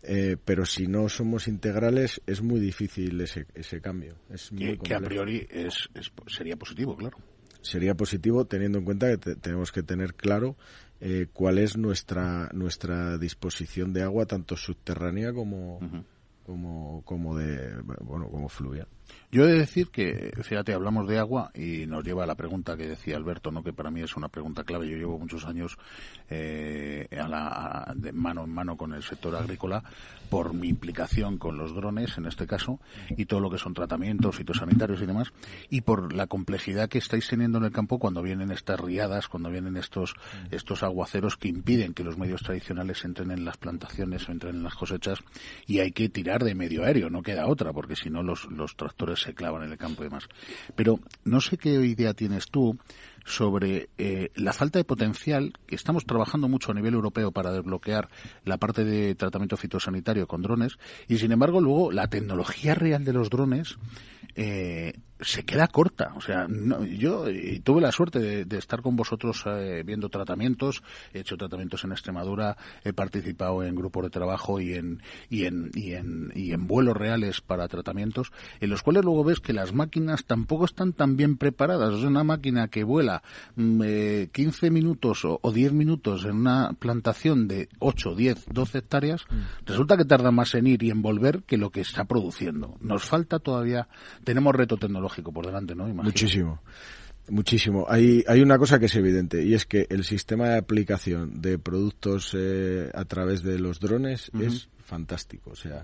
Eh, 0.03 0.37
pero 0.43 0.65
si 0.65 0.87
no 0.87 1.09
somos 1.09 1.47
integrales 1.47 2.21
es 2.27 2.41
muy 2.41 2.59
difícil 2.59 3.19
ese, 3.19 3.45
ese 3.55 3.81
cambio. 3.81 4.15
Es 4.29 4.51
muy 4.51 4.77
que, 4.77 4.93
a 4.93 4.99
priori 4.99 5.47
es, 5.49 5.89
sería 6.27 6.55
positivo, 6.55 6.95
claro. 6.95 7.17
Sería 7.61 7.95
positivo 7.95 8.45
teniendo 8.45 8.77
en 8.77 8.85
cuenta 8.85 9.09
que 9.09 9.35
tenemos 9.35 9.71
que 9.71 9.83
tener 9.83 10.13
claro 10.13 10.55
eh, 11.01 11.27
cuál 11.33 11.57
es 11.57 11.77
nuestra 11.77 12.49
nuestra 12.53 13.17
disposición 13.17 13.91
de 13.93 14.03
agua 14.03 14.25
tanto 14.25 14.55
subterránea 14.55 15.33
como 15.33 15.79
como 16.45 17.01
como 17.03 17.37
de 17.37 17.75
bueno 18.01 18.29
como 18.29 18.47
fluvial. 18.49 18.87
Yo 19.29 19.43
he 19.43 19.51
de 19.51 19.59
decir 19.59 19.89
que, 19.89 20.31
fíjate, 20.41 20.73
hablamos 20.73 21.07
de 21.07 21.19
agua 21.19 21.51
y 21.53 21.85
nos 21.85 22.03
lleva 22.03 22.23
a 22.23 22.27
la 22.27 22.35
pregunta 22.35 22.77
que 22.77 22.87
decía 22.87 23.17
Alberto, 23.17 23.51
¿no? 23.51 23.61
que 23.61 23.73
para 23.73 23.91
mí 23.91 24.01
es 24.01 24.15
una 24.15 24.29
pregunta 24.29 24.63
clave. 24.63 24.89
Yo 24.89 24.97
llevo 24.97 25.19
muchos 25.19 25.45
años 25.45 25.77
eh, 26.29 27.07
a 27.11 27.27
la, 27.27 27.93
de 27.95 28.13
mano 28.13 28.45
en 28.45 28.53
mano 28.53 28.77
con 28.77 28.93
el 28.93 29.03
sector 29.03 29.35
agrícola 29.35 29.83
por 30.29 30.53
mi 30.53 30.67
implicación 30.67 31.37
con 31.37 31.57
los 31.57 31.73
drones, 31.73 32.17
en 32.17 32.25
este 32.25 32.47
caso, 32.47 32.79
y 33.09 33.25
todo 33.25 33.39
lo 33.39 33.49
que 33.49 33.57
son 33.57 33.73
tratamientos 33.73 34.35
fitosanitarios 34.35 35.01
y 35.01 35.05
demás, 35.05 35.31
y 35.69 35.81
por 35.81 36.13
la 36.13 36.27
complejidad 36.27 36.89
que 36.89 36.97
estáis 36.97 37.27
teniendo 37.27 37.57
en 37.57 37.65
el 37.65 37.71
campo 37.71 37.99
cuando 37.99 38.21
vienen 38.21 38.51
estas 38.51 38.79
riadas, 38.79 39.27
cuando 39.27 39.49
vienen 39.49 39.77
estos, 39.77 40.15
estos 40.51 40.83
aguaceros 40.83 41.37
que 41.37 41.47
impiden 41.47 41.93
que 41.93 42.03
los 42.03 42.17
medios 42.17 42.41
tradicionales 42.41 43.03
entren 43.05 43.31
en 43.31 43.45
las 43.45 43.57
plantaciones 43.57 44.27
entren 44.27 44.55
en 44.55 44.63
las 44.63 44.75
cosechas, 44.75 45.19
y 45.65 45.79
hay 45.79 45.91
que 45.91 46.09
tirar 46.09 46.43
de 46.43 46.55
medio 46.55 46.83
aéreo, 46.83 47.09
no 47.09 47.21
queda 47.21 47.47
otra, 47.47 47.73
porque 47.73 47.95
si 47.95 48.09
no 48.09 48.23
los, 48.23 48.45
los 48.51 48.75
se 49.15 49.33
clavan 49.33 49.63
en 49.63 49.71
el 49.71 49.77
campo 49.77 50.01
y 50.01 50.07
demás. 50.07 50.27
Pero 50.75 50.99
no 51.23 51.39
sé 51.39 51.57
qué 51.57 51.69
idea 51.69 52.13
tienes 52.13 52.47
tú 52.47 52.77
sobre 53.27 53.89
eh, 53.97 54.31
la 54.35 54.53
falta 54.53 54.79
de 54.79 54.85
potencial, 54.85 55.53
que 55.67 55.75
estamos 55.75 56.05
trabajando 56.05 56.47
mucho 56.47 56.71
a 56.71 56.75
nivel 56.75 56.93
europeo 56.93 57.31
para 57.31 57.51
desbloquear 57.51 58.07
la 58.45 58.57
parte 58.57 58.85
de 58.85 59.15
tratamiento 59.15 59.57
fitosanitario 59.57 60.27
con 60.27 60.41
drones, 60.41 60.79
y 61.09 61.17
sin 61.17 61.33
embargo 61.33 61.59
luego 61.59 61.91
la 61.91 62.07
tecnología 62.07 62.73
real 62.73 63.03
de 63.03 63.13
los 63.13 63.29
drones 63.29 63.77
eh, 64.35 64.93
se 65.19 65.43
queda 65.43 65.67
corta. 65.67 66.13
O 66.15 66.21
sea, 66.21 66.47
yo 66.97 67.25
tuve 67.63 67.81
la 67.81 67.91
suerte 67.91 68.45
de, 68.45 68.57
estar 68.57 68.81
con 68.81 68.95
vosotros 68.95 69.43
eh, 69.47 69.81
viendo 69.85 70.09
tratamientos, 70.09 70.83
he 71.13 71.19
hecho 71.19 71.37
tratamientos 71.37 71.83
en 71.83 71.91
Extremadura, 71.91 72.55
he 72.83 72.93
participado 72.93 73.63
en 73.63 73.75
grupos 73.75 74.03
de 74.03 74.09
trabajo 74.09 74.59
y 74.61 74.75
en, 74.75 75.01
y 75.29 75.45
en, 75.45 75.71
y 75.73 75.93
en, 75.93 76.31
y 76.35 76.51
en 76.53 76.67
vuelos 76.67 76.95
reales 76.95 77.41
para 77.41 77.67
tratamientos, 77.67 78.31
en 78.59 78.69
los 78.69 78.83
cuales 78.83 79.03
luego 79.03 79.23
ves 79.23 79.39
que 79.39 79.53
las 79.53 79.73
máquinas 79.73 80.25
tampoco 80.25 80.65
están 80.65 80.93
tan 80.93 81.17
bien 81.17 81.37
preparadas. 81.37 81.95
Es 81.95 82.03
una 82.03 82.23
máquina 82.23 82.67
que 82.67 82.83
vuela 82.83 83.16
tarda 83.17 83.21
mm, 83.55 83.81
eh, 83.83 84.29
15 84.31 84.71
minutos 84.71 85.25
o, 85.25 85.39
o 85.41 85.51
10 85.51 85.73
minutos 85.73 86.25
en 86.25 86.35
una 86.35 86.73
plantación 86.73 87.47
de 87.47 87.69
8, 87.79 88.15
10, 88.15 88.45
12 88.51 88.77
hectáreas, 88.77 89.25
resulta 89.65 89.97
que 89.97 90.05
tarda 90.05 90.31
más 90.31 90.53
en 90.55 90.67
ir 90.67 90.83
y 90.83 90.91
en 90.91 91.01
volver 91.01 91.43
que 91.43 91.57
lo 91.57 91.69
que 91.69 91.81
está 91.81 92.05
produciendo. 92.05 92.77
Nos 92.81 93.03
falta 93.03 93.39
todavía, 93.39 93.87
tenemos 94.23 94.55
reto 94.55 94.77
tecnológico 94.77 95.31
por 95.31 95.45
delante, 95.45 95.75
¿no? 95.75 95.83
Imagino. 95.83 96.03
Muchísimo. 96.03 96.61
Muchísimo. 97.29 97.85
Hay, 97.89 98.23
hay 98.25 98.41
una 98.41 98.57
cosa 98.57 98.79
que 98.79 98.85
es 98.85 98.95
evidente 98.95 99.43
y 99.43 99.53
es 99.53 99.65
que 99.65 99.85
el 99.89 100.05
sistema 100.05 100.47
de 100.47 100.57
aplicación 100.59 101.41
de 101.41 101.59
productos 101.59 102.33
eh, 102.33 102.89
a 102.93 103.03
través 103.03 103.43
de 103.43 103.59
los 103.59 103.81
drones 103.81 104.31
es 104.39 104.69
fantástico. 104.79 105.51
O 105.51 105.55
sea, 105.55 105.83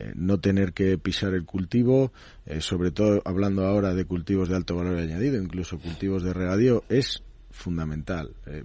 eh, 0.00 0.12
no 0.16 0.40
tener 0.40 0.72
que 0.72 0.96
pisar 0.98 1.34
el 1.34 1.44
cultivo, 1.44 2.12
eh, 2.46 2.60
sobre 2.60 2.90
todo 2.90 3.22
hablando 3.24 3.66
ahora 3.66 3.94
de 3.94 4.04
cultivos 4.04 4.48
de 4.48 4.56
alto 4.56 4.74
valor 4.76 4.98
añadido, 4.98 5.40
incluso 5.40 5.78
cultivos 5.78 6.22
de 6.22 6.32
regadío, 6.32 6.82
es 6.88 7.22
fundamental. 7.50 8.32
eh, 8.46 8.64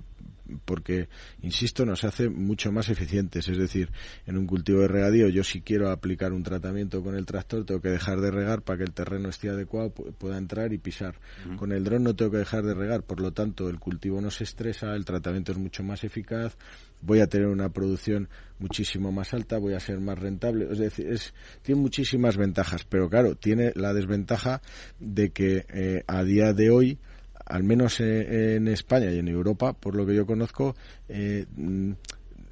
porque, 0.63 1.09
insisto, 1.41 1.87
nos 1.87 2.03
hace 2.03 2.29
mucho 2.29 2.71
más 2.71 2.89
eficientes. 2.89 3.47
Es 3.49 3.57
decir, 3.57 3.89
en 4.27 4.37
un 4.37 4.45
cultivo 4.45 4.81
de 4.81 4.87
regadío, 4.87 5.27
yo 5.27 5.43
si 5.43 5.61
quiero 5.61 5.89
aplicar 5.89 6.33
un 6.33 6.43
tratamiento 6.43 7.01
con 7.01 7.15
el 7.15 7.25
tractor, 7.25 7.65
tengo 7.65 7.81
que 7.81 7.89
dejar 7.89 8.21
de 8.21 8.29
regar 8.29 8.61
para 8.61 8.77
que 8.77 8.83
el 8.83 8.91
terreno 8.93 9.29
esté 9.29 9.49
adecuado, 9.49 9.91
pu- 9.91 10.13
pueda 10.13 10.37
entrar 10.37 10.71
y 10.71 10.77
pisar. 10.77 11.15
Con 11.57 11.71
el 11.71 11.83
dron 11.83 12.03
no 12.03 12.15
tengo 12.15 12.29
que 12.29 12.37
dejar 12.37 12.63
de 12.63 12.75
regar, 12.75 13.01
por 13.01 13.21
lo 13.21 13.31
tanto, 13.33 13.69
el 13.69 13.79
cultivo 13.79 14.21
no 14.21 14.29
se 14.29 14.43
estresa, 14.43 14.93
el 14.95 15.03
tratamiento 15.03 15.51
es 15.51 15.57
mucho 15.57 15.81
más 15.81 16.03
eficaz, 16.03 16.55
voy 17.01 17.19
a 17.19 17.27
tener 17.27 17.47
una 17.47 17.69
producción 17.69 18.29
muchísimo 18.59 19.11
más 19.11 19.33
alta, 19.33 19.57
voy 19.57 19.73
a 19.73 19.79
ser 19.79 19.99
más 19.99 20.17
rentable. 20.17 20.67
Es 20.71 20.77
decir, 20.79 21.07
es, 21.11 21.33
tiene 21.61 21.81
muchísimas 21.81 22.37
ventajas, 22.37 22.85
pero 22.85 23.09
claro, 23.09 23.35
tiene 23.35 23.71
la 23.75 23.93
desventaja 23.93 24.61
de 24.99 25.29
que 25.31 25.65
eh, 25.69 26.03
a 26.07 26.23
día 26.23 26.53
de 26.53 26.69
hoy, 26.69 26.97
al 27.45 27.63
menos 27.63 27.99
eh, 27.99 28.55
en 28.55 28.67
España 28.67 29.11
y 29.11 29.19
en 29.19 29.27
Europa, 29.27 29.73
por 29.73 29.95
lo 29.95 30.05
que 30.05 30.15
yo 30.15 30.25
conozco, 30.25 30.75
eh, 31.09 31.45
mm, 31.55 31.91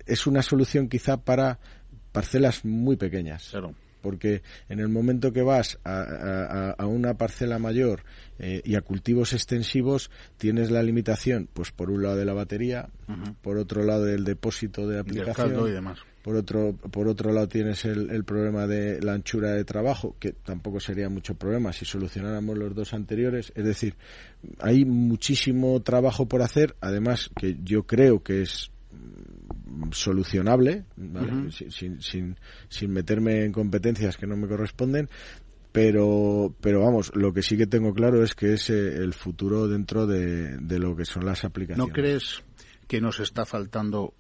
es 0.06 0.28
una 0.28 0.41
solución 0.41 0.89
quizá 0.89 1.18
para 1.18 1.60
parcelas 2.12 2.64
muy 2.66 2.96
pequeñas. 2.98 3.48
Claro. 3.50 3.74
Porque 4.02 4.41
en 4.68 4.82
el 4.82 4.89
momento 4.89 5.32
que 5.32 5.41
vas 5.44 5.80
a, 5.86 6.02
a- 6.02 6.72
a 6.72 6.86
una 6.88 7.14
parcela 7.14 7.58
mayor 7.58 8.04
eh, 8.39 8.61
y 8.65 8.75
a 8.75 8.81
cultivos 8.81 9.34
extensivos, 9.34 10.09
tienes 10.38 10.71
la 10.71 10.81
limitación, 10.81 11.47
pues 11.53 11.71
por 11.71 11.91
un 11.91 12.03
lado 12.03 12.15
de 12.15 12.25
la 12.25 12.34
batería, 12.34 12.89
por 13.41 13.57
otro 13.57 13.84
lado 13.84 14.05
del 14.05 14.23
depósito 14.23 14.88
de 14.88 14.99
aplicación, 14.99 15.49
caldo 15.49 15.67
y 15.67 15.71
demás. 15.71 15.99
por 16.23 16.36
otro, 16.36 16.73
por 16.73 17.07
otro 17.07 17.31
lado 17.31 17.47
tienes 17.47 17.86
el, 17.86 18.09
el 18.09 18.23
problema 18.23 18.65
de 18.65 19.01
la 19.01 19.13
anchura 19.13 19.51
de 19.51 19.63
trabajo, 19.63 20.15
que 20.19 20.31
tampoco 20.31 20.79
sería 20.79 21.09
mucho 21.09 21.36
problema 21.36 21.71
si 21.73 21.86
solucionáramos 21.86 22.57
los 22.57 22.73
dos 22.73 22.93
anteriores. 22.93 23.51
Es 23.55 23.65
decir, 23.65 23.95
hay 24.59 24.84
muchísimo 24.84 25.81
trabajo 25.81 26.27
por 26.27 26.41
hacer, 26.41 26.75
además 26.81 27.29
que 27.39 27.57
yo 27.63 27.84
creo 27.84 28.23
que 28.23 28.41
es 28.41 28.71
mm, 28.91 29.91
solucionable, 29.91 30.86
sin, 31.69 32.01
sin, 32.01 32.36
sin 32.67 32.91
meterme 32.91 33.45
en 33.45 33.51
competencias 33.51 34.17
que 34.17 34.25
no 34.25 34.36
me 34.36 34.47
corresponden, 34.47 35.07
pero, 35.74 36.55
pero 36.61 36.82
vamos, 36.82 37.11
lo 37.15 37.34
que 37.34 37.41
sí 37.41 37.57
que 37.57 37.65
tengo 37.65 37.93
claro 37.93 38.24
es 38.24 38.36
que 38.36 38.53
es 38.53 38.69
eh, 38.69 38.95
el 38.95 39.13
futuro 39.13 39.67
dentro 39.67 40.05
de, 40.05 40.55
de 40.57 40.80
lo 40.80 40.95
que 40.95 41.03
son 41.03 41.26
las 41.26 41.43
aplicaciones. 41.43 41.88
¿No 41.88 41.93
crees 41.93 42.43
que 42.88 43.01
nos 43.01 43.19
está 43.19 43.43
faltando 43.43 44.13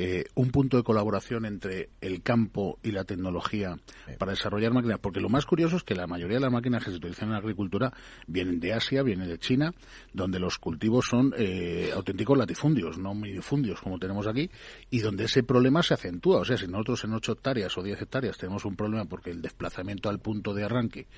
eh, 0.00 0.26
un 0.36 0.52
punto 0.52 0.76
de 0.76 0.84
colaboración 0.84 1.44
entre 1.44 1.88
el 2.00 2.22
campo 2.22 2.78
y 2.84 2.92
la 2.92 3.02
tecnología 3.02 3.76
para 4.16 4.30
desarrollar 4.30 4.72
máquinas? 4.72 5.00
Porque 5.00 5.18
lo 5.18 5.28
más 5.28 5.44
curioso 5.44 5.76
es 5.76 5.82
que 5.82 5.96
la 5.96 6.06
mayoría 6.06 6.36
de 6.36 6.42
las 6.42 6.52
máquinas 6.52 6.84
que 6.84 6.92
se 6.92 6.98
utilizan 6.98 7.30
en 7.30 7.32
la 7.32 7.38
agricultura 7.38 7.92
vienen 8.28 8.60
de 8.60 8.72
Asia, 8.72 9.02
vienen 9.02 9.26
de 9.26 9.38
China, 9.38 9.74
donde 10.12 10.38
los 10.38 10.58
cultivos 10.58 11.06
son 11.06 11.34
eh, 11.36 11.90
auténticos 11.92 12.38
latifundios, 12.38 12.96
no 12.96 13.12
minifundios 13.12 13.80
como 13.80 13.98
tenemos 13.98 14.28
aquí, 14.28 14.48
y 14.88 15.00
donde 15.00 15.24
ese 15.24 15.42
problema 15.42 15.82
se 15.82 15.94
acentúa. 15.94 16.42
O 16.42 16.44
sea, 16.44 16.56
si 16.56 16.68
nosotros 16.68 17.02
en 17.02 17.14
8 17.14 17.32
hectáreas 17.32 17.76
o 17.76 17.82
10 17.82 18.00
hectáreas 18.00 18.38
tenemos 18.38 18.64
un 18.66 18.76
problema 18.76 19.04
porque 19.06 19.30
el 19.30 19.42
desplazamiento 19.42 20.08
al 20.08 20.20
punto 20.20 20.54
de 20.54 20.62
arranque 20.62 21.08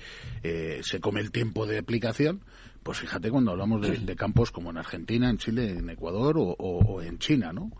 eh, 0.41 0.79
se 0.81 0.99
come 0.99 1.19
el 1.19 1.31
tiempo 1.31 1.67
de 1.67 1.77
aplicación, 1.77 2.41
pues 2.83 2.99
fíjate 2.99 3.29
cuando 3.29 3.51
hablamos 3.51 3.81
de, 3.81 3.89
de 4.05 4.15
campos 4.15 4.51
como 4.51 4.69
en 4.71 4.77
Argentina, 4.77 5.29
en 5.29 5.37
Chile, 5.37 5.69
en 5.77 5.89
Ecuador 5.89 6.37
o, 6.37 6.55
o- 6.57 6.79
o 6.95 7.01
en 7.01 7.19
China, 7.19 7.53
¿no? 7.53 7.71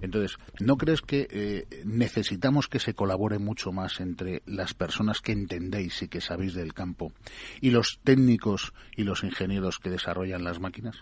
Entonces, 0.00 0.36
¿no 0.60 0.76
crees 0.76 1.00
que 1.02 1.28
eh, 1.30 1.66
necesitamos 1.84 2.68
que 2.68 2.78
se 2.80 2.94
colabore 2.94 3.38
mucho 3.38 3.70
más 3.72 4.00
entre 4.00 4.42
las 4.46 4.74
personas 4.74 5.20
que 5.20 5.32
entendéis 5.32 6.02
y 6.02 6.08
que 6.08 6.20
sabéis 6.20 6.54
del 6.54 6.74
campo 6.74 7.12
y 7.60 7.70
los 7.70 8.00
técnicos 8.02 8.72
y 8.96 9.04
los 9.04 9.22
ingenieros 9.24 9.78
que 9.78 9.90
desarrollan 9.90 10.42
las 10.44 10.60
máquinas? 10.60 10.96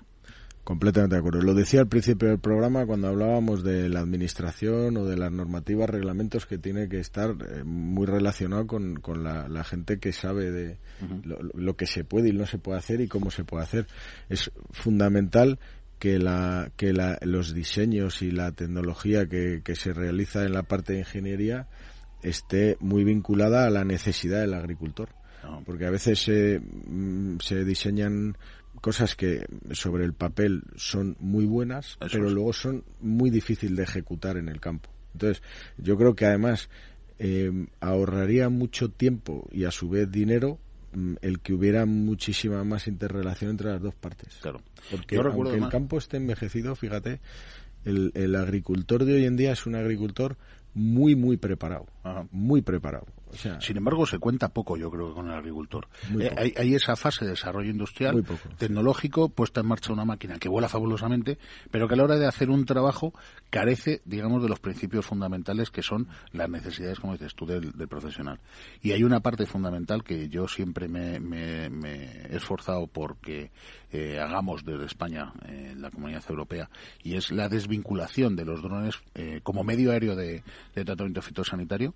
Completamente 0.66 1.14
de 1.14 1.20
acuerdo. 1.20 1.42
Lo 1.42 1.54
decía 1.54 1.78
al 1.78 1.86
principio 1.86 2.28
del 2.28 2.40
programa 2.40 2.86
cuando 2.86 3.06
hablábamos 3.06 3.62
de 3.62 3.88
la 3.88 4.00
administración 4.00 4.96
o 4.96 5.04
de 5.04 5.16
las 5.16 5.30
normativas, 5.30 5.88
reglamentos 5.88 6.44
que 6.44 6.58
tiene 6.58 6.88
que 6.88 6.98
estar 6.98 7.30
eh, 7.30 7.62
muy 7.62 8.04
relacionado 8.04 8.66
con, 8.66 8.96
con 8.96 9.22
la, 9.22 9.46
la 9.46 9.62
gente 9.62 10.00
que 10.00 10.12
sabe 10.12 10.50
de 10.50 10.78
lo, 11.22 11.38
lo 11.54 11.76
que 11.76 11.86
se 11.86 12.02
puede 12.02 12.30
y 12.30 12.32
no 12.32 12.46
se 12.46 12.58
puede 12.58 12.78
hacer 12.78 13.00
y 13.00 13.06
cómo 13.06 13.30
se 13.30 13.44
puede 13.44 13.62
hacer. 13.62 13.86
Es 14.28 14.50
fundamental 14.72 15.60
que 16.00 16.18
la 16.18 16.72
que 16.76 16.92
la, 16.92 17.16
los 17.22 17.54
diseños 17.54 18.20
y 18.20 18.32
la 18.32 18.50
tecnología 18.50 19.28
que, 19.28 19.62
que 19.62 19.76
se 19.76 19.92
realiza 19.92 20.42
en 20.42 20.52
la 20.52 20.64
parte 20.64 20.94
de 20.94 20.98
ingeniería 20.98 21.68
esté 22.24 22.76
muy 22.80 23.04
vinculada 23.04 23.66
a 23.66 23.70
la 23.70 23.84
necesidad 23.84 24.40
del 24.40 24.54
agricultor 24.54 25.10
porque 25.64 25.86
a 25.86 25.90
veces 25.90 26.18
se, 26.20 26.60
mm, 26.60 27.38
se 27.40 27.64
diseñan 27.64 28.36
cosas 28.86 29.16
que 29.16 29.44
sobre 29.72 30.04
el 30.04 30.12
papel 30.12 30.62
son 30.76 31.16
muy 31.18 31.44
buenas, 31.44 31.98
pero 32.12 32.30
luego 32.30 32.52
son 32.52 32.84
muy 33.00 33.30
difícil 33.30 33.74
de 33.74 33.82
ejecutar 33.82 34.36
en 34.36 34.48
el 34.48 34.60
campo. 34.60 34.90
Entonces, 35.12 35.42
yo 35.76 35.96
creo 35.96 36.14
que 36.14 36.24
además 36.24 36.68
eh, 37.18 37.50
ahorraría 37.80 38.48
mucho 38.48 38.88
tiempo 38.88 39.48
y 39.50 39.64
a 39.64 39.72
su 39.72 39.88
vez 39.88 40.08
dinero 40.08 40.60
mm, 40.92 41.14
el 41.20 41.40
que 41.40 41.52
hubiera 41.52 41.84
muchísima 41.84 42.62
más 42.62 42.86
interrelación 42.86 43.50
entre 43.50 43.70
las 43.70 43.82
dos 43.82 43.96
partes. 43.96 44.38
Claro. 44.40 44.62
Porque 44.88 45.16
aunque 45.16 45.54
el 45.56 45.62
más- 45.62 45.72
campo 45.72 45.98
esté 45.98 46.18
envejecido, 46.18 46.76
fíjate, 46.76 47.18
el, 47.84 48.12
el 48.14 48.36
agricultor 48.36 49.04
de 49.04 49.14
hoy 49.14 49.24
en 49.24 49.36
día 49.36 49.50
es 49.50 49.66
un 49.66 49.74
agricultor 49.74 50.36
muy, 50.74 51.16
muy 51.16 51.38
preparado. 51.38 51.86
Muy 52.30 52.62
preparado. 52.62 53.06
O 53.28 53.36
sea, 53.36 53.60
Sin 53.60 53.76
embargo, 53.76 54.06
se 54.06 54.18
cuenta 54.18 54.48
poco, 54.48 54.76
yo 54.76 54.88
creo, 54.90 55.12
con 55.12 55.26
el 55.26 55.34
agricultor. 55.34 55.88
Eh, 56.20 56.30
hay, 56.38 56.54
hay 56.56 56.74
esa 56.74 56.94
fase 56.96 57.24
de 57.24 57.32
desarrollo 57.32 57.70
industrial, 57.70 58.14
tecnológico, 58.56 59.28
puesta 59.28 59.60
en 59.60 59.66
marcha 59.66 59.92
una 59.92 60.04
máquina 60.04 60.38
que 60.38 60.48
vuela 60.48 60.68
fabulosamente, 60.68 61.38
pero 61.70 61.88
que 61.88 61.94
a 61.94 61.96
la 61.96 62.04
hora 62.04 62.16
de 62.16 62.26
hacer 62.26 62.50
un 62.50 62.64
trabajo 62.64 63.12
carece, 63.50 64.00
digamos, 64.04 64.42
de 64.42 64.48
los 64.48 64.60
principios 64.60 65.04
fundamentales 65.06 65.70
que 65.70 65.82
son 65.82 66.06
las 66.32 66.48
necesidades, 66.48 67.00
como 67.00 67.12
dices 67.14 67.34
tú, 67.34 67.46
del, 67.46 67.72
del 67.72 67.88
profesional. 67.88 68.38
Y 68.80 68.92
hay 68.92 69.02
una 69.02 69.20
parte 69.20 69.44
fundamental 69.46 70.02
que 70.04 70.28
yo 70.28 70.46
siempre 70.48 70.88
me, 70.88 71.18
me- 71.20 71.68
me 71.68 72.04
he 72.28 72.36
esforzado 72.36 72.86
porque 72.86 73.50
eh, 73.92 74.18
hagamos 74.20 74.64
desde 74.64 74.86
España, 74.86 75.32
eh, 75.46 75.70
en 75.72 75.82
la 75.82 75.90
comunidad 75.90 76.22
europea, 76.28 76.70
y 77.02 77.16
es 77.16 77.30
la 77.32 77.48
desvinculación 77.48 78.36
de 78.36 78.44
los 78.44 78.62
drones 78.62 78.94
eh, 79.14 79.40
como 79.42 79.64
medio 79.64 79.90
aéreo 79.92 80.14
de, 80.16 80.42
de 80.74 80.84
tratamiento 80.84 81.22
fitosanitario 81.22 81.94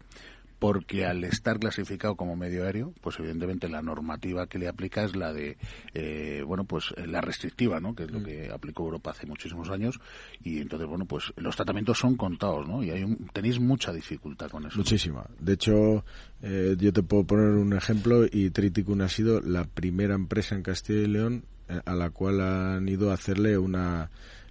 porque 0.59 1.07
al 1.07 1.25
estar 1.25 1.59
clasificado 1.59 2.17
como 2.17 2.37
medio 2.37 2.65
aéreo, 2.67 2.93
pues 3.01 3.19
evidentemente 3.19 3.67
la 3.71 3.81
normativa 3.81 4.47
que 4.47 4.59
le 4.59 4.69
aplica 4.69 5.03
es 5.05 5.17
la 5.17 5.33
de, 5.33 5.57
eh, 5.95 6.43
bueno, 6.47 6.65
pues 6.65 6.93
eh, 6.99 7.07
la 7.07 7.23
restrictiva, 7.23 7.81
¿no? 7.81 7.95
Que 7.95 8.03
es 8.05 8.11
lo 8.11 8.23
que 8.23 8.51
aplicó 8.53 8.85
Europa 8.85 9.13
hace 9.13 9.27
muchísimos 9.27 9.71
años 9.71 9.99
y 10.45 10.61
entonces, 10.61 10.87
bueno, 10.87 11.07
pues 11.07 11.33
los 11.37 11.57
tratamientos 11.57 11.99
son 11.99 12.15
contados, 12.17 12.69
¿no? 12.69 12.83
Y 12.85 12.91
hay 12.91 13.05
un- 13.05 13.27
tenéis 13.33 13.59
mucha 13.59 13.91
dificultad 13.91 14.51
con 14.51 14.67
eso. 14.67 14.77
Muchísima. 14.77 15.25
De 15.39 15.55
hecho, 15.55 16.05
eh, 16.43 16.77
yo 16.79 16.93
te 16.93 17.03
puedo 17.03 17.25
poner 17.25 17.47
un 17.53 17.73
ejemplo 17.73 18.27
y 18.31 18.51
Triticum 18.51 19.01
ha 19.01 19.09
sido 19.09 19.41
la 19.41 19.65
primera 19.65 20.15
empresa 20.15 20.55
en 20.57 20.63
Castilla 20.63 21.01
y 21.01 21.07
León 21.07 21.45
eh, 21.71 21.81
a 21.87 21.95
la 21.95 22.11
cual 22.11 22.39
han 22.43 22.87
ido 22.87 23.11
a 23.13 23.15
hacerle 23.15 23.57
una, 23.57 24.11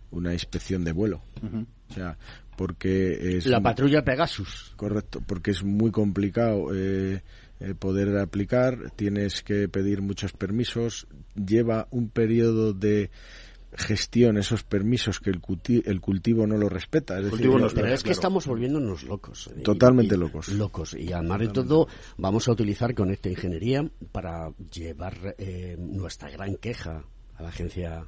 una 0.10 0.34
inspección 0.34 0.84
de 0.84 0.92
vuelo. 0.92 1.22
O 1.90 1.94
sea, 1.94 2.18
porque 2.60 3.38
es... 3.38 3.46
La 3.46 3.62
patrulla 3.62 4.04
Pegasus. 4.04 4.74
Correcto, 4.76 5.22
porque 5.26 5.52
es 5.52 5.64
muy 5.64 5.92
complicado 5.92 6.76
eh, 6.76 7.24
eh, 7.62 7.74
poder 7.74 8.18
aplicar, 8.18 8.92
tienes 8.98 9.42
que 9.44 9.70
pedir 9.70 10.02
muchos 10.02 10.34
permisos, 10.34 11.08
lleva 11.36 11.88
un 11.92 12.10
periodo 12.10 12.74
de 12.74 13.12
gestión 13.72 14.38
esos 14.38 14.64
permisos 14.64 15.22
que 15.22 15.30
el, 15.30 15.42
culti- 15.42 15.84
el 15.86 16.02
cultivo 16.02 16.46
no 16.46 16.58
lo 16.58 16.68
respeta. 16.68 17.18
Es 17.20 17.26
decir, 17.32 17.40
Pero 17.50 17.60
lo- 17.60 17.68
es 17.94 18.04
que 18.04 18.12
estamos 18.12 18.46
volviéndonos 18.46 19.04
locos. 19.04 19.50
eh, 19.56 19.62
Totalmente 19.62 20.16
y- 20.16 20.18
y- 20.18 20.20
locos. 20.20 20.50
Locos. 20.50 20.94
Y 20.96 21.14
además 21.14 21.40
de 21.40 21.48
todo, 21.50 21.88
vamos 22.18 22.46
a 22.50 22.52
utilizar 22.52 22.94
con 22.94 23.10
esta 23.10 23.30
ingeniería 23.30 23.90
para 24.12 24.52
llevar 24.70 25.36
eh, 25.38 25.78
nuestra 25.80 26.30
gran 26.30 26.56
queja 26.58 27.06
a 27.38 27.42
la 27.44 27.50
agencia 27.50 28.04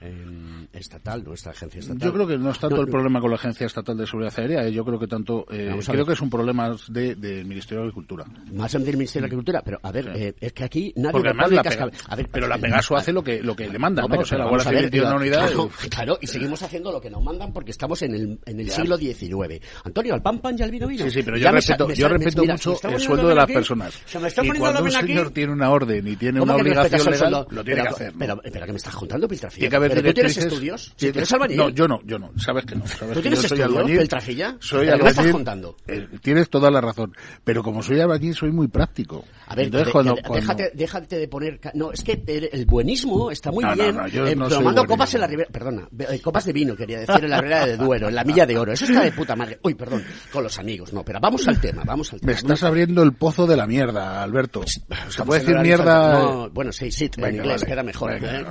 eh, 0.00 0.66
estatal, 0.72 1.24
nuestra 1.24 1.52
agencia 1.52 1.80
estatal. 1.80 2.02
Yo 2.08 2.12
creo 2.12 2.26
que 2.26 2.36
no 2.38 2.50
es 2.50 2.58
tanto 2.58 2.76
No, 2.76 2.82
el 2.82 2.88
no. 2.88 2.92
problema 2.92 3.20
con 3.20 3.30
la 3.30 3.36
Agencia 3.36 3.66
Estatal 3.66 3.96
de 3.96 4.06
Seguridad 4.06 4.32
Aérea, 4.38 4.66
eh, 4.66 4.72
yo 4.72 4.84
creo 4.84 4.98
que 4.98 5.06
tanto, 5.06 5.46
eh, 5.50 5.74
creo 5.86 6.04
que 6.06 6.12
es 6.12 6.20
un 6.20 6.30
problema 6.30 6.74
de- 6.88 7.14
del 7.14 7.44
Ministerio 7.46 7.78
de 7.80 7.84
Agricultura. 7.88 8.24
Más 8.52 8.72
del 8.72 8.82
Ministerio 8.84 9.22
de 9.22 9.26
Agricultura, 9.26 9.62
pero 9.64 9.78
a 9.82 9.90
ver, 9.92 10.12
eh, 10.14 10.34
es 10.40 10.52
que 10.52 10.64
aquí 10.64 10.92
nadie 10.96 11.12
Porque 11.12 11.28
además 11.28 11.50
la. 11.52 11.62
Pega- 11.62 11.90
A 12.08 12.16
ver, 12.16 12.28
pero 12.30 12.46
la 12.46 12.58
Pegaso 12.58 12.96
hace 12.96 13.12
lo 13.12 13.22
que 13.22 13.42
lo 13.42 13.56
que 13.56 13.68
le 13.68 13.78
manda, 13.78 14.02
¿no? 14.02 14.08
pero- 14.08 14.22
o 14.22 14.24
sea, 14.26 14.38
la 14.38 14.46
Guardia 14.48 14.70
Civil 14.70 14.90
tiene 14.90 15.06
una 15.06 15.16
unidad. 15.16 15.46
Claro, 15.48 15.70
y- 15.84 15.88
claro, 15.88 16.18
y 16.20 16.26
seguimos 16.26 16.62
haciendo 16.62 16.92
lo 16.92 17.00
que 17.00 17.10
nos 17.10 17.22
mandan 17.22 17.52
porque 17.52 17.70
estamos 17.70 18.02
en 18.02 18.14
el, 18.14 18.38
en 18.44 18.60
el 18.60 18.70
siglo 18.70 18.96
XIX. 18.98 19.60
Antonio, 19.84 20.14
al 20.14 20.22
pan 20.22 20.40
pan 20.40 20.56
y 20.58 20.62
al 20.62 20.70
vino 20.70 20.86
vino. 20.88 21.04
Sí, 21.04 21.10
sí, 21.10 21.22
pero 21.22 21.36
yo 21.38 21.50
respeto, 21.50 21.90
yo 21.92 22.08
respeto 22.08 22.44
mucho 22.44 22.76
el 22.88 23.00
sueldo 23.00 23.28
de 23.28 23.34
las 23.34 23.46
personas. 23.46 23.94
y 24.42 24.58
cuando 24.58 24.82
un 24.82 24.90
señor 24.90 25.30
tiene 25.30 25.52
una 25.52 25.70
orden 25.70 26.06
y 26.06 26.16
tiene 26.16 26.40
¿Cómo 26.40 26.54
una 26.54 26.62
que 26.62 26.70
obligación 26.70 27.10
legal, 27.12 27.46
lo 27.50 27.64
tiene 27.64 27.82
que 27.82 27.88
hacer. 27.88 28.12
Pero, 28.18 28.40
¿qué 28.42 28.72
me 28.72 28.76
estás 28.76 28.94
contando, 28.94 29.28
Piltrafilla? 29.28 29.85
Que 29.88 29.92
haber 29.92 30.02
¿Pero 30.02 30.10
tú 30.10 30.14
tienes 30.14 30.36
directrices- 30.36 30.46
estudios? 30.52 30.92
Sí, 30.96 31.12
¿Tú 31.12 31.18
eres 31.18 31.32
albañil? 31.32 31.56
No, 31.56 31.68
yo 31.70 31.88
no, 31.88 32.00
yo 32.04 32.18
no. 32.18 32.30
Sabes 32.38 32.64
que 32.64 32.74
no. 32.76 32.86
Sabes 32.86 33.08
¿Tú 33.08 33.14
que 33.14 33.20
tienes 33.22 33.42
yo 33.42 33.48
soy 33.48 33.58
estudios, 33.60 33.78
albañil. 33.78 33.98
Piltrafilla? 34.00 34.56
Soy 34.60 34.86
¿Pero 34.86 34.96
qué 34.98 35.02
me 35.02 35.08
estás 35.10 35.18
albañil. 35.18 35.32
contando? 35.32 35.76
Eh, 35.86 36.08
tienes 36.22 36.50
toda 36.50 36.70
la 36.70 36.80
razón. 36.80 37.16
Pero 37.44 37.62
como 37.62 37.82
soy 37.82 38.00
albañil, 38.00 38.34
soy 38.34 38.50
muy 38.52 38.68
práctico. 38.68 39.24
A 39.48 39.54
ver, 39.54 39.66
Entonces, 39.66 39.86
de- 39.86 39.92
cuando, 39.92 40.14
de- 40.14 40.22
cuando- 40.22 40.40
déjate, 40.40 40.72
déjate 40.74 41.18
de 41.18 41.28
poner... 41.28 41.60
No, 41.74 41.92
es 41.92 42.02
que 42.02 42.22
el, 42.26 42.66
buenismo 42.66 43.30
está 43.30 43.50
muy 43.52 43.64
No, 43.64 43.74
bien. 43.74 43.96
no, 43.96 44.06
eh, 44.06 44.34
no 44.36 44.48
soy 44.50 44.58
tomando 44.58 44.84
copas 44.86 45.14
en 45.14 45.20
la 45.20 45.26
ribera... 45.26 45.48
Perdona, 45.52 45.88
eh, 46.10 46.20
copas 46.20 46.44
de 46.44 46.52
vino, 46.52 46.74
quería 46.74 46.98
decir, 47.00 47.24
en 47.24 47.30
la 47.30 47.40
ribera 47.40 47.66
de 47.66 47.76
Duero, 47.76 48.08
en 48.08 48.14
la 48.14 48.24
Milla 48.24 48.44
de 48.46 48.58
Oro. 48.58 48.72
Eso 48.72 48.84
está 48.86 49.02
de 49.02 49.12
puta 49.12 49.36
madre. 49.36 49.58
Uy, 49.62 49.74
perdón, 49.74 50.02
con 50.32 50.42
los 50.42 50.58
amigos. 50.58 50.92
No, 50.92 51.04
pero 51.04 51.20
vamos 51.20 51.46
al 51.46 51.60
tema, 51.60 51.82
vamos 51.84 52.12
al 52.12 52.20
tema. 52.20 52.32
Me 52.32 52.38
estás 52.38 52.62
abriendo 52.64 53.02
el 53.02 53.12
pozo 53.12 53.46
de 53.46 53.56
la 53.56 53.66
mierda, 53.66 54.22
Alberto. 54.22 54.62
¿Se 54.66 54.80
Estamos 54.80 55.26
puede 55.26 55.40
decir 55.40 55.58
mierda? 55.60 56.18
No, 56.18 56.50
bueno, 56.50 56.72
sí, 56.72 56.90
sit, 56.90 57.16
en 57.18 57.36
inglés 57.36 57.64
queda 57.64 57.82
mejor. 57.82 58.12
¿eh? 58.14 58.44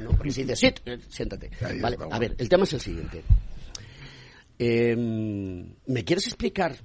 no, 0.00 0.10
si 0.28 0.42
dices 0.42 0.58
sit, 0.58 0.80
eh, 0.84 0.98
siéntate. 1.08 1.50
Ahí 1.62 1.80
Vale, 1.80 1.96
a 2.10 2.18
ver, 2.18 2.34
el 2.38 2.48
tema 2.48 2.64
es 2.64 2.72
el 2.72 2.80
siguiente. 2.80 3.22
Eh, 4.58 4.94
¿Me 4.96 6.04
quieres 6.04 6.26
explicar 6.26 6.76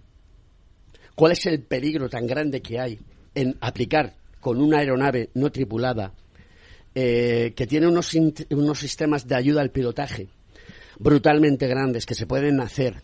cuál 1.14 1.34
es 1.34 1.46
el 1.46 1.62
peligro 1.62 2.10
tan 2.10 2.26
grande 2.26 2.62
que 2.62 2.80
hay 2.80 3.00
en 3.34 3.58
aplicar 3.60 4.16
con 4.40 4.62
una 4.62 4.80
aeronave 4.80 5.30
no 5.34 5.52
tripulada 5.52 6.14
eh, 6.94 7.54
que 7.56 7.68
tiene 7.68 7.88
unos, 7.88 8.14
unos 8.52 8.80
sistemas 8.80 9.28
de 9.28 9.36
ayuda 9.36 9.62
al 9.62 9.72
pilotaje 9.72 10.30
brutalmente 11.00 11.68
grandes 11.68 12.06
que 12.06 12.16
se 12.16 12.26
pueden 12.26 12.60
hacer, 12.62 13.02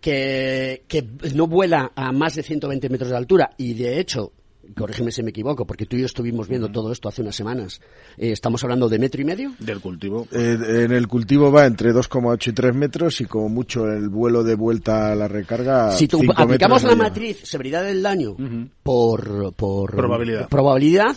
que, 0.00 0.84
que 0.86 1.04
no 1.34 1.46
vuela 1.46 1.92
a 1.94 2.12
más 2.12 2.36
de 2.36 2.42
120 2.42 2.88
metros 2.88 3.10
de 3.10 3.16
altura 3.16 3.50
y 3.56 3.74
de 3.74 3.98
hecho, 3.98 4.32
corrígeme 4.76 5.10
si 5.12 5.22
me 5.22 5.30
equivoco, 5.30 5.66
porque 5.66 5.86
tú 5.86 5.96
y 5.96 6.00
yo 6.00 6.06
estuvimos 6.06 6.48
viendo 6.48 6.70
todo 6.70 6.92
esto 6.92 7.08
hace 7.08 7.22
unas 7.22 7.36
semanas, 7.36 7.80
eh, 8.16 8.32
estamos 8.32 8.62
hablando 8.64 8.88
de 8.88 8.98
metro 8.98 9.20
y 9.20 9.24
medio. 9.24 9.52
Del 9.58 9.80
cultivo. 9.80 10.26
Eh, 10.32 10.56
en 10.84 10.92
el 10.92 11.06
cultivo 11.08 11.50
va 11.50 11.66
entre 11.66 11.92
2,8 11.92 12.48
y 12.48 12.52
3 12.52 12.74
metros 12.74 13.20
y 13.20 13.26
como 13.26 13.48
mucho 13.48 13.86
el 13.86 14.08
vuelo 14.08 14.42
de 14.42 14.54
vuelta 14.54 15.12
a 15.12 15.14
la 15.14 15.28
recarga. 15.28 15.90
Si 15.92 16.08
tú 16.08 16.20
aplicamos 16.34 16.82
la 16.84 16.94
matriz 16.94 17.40
severidad 17.44 17.84
del 17.84 18.02
daño 18.02 18.36
por, 18.82 19.52
por 19.54 19.90
Probabilidad. 19.94 20.48
probabilidad, 20.48 21.16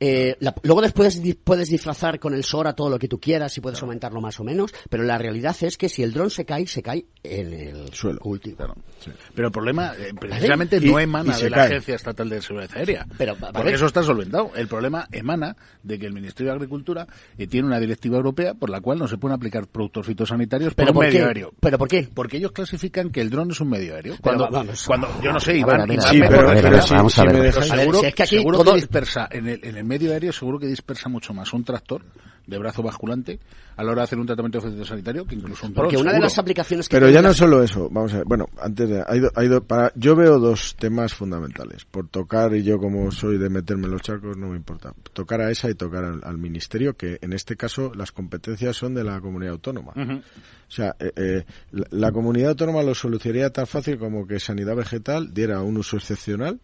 eh, 0.00 0.36
la- 0.40 0.54
luego 0.62 0.82
después 0.82 1.20
puedes 1.44 1.68
disfrazar 1.70 2.18
con 2.18 2.34
el 2.34 2.44
SORA 2.44 2.74
todo 2.74 2.90
lo 2.90 2.98
que 2.98 3.08
tú 3.08 3.18
quieras 3.20 3.56
y 3.56 3.60
puedes 3.60 3.80
aumentarlo 3.82 4.20
más 4.20 4.38
o 4.40 4.44
menos, 4.44 4.72
pero 4.90 5.02
la 5.04 5.18
realidad 5.18 5.56
es 5.60 5.76
que 5.78 5.88
si 5.88 6.02
el 6.02 6.12
dron 6.12 6.30
se 6.30 6.44
cae, 6.44 6.66
se 6.66 6.82
cae 6.82 7.06
en 7.22 7.52
el 7.52 7.92
Suelo. 7.94 8.18
cultivo. 8.20 8.56
Pero 9.34 9.48
el 9.48 9.52
problema, 9.52 9.92
eh, 9.98 10.12
precisamente, 10.18 10.80
no 10.80 10.98
y 11.00 11.02
emana 11.04 11.36
de 11.36 11.50
la 11.50 11.56
cae. 11.56 11.66
Agencia 11.66 11.94
Estatal 11.96 12.28
de 12.28 12.42
Seguridad 12.42 12.70
Aérea. 12.76 13.06
Pero, 13.18 13.36
porque 13.36 13.72
eso 13.74 13.86
está 13.86 14.02
solventado. 14.02 14.50
El 14.54 14.68
problema 14.68 15.06
emana 15.12 15.56
de 15.82 15.98
que 15.98 16.06
el 16.06 16.12
Ministerio 16.12 16.52
de 16.52 16.56
Agricultura 16.56 17.06
eh, 17.38 17.46
tiene 17.46 17.66
una 17.66 17.78
directiva 17.80 18.16
europea 18.16 18.54
por 18.54 18.70
la 18.70 18.80
cual 18.80 18.98
no 18.98 19.08
se 19.08 19.16
pueden 19.18 19.34
aplicar 19.36 19.66
productos 19.66 20.06
fitosanitarios 20.06 20.74
por 20.74 20.76
¿Pero 20.84 20.90
un 20.90 20.94
por 20.94 21.04
medio 21.06 21.20
qué? 21.20 21.26
aéreo. 21.26 21.52
¿Pero 21.60 21.78
por 21.78 21.88
qué? 21.88 22.08
Porque 22.12 22.36
ellos 22.38 22.52
clasifican 22.52 23.10
que 23.10 23.20
el 23.20 23.30
dron 23.30 23.50
es 23.50 23.60
un 23.60 23.70
medio 23.70 23.94
aéreo. 23.94 24.16
Cuando, 24.20 24.48
vamos. 24.50 24.84
cuando 24.86 25.08
yo 25.22 25.32
no 25.32 25.40
sé, 25.40 25.56
Iván, 25.56 25.86
Sí, 26.00 26.20
pero, 26.28 26.82
si, 26.82 26.94
vamos 26.94 27.18
a 27.18 27.22
si 27.22 27.26
ver. 27.28 27.34
me 27.36 27.40
A 27.40 27.42
ver, 27.52 27.62
seguro, 27.64 28.00
si 28.00 28.06
es 28.06 28.14
que 28.14 28.22
aquí 28.22 28.36
seguro 28.36 28.58
todo- 28.58 28.72
que 28.72 28.80
dispersa 28.80 29.28
en 29.30 29.48
el, 29.48 29.60
en 29.64 29.76
el 29.76 29.84
medio 29.86 30.12
aéreo 30.12 30.32
seguro 30.32 30.58
que 30.58 30.66
dispersa 30.66 31.08
mucho 31.08 31.32
más 31.32 31.52
un 31.52 31.64
tractor 31.64 32.02
de 32.46 32.58
brazo 32.58 32.80
basculante 32.80 33.40
a 33.76 33.82
la 33.82 33.90
hora 33.90 34.02
de 34.02 34.04
hacer 34.04 34.18
un 34.20 34.26
tratamiento 34.26 34.60
fitosanitario 34.60 35.24
que 35.26 35.34
incluso 35.34 35.66
un 35.66 35.74
dron. 35.74 35.84
Porque 35.86 35.96
una 35.96 36.12
de 36.12 36.20
las 36.20 36.38
aplicaciones 36.38 36.88
que 36.88 36.96
Pero 36.96 37.10
ya 37.10 37.20
no 37.20 37.28
la- 37.28 37.34
solo 37.34 37.60
eso, 37.60 37.88
vamos 37.90 38.14
a 38.14 38.18
ver, 38.18 38.24
bueno, 38.24 38.46
antes 38.62 38.88
de, 38.88 39.02
hay 39.04 39.20
hay 39.34 39.48
para, 39.66 39.90
yo 39.96 40.14
veo 40.14 40.38
dos 40.38 40.76
temas 40.76 41.12
fundamentales, 41.12 41.84
por 41.86 42.06
tocar, 42.08 42.54
y 42.54 42.62
yo 42.62 42.78
como 42.78 43.10
soy 43.10 43.36
de 43.38 43.50
meterme 43.50 43.86
en 43.86 43.90
los 43.90 44.02
charcos, 44.02 44.36
no 44.36 44.46
me 44.50 44.56
importa, 44.56 44.92
tocar 45.12 45.40
a 45.40 45.50
esa 45.50 45.68
y 45.70 45.74
tocar 45.74 46.04
al, 46.04 46.20
al 46.22 46.38
ministerio, 46.38 46.96
que 46.96 47.18
en 47.20 47.32
este 47.32 47.56
caso 47.56 47.92
las 47.96 48.12
competencias 48.12 48.76
son 48.76 48.94
de 48.94 49.02
la 49.02 49.20
comunidad 49.20 49.54
autónoma. 49.54 49.92
O 49.96 50.70
sea, 50.70 50.94
eh, 51.00 51.10
eh, 51.16 51.44
la, 51.72 51.86
la 51.90 52.12
comunidad 52.12 52.50
autónoma 52.50 52.82
lo 52.84 52.94
solucionaría 52.94 53.50
tan 53.50 53.66
fácil 53.66 53.98
como 53.98 54.24
que 54.24 54.38
Sanidad 54.38 54.76
Vegetal 54.76 55.34
diera 55.34 55.62
un 55.62 55.78
uso 55.78 55.96
excepcional 55.96 56.60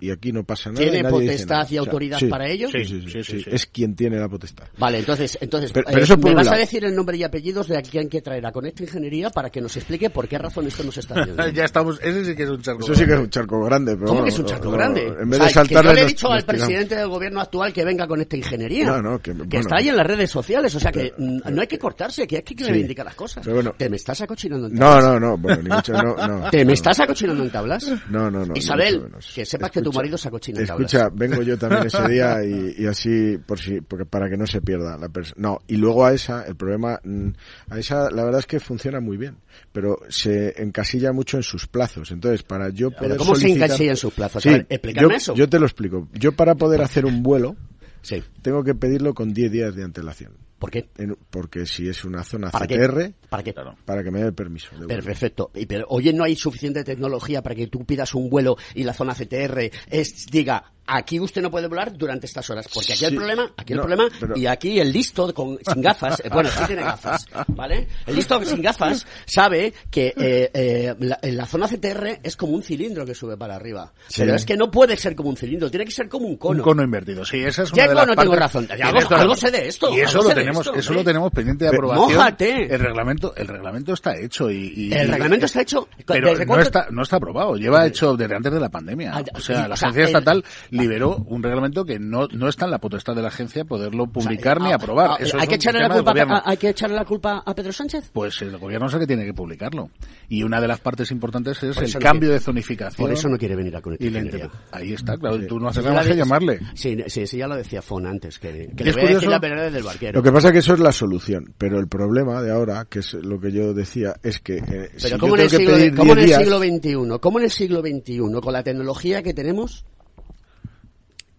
y 0.00 0.10
aquí 0.10 0.32
no 0.32 0.44
pasa 0.44 0.70
nada. 0.70 0.82
¿Tiene 0.82 0.98
y 0.98 1.02
nadie 1.02 1.20
dice 1.20 1.32
potestad 1.32 1.56
nada. 1.56 1.68
y 1.70 1.76
autoridad 1.78 2.18
sí, 2.18 2.26
para 2.26 2.48
ello? 2.48 2.68
Sí, 2.70 2.84
sí, 2.84 3.00
sí, 3.02 3.10
Sí, 3.10 3.10
sí, 3.10 3.24
sí, 3.38 3.42
sí. 3.44 3.50
Es 3.50 3.66
quien 3.66 3.96
tiene 3.96 4.18
la 4.18 4.28
potestad. 4.28 4.64
Vale, 4.78 4.98
entonces, 4.98 5.38
entonces 5.40 5.72
Pero- 5.72 5.88
eh, 5.88 5.92
pero 5.92 6.04
eso 6.04 6.16
por 6.18 6.30
me 6.30 6.36
vas 6.36 6.46
a 6.46 6.50
lado. 6.50 6.60
decir 6.60 6.84
el 6.84 6.94
nombre 6.94 7.16
y 7.16 7.24
apellidos 7.24 7.68
de 7.68 7.78
a 7.78 7.82
quién 7.82 8.08
que 8.08 8.20
traer 8.20 8.44
a 8.44 8.52
Conecta 8.52 8.82
Ingeniería 8.82 9.30
para 9.30 9.48
que 9.50 9.60
nos 9.60 9.74
explique 9.76 10.10
por 10.10 10.28
qué 10.28 10.36
razón 10.38 10.66
esto 10.66 10.82
no 10.84 10.92
se 10.92 11.00
está 11.00 11.20
haciendo. 11.20 11.48
ya 11.54 11.64
estamos, 11.64 11.98
ese 12.02 12.24
sí 12.24 12.34
que 12.36 12.42
es 12.42 12.50
un 12.50 12.60
charco. 12.60 12.82
Eso 12.84 12.94
sí 12.94 13.06
que 13.06 13.14
es 13.14 13.18
un 13.20 13.30
charco 13.30 13.64
grande. 13.64 13.94
Pero 13.94 14.06
¿Cómo 14.06 14.20
bueno, 14.20 14.24
que 14.24 14.30
es 14.30 14.38
un 14.38 14.46
charco 14.46 14.64
no, 14.66 14.70
grande? 14.72 15.06
En 15.06 15.12
O 15.12 15.14
vez 15.14 15.38
sea, 15.38 15.38
de 15.38 15.48
que 15.48 15.52
saltarle 15.54 15.88
yo 15.90 15.94
le 15.94 16.00
he 16.00 16.02
nos- 16.04 16.12
dicho 16.12 16.28
nos 16.28 16.36
al 16.36 16.44
presidente 16.44 16.96
del 16.96 17.08
gobierno 17.08 17.40
actual 17.40 17.72
que 17.72 17.84
venga 17.84 18.06
con 18.06 18.20
esta 18.20 18.36
ingeniería. 18.36 18.86
No, 18.86 19.00
no, 19.02 19.18
que- 19.20 19.32
que 19.32 19.38
bueno. 19.38 19.60
está 19.60 19.76
ahí 19.78 19.88
en 19.88 19.96
las 19.96 20.06
redes 20.06 20.30
sociales. 20.30 20.74
O 20.74 20.80
sea 20.80 20.92
que 20.92 21.12
mm, 21.16 21.38
no 21.50 21.60
hay 21.62 21.66
que 21.66 21.78
cortarse, 21.78 22.26
que 22.26 22.36
hay 22.36 22.42
que 22.42 22.62
reivindicar 22.64 23.06
las 23.06 23.14
cosas. 23.14 23.42
Pero 23.42 23.54
bueno. 23.56 23.74
Te 23.78 23.88
me 23.88 23.96
estás 23.96 24.20
acochinando 24.20 24.66
en 24.66 24.74
No, 24.74 24.80
tablas. 24.80 25.04
no, 25.04 25.20
no, 25.20 25.38
bueno, 25.38 25.62
ni 25.62 25.68
mucho, 25.70 25.92
no, 25.94 26.14
no. 26.26 26.40
¿Te 26.50 26.58
me 26.58 26.64
no. 26.66 26.72
estás 26.72 27.00
acochinando 27.00 27.42
en 27.42 27.50
tablas? 27.50 27.86
No, 28.10 28.30
no, 28.30 28.44
no. 28.44 28.54
Isabel, 28.54 28.94
mucho 28.96 29.04
menos. 29.08 29.38
Sepas 29.62 29.70
que 29.70 29.82
tu 29.82 29.92
marido 29.92 30.16
tablas. 30.18 30.48
Escucha, 30.48 31.08
vengo 31.12 31.42
yo 31.42 31.58
también 31.58 31.86
ese 31.86 32.08
día 32.08 32.44
y, 32.44 32.82
y 32.82 32.86
así, 32.86 33.38
por 33.38 33.58
si, 33.58 33.80
porque 33.80 34.04
para 34.04 34.28
que 34.28 34.36
no 34.36 34.46
se 34.46 34.60
pierda 34.60 34.96
la 34.96 35.08
persona. 35.08 35.36
No, 35.40 35.58
y 35.66 35.76
luego 35.76 36.04
a 36.04 36.12
esa, 36.12 36.44
el 36.44 36.56
problema, 36.56 37.00
mm, 37.02 37.28
a 37.70 37.78
esa, 37.78 38.10
la 38.10 38.24
verdad 38.24 38.40
es 38.40 38.46
que 38.46 38.60
funciona 38.60 39.00
muy 39.00 39.16
bien, 39.16 39.36
pero 39.72 39.98
se 40.08 40.60
encasilla 40.62 41.12
mucho 41.12 41.36
en 41.36 41.42
sus 41.42 41.66
plazos. 41.66 42.10
Entonces, 42.10 42.42
para 42.42 42.70
yo 42.70 42.90
poder 42.90 43.12
Pero 43.12 43.16
¿cómo 43.16 43.34
se 43.34 43.48
encasilla 43.50 43.90
en 43.92 43.96
sus 43.96 44.12
plazos? 44.12 44.44
A 44.46 44.50
ver, 44.50 44.66
explícame 44.68 45.08
yo, 45.08 45.14
eso. 45.14 45.34
yo 45.34 45.48
te 45.48 45.58
lo 45.58 45.66
explico. 45.66 46.08
Yo 46.12 46.32
para 46.32 46.54
poder 46.54 46.82
hacer 46.82 47.06
un 47.06 47.22
vuelo, 47.22 47.56
Sí. 48.02 48.22
tengo 48.42 48.64
que 48.64 48.74
pedirlo 48.74 49.14
con 49.14 49.32
10 49.32 49.52
días 49.52 49.74
de 49.76 49.84
antelación. 49.84 50.32
¿Por 50.62 50.70
qué? 50.70 50.88
En- 50.96 51.18
porque 51.28 51.66
si 51.66 51.88
es 51.88 52.04
una 52.04 52.22
zona 52.22 52.52
¿Para 52.52 52.68
qué? 52.68 52.76
CTR, 52.76 53.12
¿Para 53.28 53.42
qué? 53.42 53.52
para 53.84 54.04
que 54.04 54.12
me 54.12 54.20
dé 54.20 54.26
el 54.26 54.32
permiso. 54.32 54.68
de 54.78 54.86
vuelo. 54.86 55.02
Perfecto. 55.02 55.50
Y, 55.56 55.66
pero, 55.66 55.86
oye, 55.88 56.12
no 56.12 56.22
hay 56.22 56.36
suficiente 56.36 56.84
tecnología 56.84 57.42
para 57.42 57.56
que 57.56 57.66
tú 57.66 57.84
pidas 57.84 58.14
un 58.14 58.30
vuelo 58.30 58.56
y 58.76 58.84
la 58.84 58.92
zona 58.94 59.12
CTR 59.12 59.72
es, 59.90 60.26
diga, 60.30 60.72
aquí 60.86 61.20
usted 61.20 61.40
no 61.42 61.50
puede 61.50 61.68
volar 61.68 61.92
durante 61.96 62.26
estas 62.26 62.48
horas. 62.50 62.66
Porque 62.72 62.92
aquí 62.92 63.04
el 63.04 63.10
Sí. 63.10 63.16
problema, 63.16 63.52
aquí 63.56 63.72
el 63.72 63.78
problema, 63.80 64.08
pero- 64.20 64.36
y 64.36 64.46
aquí 64.46 64.78
el 64.80 64.92
listo 64.92 65.32
con, 65.32 65.58
sin 65.66 65.82
gafas, 65.82 66.20
eh, 66.20 66.28
bueno, 66.32 66.48
sí 66.50 66.64
tiene 66.66 66.82
gafas, 66.82 67.26
¿vale? 67.48 67.88
El 68.06 68.16
listo 68.16 68.44
sin 68.44 68.60
gafas 68.62 69.06
sabe 69.26 69.72
que 69.90 70.14
eh, 70.16 70.50
eh, 70.52 70.94
la, 71.00 71.18
en 71.22 71.36
la 71.36 71.46
zona 71.46 71.66
CTR 71.68 72.20
es 72.22 72.36
como 72.36 72.52
un 72.52 72.62
cilindro 72.62 73.04
que 73.06 73.14
sube 73.14 73.36
para 73.36 73.56
arriba. 73.56 73.92
Sí. 74.08 74.22
Pero 74.22 74.34
es 74.34 74.44
que 74.44 74.56
no 74.56 74.70
puede 74.70 74.96
ser 74.96 75.14
como 75.14 75.30
un 75.30 75.36
cilindro, 75.36 75.70
tiene 75.70 75.84
que 75.84 75.92
ser 75.92 76.08
como 76.08 76.26
un 76.26 76.36
cono. 76.36 76.58
Un 76.58 76.62
cono 76.62 76.82
invertido, 76.82 77.24
sí, 77.24 77.38
esa 77.42 77.62
es 77.62 77.70
Ya 77.72 77.84
una 77.84 77.88
de 77.88 77.88
no, 77.88 77.94
las 77.94 78.06
tengo 78.16 78.32
partes- 78.32 78.38
razón. 78.40 78.68
Algo- 78.82 79.10
la 79.10 79.16
algo 79.22 79.34
sé 79.36 79.50
de 79.50 79.68
esto, 79.68 79.94
Y 79.94 80.00
eso 80.00 80.22
lo 80.22 80.28
tenemos, 80.34 80.66
esto, 80.66 80.78
eso 80.78 80.92
lo 80.92 81.04
tenemos 81.04 81.30
pendiente 81.32 81.64
de 81.64 81.70
aprobación. 81.70 82.12
mójate. 82.12 82.74
El 82.74 82.80
reglamento, 82.80 83.34
el 83.36 83.46
reglamento 83.48 83.92
está 83.94 84.16
hecho 84.18 84.50
y, 84.50 84.72
y- 84.76 84.92
El 84.92 85.08
y- 85.08 85.10
reglamento 85.12 85.46
está 85.46 85.62
hecho. 85.62 85.88
pero 86.06 86.30
¿desde 86.30 86.46
no 86.46 86.58
está, 86.60 86.86
no 86.90 87.02
está 87.02 87.16
aprobado. 87.16 87.56
Lleva 87.56 87.86
hecho 87.86 88.16
desde 88.16 88.34
antes 88.34 88.52
de 88.52 88.60
la 88.60 88.68
pandemia. 88.68 89.12
Ah, 89.14 89.22
O 89.34 89.40
sea, 89.40 89.68
la 89.68 89.74
agencia 89.74 90.04
estatal 90.04 90.44
liberó 90.72 91.16
un 91.28 91.42
reglamento 91.42 91.84
que 91.84 91.98
no, 91.98 92.26
no 92.28 92.48
está 92.48 92.64
en 92.64 92.70
la 92.72 92.78
potestad 92.78 93.14
de 93.14 93.22
la 93.22 93.28
agencia 93.28 93.64
poderlo 93.64 94.06
publicar 94.06 94.60
ni 94.60 94.72
Ah, 94.72 94.76
aprobar. 94.76 95.10
ah, 95.12 95.16
Eso 95.20 95.36
hay, 95.36 95.42
es 95.44 95.48
que 95.50 95.54
echarle 95.56 95.80
la 95.80 95.90
culpa, 95.90 96.12
a- 96.22 96.42
hay 96.50 96.56
que 96.56 96.68
echarle 96.70 96.96
la 96.96 97.04
culpa 97.04 97.42
a 97.44 97.54
Pedro 97.54 97.72
Sánchez. 97.72 98.10
Pues 98.12 98.40
el 98.42 98.56
gobierno 98.58 98.86
es 98.88 98.94
el 98.94 99.00
que 99.00 99.06
tiene 99.06 99.24
que 99.24 99.34
publicarlo. 99.34 99.90
Y 100.28 100.42
una 100.42 100.60
de 100.60 100.68
las 100.68 100.80
partes 100.80 101.10
importantes 101.10 101.62
es 101.62 101.76
el 101.76 101.92
no 101.92 102.00
cambio 102.00 102.20
quiere- 102.20 102.34
de 102.34 102.40
zonificación. 102.40 103.06
Por 103.06 103.12
eso 103.12 103.28
no 103.28 103.36
quiere 103.38 103.54
venir 103.54 103.76
a 103.76 103.80
inter- 103.80 104.50
Ahí 104.70 104.92
está, 104.94 105.16
claro. 105.16 105.38
Tú 105.46 105.60
no 105.60 105.68
haces 105.68 105.84
nada 105.84 105.96
más 105.96 106.06
que 106.06 106.16
llamarle. 106.16 106.58
Sí, 106.74 106.96
sí, 107.06 107.26
sí, 107.26 107.36
ya 107.38 107.46
lo 107.46 107.56
decía 107.56 107.82
Fon 107.82 108.06
antes, 108.06 108.38
que, 108.38 108.70
que 108.74 108.82
¿Y 108.82 108.84
le 108.84 108.90
es 108.90 108.96
voy 108.96 109.04
a 109.04 109.06
decir 109.08 109.28
curioso? 109.28 109.30
la 109.30 109.38
verdad 109.38 109.70
del 109.70 109.82
barquero. 109.82 110.12
Lo 110.18 110.22
que 110.22 110.32
pasa 110.32 110.48
es 110.48 110.52
que 110.52 110.58
eso 110.60 110.74
es 110.74 110.80
la 110.80 110.92
solución, 110.92 111.52
pero 111.58 111.78
el 111.78 111.88
problema 111.88 112.40
de 112.42 112.50
ahora, 112.50 112.86
que 112.88 113.00
es 113.00 113.12
lo 113.14 113.38
que 113.38 113.52
yo 113.52 113.74
decía, 113.74 114.14
es 114.22 114.40
que 114.40 114.56
eh, 114.58 114.90
si 114.96 115.02
Pero 115.04 115.16
yo 115.16 115.18
¿cómo, 115.18 115.36
en 115.36 115.42
tengo 115.42 115.42
el, 115.42 115.50
que 115.50 115.56
siglo, 115.82 115.96
cómo 115.98 116.12
en 116.12 116.18
10 116.24 116.30
el 116.38 116.44
siglo 116.44 116.58
XXI, 116.58 117.18
cómo 117.20 117.38
en 117.38 117.44
el 117.44 117.50
siglo 117.50 117.80
XXI, 117.82 118.40
con 118.42 118.52
la 118.52 118.62
tecnología 118.62 119.22
que 119.22 119.34
tenemos, 119.34 119.84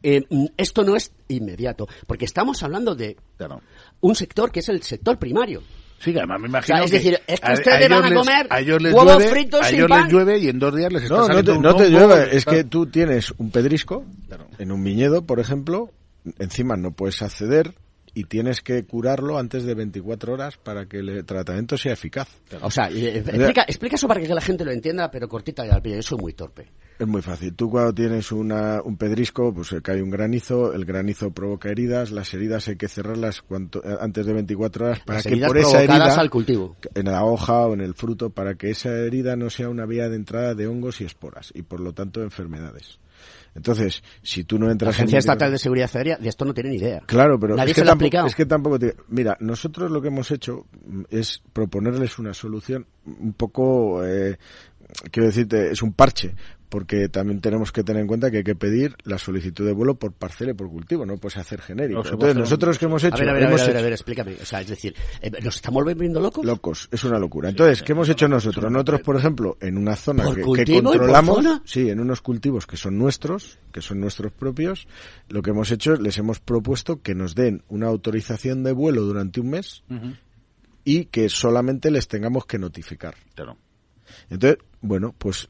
eh, 0.04 0.22
mm, 0.30 0.45
esto 0.58 0.84
no 0.84 0.95
es 0.95 1.12
inmediato? 1.30 1.88
Porque 2.06 2.26
estamos 2.26 2.62
hablando 2.64 2.93
de 2.95 3.18
un 4.01 4.16
sector 4.16 4.51
que 4.51 4.60
es 4.60 4.70
el 4.70 4.84
sector 4.84 5.18
primario. 5.18 5.64
Sí, 5.99 6.12
que 6.12 6.20
además 6.20 6.41
me 6.41 6.47
O 6.47 6.49
imagino 6.49 6.76
sea, 6.78 6.84
es 6.86 6.91
que 6.91 6.97
decir, 6.97 7.20
es 7.26 7.39
que 7.39 7.47
a- 7.49 7.54
ustedes 7.54 7.89
van 7.89 8.04
a 8.04 8.10
les- 8.10 8.20
comer 8.20 8.47
a 8.49 8.60
ellos 8.60 8.82
les 8.82 8.93
huevos 8.93 9.16
llueve, 9.18 9.32
fritos 9.32 9.62
a 9.62 9.64
sin 9.64 9.76
ellos 9.78 9.88
pan. 9.88 10.04
les 10.04 10.12
llueve 10.12 10.38
y 10.39 10.47
en 10.49 10.60
dos 10.60 10.76
días 10.76 10.91
les 10.91 11.04
está 11.04 11.16
No, 11.16 11.28
no 11.30 11.43
te, 11.43 11.58
no 11.60 11.76
te 11.78 11.89
llueve, 11.89 12.28
es 12.28 12.34
está- 12.39 12.51
que 12.51 12.64
tú 12.66 12.86
tienes 12.88 13.32
un 13.38 13.51
pedrisco 13.51 14.04
en 14.60 14.72
un 14.74 14.84
viñedo, 14.84 15.26
por 15.26 15.39
ejemplo, 15.39 15.91
encima 16.39 16.76
no 16.76 16.91
puedes 16.91 17.22
acceder 17.22 17.74
y 18.14 18.26
tienes 18.26 18.61
que 18.61 18.84
curarlo 18.86 19.38
antes 19.38 19.64
de 19.64 19.74
24 19.74 20.34
horas 20.34 20.57
para 20.57 20.86
que 20.86 20.97
el 20.97 21.26
tratamiento 21.26 21.78
sea 21.78 21.93
eficaz. 21.93 22.28
O 22.61 22.70
sea, 22.70 22.89
eh, 22.89 23.18
explica, 23.18 23.64
explica 23.64 23.95
eso 23.95 24.07
para 24.07 24.22
que 24.22 24.28
la 24.28 24.41
gente 24.41 24.64
lo 24.64 24.72
entienda, 24.72 25.09
pero 25.09 25.28
cortita 25.28 25.66
y 25.66 25.70
al 25.70 25.82
pie. 25.82 25.95
Yo 25.95 26.03
soy 26.03 26.20
muy 26.20 26.34
torpe. 26.34 26.68
Es 26.99 27.07
muy 27.07 27.24
fácil. 27.24 27.55
Tú 27.55 27.72
cuando 27.72 27.93
tienes 27.93 28.32
una, 28.32 28.82
un 28.84 28.97
pedrisco, 28.97 29.51
pues 29.53 29.76
cae 29.82 30.01
un 30.01 30.11
granizo, 30.11 30.74
el 30.74 30.86
granizo 30.86 31.32
provoca 31.32 31.70
heridas, 31.70 32.11
las 32.11 32.34
heridas 32.34 32.68
hay 32.68 32.76
que 32.76 32.88
cerrarlas 32.88 33.41
cuanto, 33.41 33.84
eh, 33.84 33.97
antes 33.99 34.26
de 34.26 34.34
24 34.34 34.86
horas 34.86 34.99
para 34.99 35.18
Las 35.18 35.26
que 35.26 35.38
por 35.38 35.57
esa 35.57 35.82
herida, 35.84 36.16
al 36.16 36.30
cultivo. 36.30 36.76
en 36.93 37.05
la 37.05 37.26
hoja 37.26 37.66
o 37.66 37.74
en 37.74 37.82
el 37.82 37.95
fruto, 37.95 38.30
para 38.30 38.55
que 38.55 38.70
esa 38.70 38.91
herida 38.91 39.36
no 39.36 39.49
sea 39.49 39.70
una 39.70 39.86
vía 39.86 40.07
de 40.07 40.16
entrada 40.16 40.53
de 40.53 40.68
hongos 40.68 41.01
y 41.01 41.05
esporas 41.05 41.51
y 41.55 41.64
por 41.64 41.80
lo 41.80 41.93
tanto 41.93 42.22
enfermedades. 42.22 42.99
Entonces, 43.56 44.04
si 44.22 44.43
tú 44.43 44.58
no 44.58 44.66
La 44.66 44.72
entras 44.74 44.95
Agencia 44.95 45.18
en 45.18 45.20
Estatal 45.20 45.51
de 45.51 45.58
Seguridad 45.60 45.89
Aérea 45.93 46.18
de 46.18 46.28
esto 46.30 46.43
no 46.45 46.54
tiene 46.54 46.72
ni 46.72 46.78
idea. 46.78 47.01
Claro, 47.06 47.39
pero 47.39 47.56
Nadie 47.56 47.72
es 47.72 47.76
que, 47.76 47.82
lo 47.82 47.86
ha 47.86 47.91
tampoco, 47.91 48.06
explicado. 48.06 48.28
es 48.28 48.36
que 48.36 48.45
tampoco 48.45 48.80
te- 48.80 48.95
Mira, 49.10 49.38
nosotros 49.39 49.91
lo 49.91 50.01
que 50.01 50.08
hemos 50.08 50.32
hecho 50.32 50.66
mm, 50.86 51.04
es 51.10 51.41
proponerles 51.54 52.18
una 52.20 52.34
solución 52.34 52.86
un 53.06 53.34
poco, 53.34 54.04
eh, 54.06 54.38
quiero 55.12 55.28
decirte, 55.28 55.72
es 55.72 55.82
un 55.84 55.93
parche, 55.93 56.34
porque 56.74 57.07
también 57.07 57.39
tenemos 57.39 57.71
que 57.71 57.84
tener 57.84 58.01
en 58.01 58.07
cuenta 58.07 58.32
que 58.32 58.38
hay 58.38 58.43
que 58.43 58.55
pedir 58.55 58.95
la 59.03 59.19
solicitud 59.19 59.63
de 59.63 59.74
vuelo 59.74 59.93
por 59.93 60.11
parcela 60.11 60.53
y 60.53 60.53
por 60.55 60.69
cultivo, 60.71 61.05
no 61.05 61.17
puedes 61.17 61.38
hacer 61.38 61.61
genérico. 61.61 62.01
No 62.03 62.09
Entonces, 62.09 62.36
nosotros 62.36 62.80
que 62.80 62.86
hemos 62.86 63.03
hecho, 63.03 63.13
a 63.13 63.19
ver, 63.19 63.30
a 63.30 63.34
ver, 63.34 63.43
a 63.43 63.47
ver, 63.47 63.53
a 63.53 63.57
ver, 63.57 63.69
hecho- 63.69 63.78
a 63.78 63.82
ver, 63.84 63.91
explícame. 63.93 64.36
O 64.41 64.45
sea, 64.45 64.61
es 64.61 64.69
decir, 64.69 64.95
eh, 65.21 65.30
¿nos 65.43 65.57
estamos 65.57 65.84
volviendo 65.84 66.19
locos? 66.19 66.43
Locos, 66.43 66.89
es 66.91 67.03
una 67.03 67.19
locura. 67.19 67.49
Entonces, 67.49 67.84
¿qué 67.84 67.91
hemos 67.91 68.09
hecho 68.09 68.28
nosotros? 68.28 68.71
Nosotros, 68.71 69.01
por 69.01 69.15
ejemplo, 69.17 69.55
en 69.61 69.78
una 69.78 69.95
zona 69.95 70.24
¿Por 70.24 70.34
que, 70.34 70.41
que 70.41 70.45
cultivo 70.47 70.80
y 70.80 70.82
por 70.82 70.91
controlamos, 70.97 71.36
zona? 71.36 71.61
sí, 71.63 71.91
en 71.91 71.99
unos 71.99 72.21
cultivos 72.21 72.65
que 72.65 72.76
son 72.76 72.97
nuestros, 72.97 73.59
que 73.71 73.82
son 73.84 73.99
nuestros 73.99 74.32
propios, 74.32 74.88
lo 75.30 75.43
que 75.43 75.51
hemos 75.51 75.69
hecho 75.69 75.93
es 75.93 75.99
les 75.99 76.17
hemos 76.17 76.39
propuesto 76.39 77.03
que 77.03 77.13
nos 77.13 77.36
den 77.36 77.61
una 77.69 77.86
autorización 77.86 78.63
de 78.63 78.71
vuelo 78.71 79.03
durante 79.03 79.39
un 79.41 79.51
mes 79.51 79.84
y 80.84 81.05
que 81.05 81.30
solamente 81.30 81.91
les 81.91 82.07
tengamos 82.07 82.47
que 82.47 82.57
notificar. 82.57 83.13
Claro. 83.36 83.57
Entonces, 84.32 84.57
bueno, 84.86 85.15
pues 85.17 85.47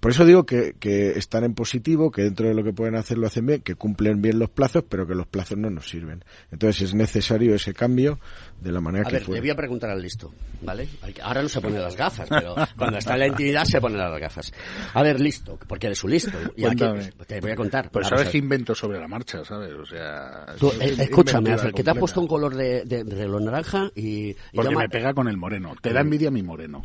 por 0.00 0.12
eso 0.12 0.24
digo 0.24 0.46
que, 0.46 0.74
que 0.78 1.10
están 1.18 1.42
en 1.44 1.54
positivo, 1.54 2.10
que 2.12 2.22
dentro 2.22 2.46
de 2.48 2.54
lo 2.54 2.62
que 2.62 2.72
pueden 2.72 2.94
hacer 2.94 3.18
lo 3.18 3.26
hacen 3.26 3.44
bien, 3.44 3.60
que 3.60 3.74
cumplen 3.74 4.22
bien 4.22 4.38
los 4.38 4.48
plazos, 4.48 4.84
pero 4.88 5.06
que 5.08 5.14
los 5.16 5.26
plazos 5.26 5.58
no 5.58 5.68
nos 5.70 5.88
sirven. 5.88 6.24
Entonces 6.52 6.82
es 6.82 6.94
necesario 6.94 7.54
ese 7.56 7.74
cambio 7.74 8.20
de 8.60 8.70
la 8.70 8.80
manera 8.80 9.02
A 9.06 9.10
que 9.10 9.16
ver, 9.16 9.24
fue. 9.24 9.34
le 9.34 9.40
voy 9.40 9.50
a 9.50 9.56
preguntar 9.56 9.90
al 9.90 10.00
listo, 10.00 10.32
¿vale? 10.62 10.88
Ahora 11.22 11.42
no 11.42 11.48
se 11.48 11.60
pone 11.60 11.78
las 11.80 11.96
gafas, 11.96 12.28
pero 12.30 12.54
cuando 12.78 12.98
está 12.98 13.14
en 13.14 13.18
la 13.20 13.26
intimidad 13.26 13.64
se 13.64 13.80
pone 13.80 13.96
las 13.98 14.20
gafas. 14.20 14.52
A 14.94 15.02
ver, 15.02 15.20
listo, 15.20 15.58
porque 15.68 15.88
eres 15.88 16.02
un 16.04 16.12
listo. 16.12 16.38
Y 16.56 16.64
aquí- 16.64 16.84
te 17.26 17.40
voy 17.40 17.50
a 17.50 17.56
contar. 17.56 17.90
Pues 17.90 18.06
sabes 18.06 18.28
que 18.28 18.38
invento 18.38 18.74
sobre 18.74 19.00
la 19.00 19.08
marcha, 19.08 19.44
¿sabes? 19.44 19.72
O 19.74 19.84
sea... 19.84 20.46
Tú, 20.58 20.70
es 20.80 20.96
eh, 20.98 21.02
escúchame, 21.02 21.50
Ángel, 21.52 21.72
que 21.74 21.82
te 21.82 21.90
ha 21.90 21.94
puesto 21.94 22.20
un 22.20 22.28
color 22.28 22.54
de, 22.54 22.84
de, 22.84 23.02
de 23.02 23.14
reloj 23.16 23.42
naranja 23.42 23.90
y... 23.96 24.28
y 24.30 24.36
Porque 24.54 24.70
llama- 24.70 24.82
me 24.82 24.88
pega 24.88 25.12
con 25.12 25.26
el 25.28 25.36
moreno. 25.36 25.74
Te 25.82 25.92
da 25.92 26.00
envidia 26.02 26.30
mi 26.30 26.42
moreno. 26.42 26.82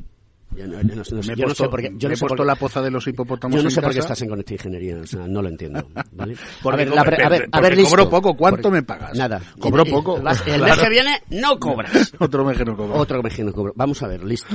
Yo 0.55 0.67
no, 0.67 0.81
yo 0.81 0.95
no 0.95 1.03
sé- 1.03 1.15
no 1.15 1.23
sé- 1.23 1.27
Me 1.29 1.33
he 1.33 1.37
yo 1.37 1.41
no 1.43 1.47
puesto- 1.47 1.63
sé 1.63 1.69
por 1.69 1.81
qué- 1.81 1.87
yo 1.87 1.93
me 1.93 1.97
no 2.09 2.13
he 2.13 2.15
sé 2.17 2.19
por 2.21 2.29
puesto 2.29 2.43
qué- 2.43 2.47
la 2.47 2.55
poza 2.55 2.81
de 2.81 2.91
los 2.91 3.07
hipopótamos 3.07 3.55
Yo 3.57 3.63
no 3.63 3.69
sé 3.69 3.81
por 3.81 3.93
qué 3.93 3.99
estás 3.99 4.21
en 4.21 4.29
Conecta 4.29 4.53
Ingeniería, 4.53 4.97
o 4.97 5.07
sea, 5.07 5.27
no 5.27 5.41
lo 5.41 5.47
entiendo, 5.49 5.87
¿vale? 6.11 6.35
A 6.63 6.75
ver, 6.75 6.89
la 6.89 7.01
a 7.01 7.03
ver, 7.05 7.21
a 7.23 7.29
porque 7.29 7.61
ver, 7.61 7.77
listo. 7.77 7.89
cobro 7.89 8.09
poco. 8.09 8.35
¿Cuánto 8.35 8.61
Porque- 8.63 8.75
me 8.75 8.83
pagas? 8.83 9.17
Nada. 9.17 9.41
Cobro 9.59 9.85
poco. 9.85 10.17
el 10.17 10.23
mes 10.23 10.41
Claro. 10.41 10.81
que 10.81 10.89
viene 10.89 11.21
no 11.29 11.57
cobras. 11.59 12.13
Otro 12.19 12.43
mes 12.45 12.57
que 12.57 12.65
no 12.65 12.75
cobro. 12.75 12.95
Otro 12.95 13.23
mes 13.23 13.33
que 13.35 13.43
no 13.43 13.53
cobro. 13.53 13.73
Vamos 13.75 14.01
a 14.03 14.07
ver, 14.07 14.23
listo. 14.23 14.53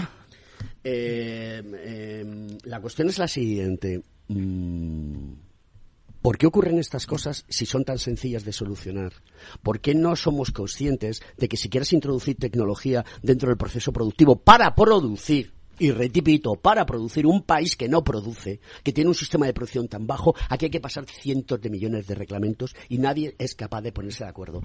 Eh, 0.84 1.62
eh, 1.64 2.58
la 2.64 2.80
cuestión 2.80 3.08
es 3.08 3.18
la 3.18 3.28
siguiente. 3.28 4.02
Mm, 4.28 5.32
¿Por 6.22 6.38
qué 6.38 6.46
ocurren 6.46 6.78
estas 6.78 7.06
cosas 7.06 7.44
si 7.48 7.66
son 7.66 7.84
tan 7.84 7.98
sencillas 7.98 8.44
de 8.44 8.52
solucionar? 8.52 9.12
¿Por 9.62 9.80
qué 9.80 9.94
no 9.94 10.16
somos 10.16 10.50
conscientes 10.50 11.22
de 11.36 11.48
que 11.48 11.56
si 11.56 11.68
quieres 11.68 11.92
introducir 11.92 12.36
tecnología 12.36 13.04
dentro 13.22 13.48
del 13.48 13.56
proceso 13.56 13.92
productivo 13.92 14.36
para 14.36 14.74
producir, 14.74 15.52
y 15.78 15.90
repito, 15.90 16.56
para 16.56 16.86
producir 16.86 17.26
un 17.26 17.42
país 17.42 17.76
que 17.76 17.88
no 17.88 18.02
produce, 18.02 18.60
que 18.82 18.92
tiene 18.92 19.08
un 19.08 19.14
sistema 19.14 19.46
de 19.46 19.54
producción 19.54 19.88
tan 19.88 20.06
bajo, 20.06 20.34
aquí 20.48 20.66
hay 20.66 20.70
que 20.70 20.80
pasar 20.80 21.06
cientos 21.06 21.60
de 21.60 21.70
millones 21.70 22.06
de 22.06 22.14
reglamentos 22.14 22.74
y 22.88 22.98
nadie 22.98 23.34
es 23.38 23.54
capaz 23.54 23.82
de 23.82 23.92
ponerse 23.92 24.24
de 24.24 24.30
acuerdo. 24.30 24.62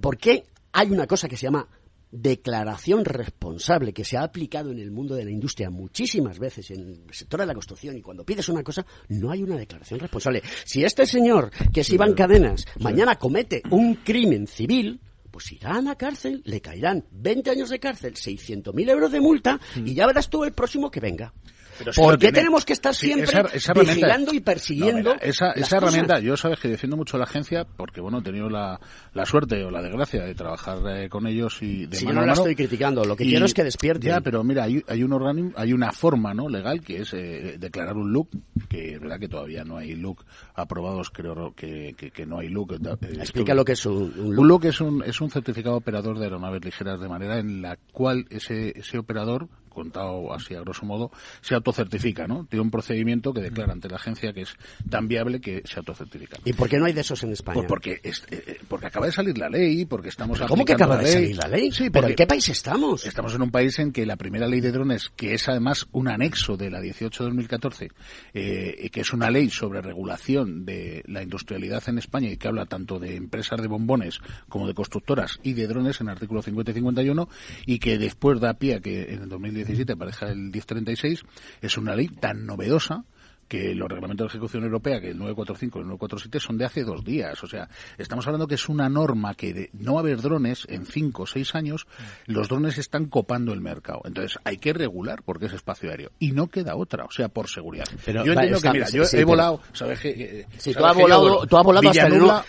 ¿Por 0.00 0.18
qué 0.18 0.44
hay 0.72 0.90
una 0.90 1.06
cosa 1.06 1.28
que 1.28 1.36
se 1.36 1.44
llama 1.46 1.68
declaración 2.10 3.04
responsable 3.04 3.92
que 3.92 4.04
se 4.04 4.16
ha 4.16 4.22
aplicado 4.22 4.70
en 4.70 4.78
el 4.78 4.90
mundo 4.90 5.14
de 5.14 5.24
la 5.24 5.30
industria 5.30 5.70
muchísimas 5.70 6.38
veces 6.38 6.70
en 6.70 6.80
el 6.80 7.14
sector 7.14 7.40
de 7.40 7.46
la 7.46 7.54
construcción 7.54 7.96
y 7.96 8.02
cuando 8.02 8.24
pides 8.24 8.48
una 8.48 8.62
cosa 8.62 8.86
no 9.08 9.30
hay 9.30 9.42
una 9.42 9.56
declaración 9.56 10.00
responsable. 10.00 10.42
Si 10.64 10.84
este 10.84 11.04
señor 11.04 11.50
que 11.72 11.80
es 11.80 11.90
Iván 11.90 12.14
Cadenas 12.14 12.64
mañana 12.78 13.16
comete 13.16 13.62
un 13.70 13.96
crimen 13.96 14.46
civil, 14.46 15.00
pues 15.36 15.52
irá 15.52 15.74
a 15.76 15.82
la 15.82 15.96
cárcel, 15.96 16.40
le 16.46 16.62
caerán 16.62 17.04
20 17.10 17.50
años 17.50 17.68
de 17.68 17.78
cárcel, 17.78 18.14
600.000 18.14 18.88
euros 18.88 19.12
de 19.12 19.20
multa 19.20 19.60
y 19.74 19.92
ya 19.92 20.06
verás 20.06 20.30
tú 20.30 20.44
el 20.44 20.54
próximo 20.54 20.90
que 20.90 20.98
venga. 20.98 21.34
Pero 21.78 21.92
si 21.92 22.00
¿Por 22.00 22.14
qué 22.14 22.18
tiene. 22.26 22.38
tenemos 22.38 22.64
que 22.64 22.72
estar 22.72 22.94
Sí, 22.94 23.06
siempre 23.06 23.24
esa- 23.26 23.40
esa 23.54 23.72
vigilando 23.74 24.32
y 24.32 24.40
persiguiendo 24.40 25.10
No, 25.10 25.14
mira, 25.14 25.26
esa, 25.26 25.50
esa 25.52 25.60
cosas? 25.60 25.72
herramienta, 25.82 26.18
yo 26.20 26.36
sabes 26.36 26.58
que 26.60 26.68
defiendo 26.68 26.96
mucho 26.96 27.16
a 27.16 27.18
la 27.20 27.24
agencia 27.24 27.64
porque, 27.64 28.00
bueno, 28.00 28.18
he 28.18 28.22
tenido 28.22 28.48
la, 28.48 28.80
la 29.14 29.26
suerte 29.26 29.62
o 29.64 29.70
la 29.70 29.82
desgracia 29.82 30.22
de 30.24 30.34
trabajar 30.34 30.78
eh, 30.88 31.08
con 31.08 31.26
ellos 31.26 31.58
y 31.62 31.86
de 31.86 31.96
Si 31.96 32.04
yo 32.06 32.12
no 32.12 32.20
a 32.20 32.22
la 32.22 32.28
mano. 32.28 32.40
estoy 32.42 32.54
criticando, 32.56 33.04
lo 33.04 33.16
que 33.16 33.24
Y- 33.24 33.28
quiero 33.30 33.46
es 33.46 33.54
que 33.54 33.64
despierten. 33.64 34.10
Ya, 34.10 34.20
pero 34.20 34.42
mira, 34.44 34.64
hay, 34.64 34.82
hay 34.88 35.02
un 35.02 35.12
organismo, 35.12 35.52
hay 35.56 35.72
una 35.72 35.92
forma, 35.92 36.32
¿no? 36.34 36.48
Legal 36.48 36.80
que 36.80 37.02
es 37.02 37.12
eh, 37.14 37.56
declarar 37.58 37.96
un 37.96 38.12
look, 38.12 38.28
que 38.68 38.94
es 38.94 39.00
verdad 39.00 39.18
que 39.20 39.28
todavía 39.28 39.64
no 39.64 39.76
hay 39.76 39.94
look 39.94 40.24
aprobados, 40.54 41.10
creo 41.10 41.54
que, 41.54 41.94
que, 41.96 42.10
que 42.10 42.26
no 42.26 42.38
hay 42.38 42.48
look. 42.48 42.74
eh, 42.74 42.96
Explica 43.18 43.54
lo 43.54 43.64
que 43.64 43.72
es 43.72 43.84
un, 43.86 44.12
un 44.18 44.38
un 44.38 44.48
look 44.48 44.64
es 44.66 44.80
un, 44.80 45.02
es 45.04 45.20
un 45.20 45.30
certificado 45.30 45.76
operador 45.76 46.18
de 46.18 46.24
aeronaves 46.24 46.64
ligeras 46.64 47.00
de 47.00 47.08
manera 47.08 47.38
en 47.38 47.62
la 47.62 47.76
cual 47.92 48.26
ese, 48.30 48.78
ese 48.78 48.98
operador, 48.98 49.48
contado 49.76 50.32
así 50.34 50.54
a 50.54 50.60
grosso 50.60 50.84
modo, 50.84 51.12
se 51.40 51.54
autocertifica, 51.54 52.26
¿no? 52.26 52.46
Tiene 52.50 52.62
un 52.62 52.70
procedimiento 52.72 53.32
que 53.32 53.40
declara 53.42 53.72
ante 53.72 53.88
la 53.88 53.96
agencia 53.96 54.32
que 54.32 54.40
es 54.42 54.56
tan 54.90 55.06
viable 55.06 55.40
que 55.40 55.62
se 55.64 55.78
autocertifica. 55.78 56.38
¿Y 56.44 56.52
por 56.54 56.68
qué 56.68 56.78
no 56.78 56.86
hay 56.86 56.92
de 56.92 57.02
esos 57.02 57.22
en 57.22 57.30
España? 57.32 57.54
Pues 57.54 57.68
porque, 57.68 58.00
es- 58.02 58.24
eh, 58.30 58.42
eh, 58.46 58.58
porque 58.66 58.86
acaba 58.86 59.06
de 59.06 59.12
salir 59.12 59.38
la 59.38 59.48
ley, 59.48 59.84
porque 59.84 60.08
estamos 60.08 60.40
¿Cómo 60.40 60.64
que 60.64 60.72
acaba 60.72 60.96
de 60.98 61.06
salir 61.06 61.36
la 61.36 61.46
ley? 61.48 61.70
Sí, 61.70 61.90
¿Pero 61.90 62.08
en 62.08 62.14
qué 62.16 62.26
país 62.26 62.48
estamos? 62.48 63.06
Estamos 63.06 63.34
en 63.34 63.42
un 63.42 63.50
país 63.50 63.78
en 63.78 63.92
que 63.92 64.04
la 64.06 64.16
primera 64.16 64.48
ley 64.48 64.60
de 64.60 64.72
drones, 64.72 65.10
que 65.14 65.34
es 65.34 65.48
además 65.48 65.86
un 65.92 66.08
anexo 66.08 66.56
de 66.56 66.70
la 66.70 66.80
18-2014, 66.80 67.90
eh, 68.34 68.88
que 68.90 69.00
es 69.00 69.12
una 69.12 69.30
ley 69.30 69.50
sobre 69.50 69.82
regulación 69.82 70.64
de 70.64 71.02
la 71.06 71.22
industrialidad 71.22 71.82
en 71.88 71.98
España 71.98 72.30
y 72.30 72.36
que 72.36 72.48
habla 72.48 72.66
tanto 72.66 72.98
de 72.98 73.16
empresas 73.16 73.60
de 73.60 73.68
bombones 73.68 74.20
como 74.48 74.66
de 74.66 74.74
constructoras 74.74 75.38
y 75.42 75.52
de 75.52 75.66
drones 75.66 76.00
en 76.00 76.08
el 76.08 76.12
artículo 76.14 76.42
50 76.42 76.70
y 76.70 76.74
51, 76.74 77.28
y 77.66 77.78
que 77.78 77.98
después 77.98 78.40
da 78.40 78.54
pie 78.54 78.76
a 78.76 78.80
que 78.80 79.12
en 79.14 79.22
el 79.22 79.28
2017 79.66 79.92
aparezca 79.92 80.26
el 80.28 80.36
1036, 80.50 81.22
es 81.60 81.78
una 81.78 81.94
ley 81.96 82.08
tan 82.08 82.46
novedosa 82.46 83.04
que 83.48 83.76
los 83.76 83.88
reglamentos 83.88 84.24
de 84.24 84.28
ejecución 84.38 84.64
europea, 84.64 85.00
que 85.00 85.10
el 85.10 85.18
945 85.18 85.78
y 85.78 85.82
el 85.82 85.86
947, 85.86 86.40
son 86.44 86.58
de 86.58 86.64
hace 86.64 86.82
dos 86.82 87.04
días. 87.04 87.44
O 87.44 87.46
sea, 87.46 87.68
estamos 87.96 88.26
hablando 88.26 88.48
que 88.48 88.56
es 88.56 88.68
una 88.68 88.88
norma 88.88 89.34
que 89.34 89.54
de 89.54 89.70
no 89.72 90.00
haber 90.00 90.20
drones 90.20 90.66
en 90.68 90.84
cinco 90.84 91.22
o 91.22 91.26
seis 91.28 91.54
años, 91.54 91.86
los 92.26 92.48
drones 92.48 92.76
están 92.78 93.04
copando 93.06 93.52
el 93.52 93.60
mercado. 93.60 94.00
Entonces, 94.04 94.36
hay 94.42 94.56
que 94.56 94.72
regular 94.72 95.22
porque 95.24 95.46
es 95.46 95.52
espacio 95.52 95.90
aéreo. 95.90 96.10
Y 96.18 96.32
no 96.32 96.48
queda 96.48 96.74
otra, 96.74 97.04
o 97.04 97.10
sea, 97.12 97.28
por 97.28 97.48
seguridad. 97.48 97.84
Pero, 98.04 98.24
yo 98.24 98.32
entiendo 98.32 98.56
está- 98.56 98.72
que, 98.72 98.78
mira, 98.78 98.86
sí, 98.88 98.96
yo 98.96 99.04
sí, 99.04 99.14
he 99.14 99.18
pero- 99.20 99.28
volado, 99.28 99.60
¿sabes 99.72 100.00
que 100.00 100.08
eh, 100.10 100.46
Sí, 100.58 100.74
tú 100.74 100.84
has 100.84 100.96
volado, 100.96 101.46
tú 101.46 101.56
has 101.56 101.64
volado 101.64 101.88
hasta 101.88 102.02
en 102.02 102.12
Villanubla, 102.12 102.44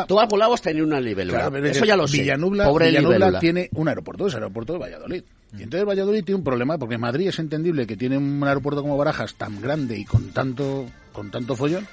ver, 0.00 0.06
tú 0.06 0.20
has 0.20 0.28
volado 0.28 0.52
hasta 0.52 0.70
en 0.70 0.82
una. 0.82 1.00
Claro, 1.00 1.56
es 1.56 1.76
Eso 1.78 1.86
ya 1.86 1.96
lo 1.96 2.06
sé. 2.06 2.18
Villanubla, 2.20 2.64
Pobre 2.66 2.88
Villanubla 2.88 3.38
tiene 3.40 3.70
un 3.72 3.88
aeropuerto, 3.88 4.26
es 4.26 4.34
el 4.34 4.40
aeropuerto 4.42 4.74
de 4.74 4.78
Valladolid. 4.78 5.24
Y 5.56 5.62
entonces 5.62 5.86
Valladolid 5.86 6.24
tiene 6.24 6.38
un 6.38 6.44
problema, 6.44 6.78
porque 6.78 6.98
Madrid 6.98 7.28
es 7.28 7.38
entendible 7.38 7.86
que 7.86 7.96
tiene 7.96 8.18
un 8.18 8.42
aeropuerto 8.42 8.82
como 8.82 8.96
Barajas 8.96 9.34
tan 9.34 9.60
grande 9.60 9.96
y 9.98 10.04
con 10.04 10.30
tanto, 10.30 10.86
con 11.12 11.30
tanto 11.30 11.54
follón, 11.54 11.86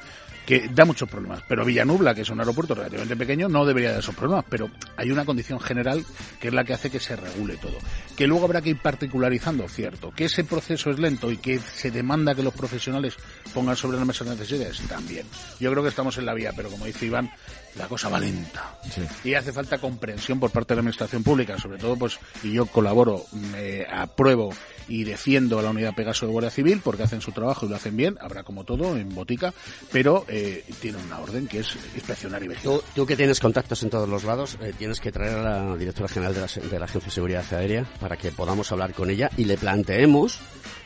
que 0.51 0.67
da 0.67 0.83
muchos 0.83 1.07
problemas. 1.07 1.41
Pero 1.47 1.63
Villanubla, 1.63 2.13
que 2.13 2.23
es 2.23 2.29
un 2.29 2.41
aeropuerto 2.41 2.75
relativamente 2.75 3.15
pequeño, 3.15 3.47
no 3.47 3.65
debería 3.65 3.91
dar 3.91 3.99
esos 3.99 4.13
problemas. 4.13 4.43
Pero 4.49 4.69
hay 4.97 5.09
una 5.09 5.23
condición 5.23 5.61
general 5.61 6.03
que 6.41 6.49
es 6.49 6.53
la 6.53 6.65
que 6.65 6.73
hace 6.73 6.89
que 6.89 6.99
se 6.99 7.15
regule 7.15 7.55
todo. 7.55 7.77
Que 8.17 8.27
luego 8.27 8.43
habrá 8.43 8.61
que 8.61 8.71
ir 8.71 8.81
particularizando, 8.81 9.69
cierto. 9.69 10.11
Que 10.11 10.25
ese 10.25 10.43
proceso 10.43 10.89
es 10.91 10.99
lento 10.99 11.31
y 11.31 11.37
que 11.37 11.57
se 11.59 11.89
demanda 11.89 12.35
que 12.35 12.43
los 12.43 12.53
profesionales 12.53 13.15
pongan 13.53 13.77
sobre 13.77 13.97
la 13.97 14.03
mesa 14.03 14.25
las 14.25 14.39
necesidades, 14.39 14.81
también. 14.89 15.25
Yo 15.57 15.71
creo 15.71 15.83
que 15.83 15.89
estamos 15.89 16.17
en 16.17 16.25
la 16.25 16.33
vía, 16.33 16.51
pero 16.53 16.69
como 16.69 16.85
dice 16.85 17.05
Iván, 17.05 17.31
la 17.77 17.87
cosa 17.87 18.09
va 18.09 18.19
lenta. 18.19 18.77
Y 19.23 19.35
hace 19.35 19.53
falta 19.53 19.77
comprensión 19.77 20.37
por 20.37 20.51
parte 20.51 20.73
de 20.73 20.75
la 20.75 20.79
administración 20.81 21.23
pública, 21.23 21.57
sobre 21.57 21.77
todo, 21.77 21.95
pues, 21.95 22.19
y 22.43 22.51
yo 22.51 22.65
colaboro, 22.65 23.23
me 23.31 23.85
apruebo 23.89 24.53
y 24.91 25.05
defiendo 25.05 25.57
a 25.57 25.61
la 25.61 25.69
unidad 25.69 25.95
Pegaso 25.95 26.25
de 26.25 26.33
Guardia 26.33 26.51
Civil 26.51 26.81
porque 26.83 27.03
hacen 27.03 27.21
su 27.21 27.31
trabajo 27.31 27.65
y 27.65 27.69
lo 27.69 27.77
hacen 27.77 27.95
bien, 27.95 28.17
habrá 28.19 28.43
como 28.43 28.65
todo 28.65 28.97
en 28.97 29.15
botica, 29.15 29.53
pero 29.91 30.25
eh, 30.27 30.65
tienen 30.81 31.01
una 31.05 31.19
orden 31.19 31.47
que 31.47 31.59
es 31.59 31.75
inspeccionar 31.95 32.43
y 32.43 32.49
vigilar. 32.49 32.81
Tú, 32.93 33.05
que 33.05 33.15
tienes 33.15 33.39
contactos 33.39 33.81
en 33.83 33.89
todos 33.89 34.09
los 34.09 34.25
lados, 34.25 34.57
eh, 34.61 34.73
tienes 34.77 34.99
que 34.99 35.11
traer 35.11 35.37
a 35.37 35.65
la 35.69 35.77
directora 35.77 36.09
general 36.09 36.33
de 36.33 36.41
la, 36.41 36.47
de 36.47 36.79
la 36.79 36.85
Agencia 36.85 37.07
de 37.07 37.15
Seguridad 37.15 37.53
Aérea 37.53 37.85
para 38.01 38.17
que 38.17 38.31
podamos 38.33 38.69
hablar 38.73 38.93
con 38.93 39.09
ella 39.09 39.29
y 39.37 39.45
le 39.45 39.57
planteemos 39.57 40.39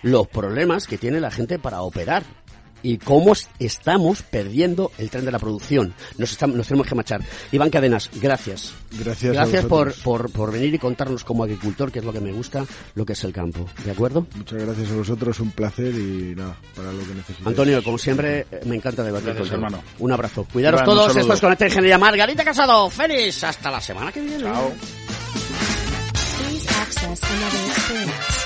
los 0.04 0.28
problemas 0.28 0.86
que 0.86 1.00
tiene 1.00 1.20
la 1.20 1.32
gente 1.32 1.58
para 1.58 1.82
operar 1.82 2.24
y 2.84 2.98
cómo 2.98 3.34
estamos 3.60 4.22
perdiendo 4.22 4.92
el 4.98 5.10
tren 5.10 5.26
de 5.26 5.32
la 5.32 5.40
producción. 5.40 5.94
Nos, 6.18 6.32
estamos, 6.32 6.56
nos 6.56 6.68
tenemos 6.68 6.88
que 6.88 6.96
marchar. 6.96 7.22
Iván 7.52 7.70
Cadenas, 7.70 8.10
gracias. 8.14 8.74
Gracias. 8.92 9.34
Gracias 9.34 9.66
por, 9.66 9.94
por, 10.02 10.32
por, 10.32 10.52
venir 10.52 10.74
y 10.74 10.80
contarnos 10.80 11.24
como 11.24 11.44
agricultor, 11.44 11.92
que 11.92 12.00
es 12.00 12.06
lo 12.06 12.14
que 12.14 12.22
me 12.22 12.32
gusta, 12.32 12.66
lo 12.96 13.06
que 13.06 13.14
es 13.14 13.24
el 13.24 13.34
campo. 13.34 13.68
¿De 13.84 13.92
acuerdo? 13.92 14.26
Muchas 14.36 14.62
gracias 14.64 14.92
a 14.92 14.96
vosotros, 14.96 15.40
un 15.40 15.52
placer 15.52 15.94
y 15.94 16.36
nada, 16.36 16.56
para 16.76 16.92
lo 16.92 17.00
que 17.00 17.14
necesitéis. 17.14 17.48
Antonio, 17.48 17.84
como 17.84 17.98
siempre, 17.98 18.46
me 18.66 18.76
encanta 18.76 19.04
debatir 19.04 19.28
Gracias, 19.28 19.50
contigo. 19.50 19.68
hermano. 19.68 19.84
Un 20.00 20.12
abrazo. 20.12 20.46
Cuidaros 20.52 20.82
Iván, 20.82 20.96
todos. 20.96 21.16
Esto 21.16 21.34
es 21.34 21.42
Conecta 21.42 21.66
Ingeniería 21.66 21.98
Margarita 21.98 22.44
Casado. 22.44 22.90
Feliz. 22.90 23.44
Hasta 23.44 23.72
la 23.72 23.82
semana 23.82 24.12
que 24.12 24.22
viene. 24.22 24.44
Chao. 24.44 24.72
Please 26.38 26.68
access 26.70 27.22
another 27.24 27.68
experience. 27.68 28.46